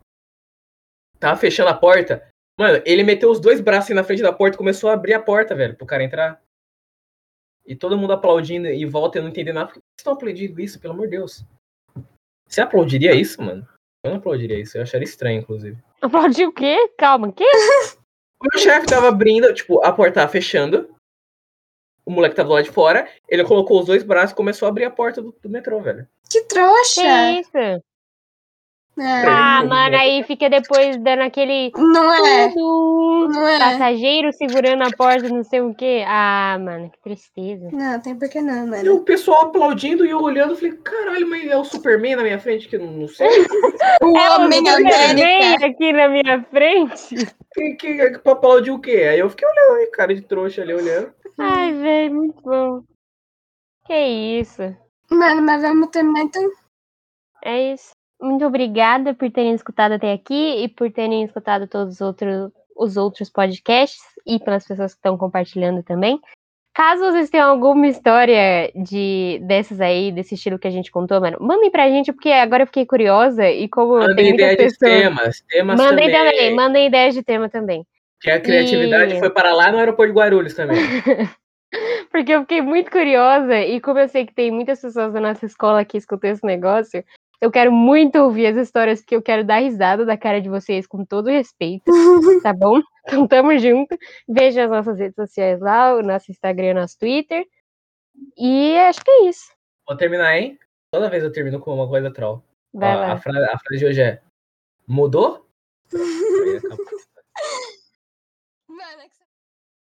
Tava 1.20 1.38
fechando 1.38 1.70
a 1.70 1.74
porta. 1.74 2.28
Mano, 2.59 2.82
ele 2.84 3.04
meteu 3.04 3.30
os 3.30 3.38
dois 3.38 3.61
braços 3.61 3.84
assim 3.84 3.94
na 3.94 4.02
frente 4.02 4.20
da 4.20 4.32
porta 4.32 4.56
e 4.56 4.59
começou 4.59 4.90
a 4.90 4.94
abrir 4.94 5.14
a 5.14 5.22
porta, 5.22 5.54
velho, 5.54 5.76
pro 5.76 5.86
cara 5.86 6.02
entrar. 6.02 6.42
E 7.64 7.76
todo 7.76 7.96
mundo 7.96 8.12
aplaudindo 8.12 8.66
e 8.66 8.84
volta 8.84 9.18
e 9.18 9.22
não 9.22 9.28
entendendo 9.28 9.54
nada. 9.54 9.68
Por 9.68 9.74
que 9.74 9.80
vocês 9.80 9.98
estão 9.98 10.12
aplaudindo 10.14 10.61
isso, 10.61 10.80
pelo 10.80 10.94
amor 10.94 11.06
de 11.06 11.16
Deus? 11.16 11.44
Você 12.48 12.61
aplaudiria 12.61 13.14
isso, 13.14 13.40
mano? 13.40 13.68
Eu 14.02 14.11
não 14.11 14.18
aplaudiria 14.18 14.59
isso, 14.59 14.76
eu 14.76 14.82
acharia 14.82 15.04
estranho, 15.04 15.40
inclusive. 15.40 15.78
Aplaudiu 16.00 16.48
o 16.48 16.52
quê? 16.52 16.76
Calma, 16.98 17.32
que? 17.32 17.44
O 17.44 18.46
meu 18.52 18.62
chefe 18.62 18.86
tava 18.86 19.09
abrindo, 19.09 19.52
tipo, 19.54 19.84
a 19.84 19.92
porta 19.92 20.14
tava 20.14 20.32
fechando. 20.32 20.92
O 22.04 22.11
moleque 22.11 22.34
tava 22.34 22.48
do 22.48 22.54
lado 22.54 22.64
de 22.64 22.70
fora. 22.70 23.09
Ele 23.28 23.44
colocou 23.44 23.80
os 23.80 23.86
dois 23.86 24.02
braços 24.02 24.32
e 24.32 24.36
começou 24.36 24.66
a 24.66 24.70
abrir 24.70 24.84
a 24.84 24.90
porta 24.90 25.20
do, 25.20 25.32
do 25.42 25.48
metrô, 25.48 25.80
velho. 25.80 26.09
Que 26.30 26.42
trouxa. 26.44 27.02
Que 27.02 27.40
isso? 27.40 27.82
É, 29.01 29.24
Ah, 29.26 29.64
mano, 29.64 29.96
aí 29.96 30.22
fica 30.24 30.51
depois 30.51 30.96
dando 30.96 31.22
aquele. 31.22 31.70
não 31.76 32.12
é. 32.26 32.49
Tudo, 32.53 33.28
Não 33.32 33.46
é. 33.46 33.59
passageiro 33.59 34.32
segurando 34.32 34.82
a 34.82 34.90
porta, 34.96 35.28
não 35.28 35.44
sei 35.44 35.61
o 35.61 35.74
quê. 35.74 36.05
Ah, 36.07 36.59
mano, 36.61 36.90
que 36.90 37.01
tristeza. 37.01 37.68
Não, 37.72 38.01
tem 38.01 38.18
por 38.18 38.28
que 38.28 38.40
não, 38.40 38.66
E 38.66 38.70
mano. 38.70 38.94
o 38.96 39.05
pessoal 39.05 39.42
aplaudindo 39.42 40.05
e 40.05 40.11
eu 40.11 40.20
olhando, 40.20 40.53
eu 40.53 40.57
falei, 40.57 40.72
caralho, 40.78 41.28
mas 41.30 41.46
é 41.46 41.57
o 41.57 41.64
Superman 41.64 42.16
na 42.16 42.22
minha 42.22 42.38
frente, 42.40 42.66
que 42.68 42.76
eu 42.76 42.80
não 42.80 43.07
sei. 43.09 43.28
O 44.03 44.16
É 44.16 44.30
o 44.38 44.42
Homem 44.44 44.59
Superman 44.64 45.11
América. 45.12 45.66
aqui 45.66 45.92
na 45.92 46.09
minha 46.09 46.42
frente. 46.51 47.16
Que, 47.53 47.74
que, 47.74 48.11
que 48.11 48.18
pra 48.18 48.32
aplaudir 48.32 48.70
o 48.70 48.78
quê? 48.80 49.07
Aí 49.11 49.18
eu 49.18 49.30
fiquei 49.30 49.46
olhando 49.49 49.76
aí, 49.78 49.86
cara 49.90 50.14
de 50.14 50.22
trouxa 50.22 50.62
ali 50.62 50.74
olhando. 50.74 51.12
Ai, 51.38 51.72
velho, 51.74 52.14
muito 52.14 52.40
bom. 52.42 52.82
Que 53.86 53.94
isso. 54.40 54.62
Mano, 55.11 55.42
mas 55.42 55.62
vamos 55.62 55.88
terminar 55.88 56.22
então. 56.22 56.42
É 57.44 57.72
isso. 57.72 57.90
Muito 58.20 58.44
obrigada 58.44 59.14
por 59.14 59.30
terem 59.30 59.54
escutado 59.54 59.92
até 59.92 60.12
aqui 60.12 60.64
e 60.64 60.68
por 60.68 60.90
terem 60.90 61.22
escutado 61.24 61.66
todos 61.68 61.94
os 61.94 62.00
outros, 62.00 62.50
os 62.76 62.96
outros 62.96 63.30
podcasts 63.30 64.00
e 64.26 64.38
pelas 64.38 64.66
pessoas 64.66 64.92
que 64.92 64.98
estão 64.98 65.16
compartilhando 65.16 65.82
também. 65.82 66.20
Caso 66.74 67.04
vocês 67.10 67.28
tenham 67.30 67.50
alguma 67.50 67.88
história 67.88 68.70
de 68.74 69.40
dessas 69.42 69.80
aí, 69.80 70.12
desse 70.12 70.34
estilo 70.34 70.58
que 70.58 70.68
a 70.68 70.70
gente 70.70 70.90
contou, 70.92 71.20
mano, 71.20 71.36
mandem 71.40 71.70
pra 71.70 71.88
gente, 71.88 72.12
porque 72.12 72.30
agora 72.30 72.62
eu 72.62 72.66
fiquei 72.68 72.86
curiosa 72.86 73.48
e 73.50 73.68
como 73.68 73.94
Mandem 73.98 74.28
muitas 74.28 74.52
ideia 74.52 74.68
de 74.68 74.78
pessoas. 74.78 74.78
temas, 74.78 75.40
temas 75.48 75.76
Mandem 75.80 76.10
também. 76.10 76.30
também, 76.32 76.54
mandem 76.54 76.86
ideias 76.86 77.14
de 77.14 77.22
tema 77.22 77.48
também. 77.48 77.84
Que 78.20 78.30
a 78.30 78.40
criatividade 78.40 79.14
E- 79.14 79.18
foi 79.18 79.30
para 79.30 79.52
lá 79.54 79.70
no 79.72 79.78
aeroporto 79.78 80.12
de 80.12 80.18
Guarulhos 80.18 80.54
também. 80.54 80.76
Porque 82.10 82.32
eu 82.32 82.40
fiquei 82.42 82.62
muito 82.62 82.90
curiosa 82.90 83.60
e 83.60 83.80
como 83.80 83.98
eu 83.98 84.08
sei 84.08 84.24
que 84.26 84.34
tem 84.34 84.50
muitas 84.50 84.80
pessoas 84.80 85.12
da 85.12 85.20
nossa 85.20 85.44
escola 85.46 85.84
que 85.84 85.98
escutam 85.98 86.30
esse 86.30 86.44
negócio, 86.46 87.04
eu 87.41 87.53
quero 87.53 87.70
muito 87.70 88.18
ouvir 88.18 88.47
as 88.47 88.57
histórias, 88.57 89.01
porque 89.01 89.14
eu 89.14 89.22
quero 89.22 89.45
dar 89.45 89.59
risada 89.59 90.05
da 90.05 90.16
cara 90.16 90.41
de 90.41 90.49
vocês 90.49 90.86
com 90.86 91.05
todo 91.05 91.30
respeito, 91.30 91.84
tá 92.43 92.53
bom? 92.53 92.80
Então 93.07 93.28
tamo 93.28 93.57
junto. 93.59 93.97
Veja 94.28 94.64
as 94.64 94.70
nossas 94.70 94.99
redes 94.99 95.14
sociais 95.14 95.61
lá, 95.61 95.95
o 95.95 96.03
nosso 96.03 96.30
Instagram, 96.30 96.74
nosso 96.74 96.99
Twitter. 96.99 97.47
E 98.36 98.76
acho 98.78 99.05
que 99.05 99.11
é 99.11 99.28
isso. 99.28 99.53
Vou 99.86 99.97
terminar, 99.97 100.36
hein? 100.36 100.59
Toda 100.91 101.09
vez 101.09 101.22
eu 101.22 101.30
termino 101.30 101.61
com 101.61 101.74
uma 101.74 101.89
coisa 101.89 102.12
troll. 102.12 102.43
Vai 102.72 102.93
A, 102.93 103.16
frase, 103.18 103.45
a 103.45 103.59
frase 103.59 103.78
de 103.78 103.86
hoje 103.86 104.03
é: 104.03 104.20
Mudou? 104.86 105.47
Vai, 108.68 108.95
Alex. 108.95 109.17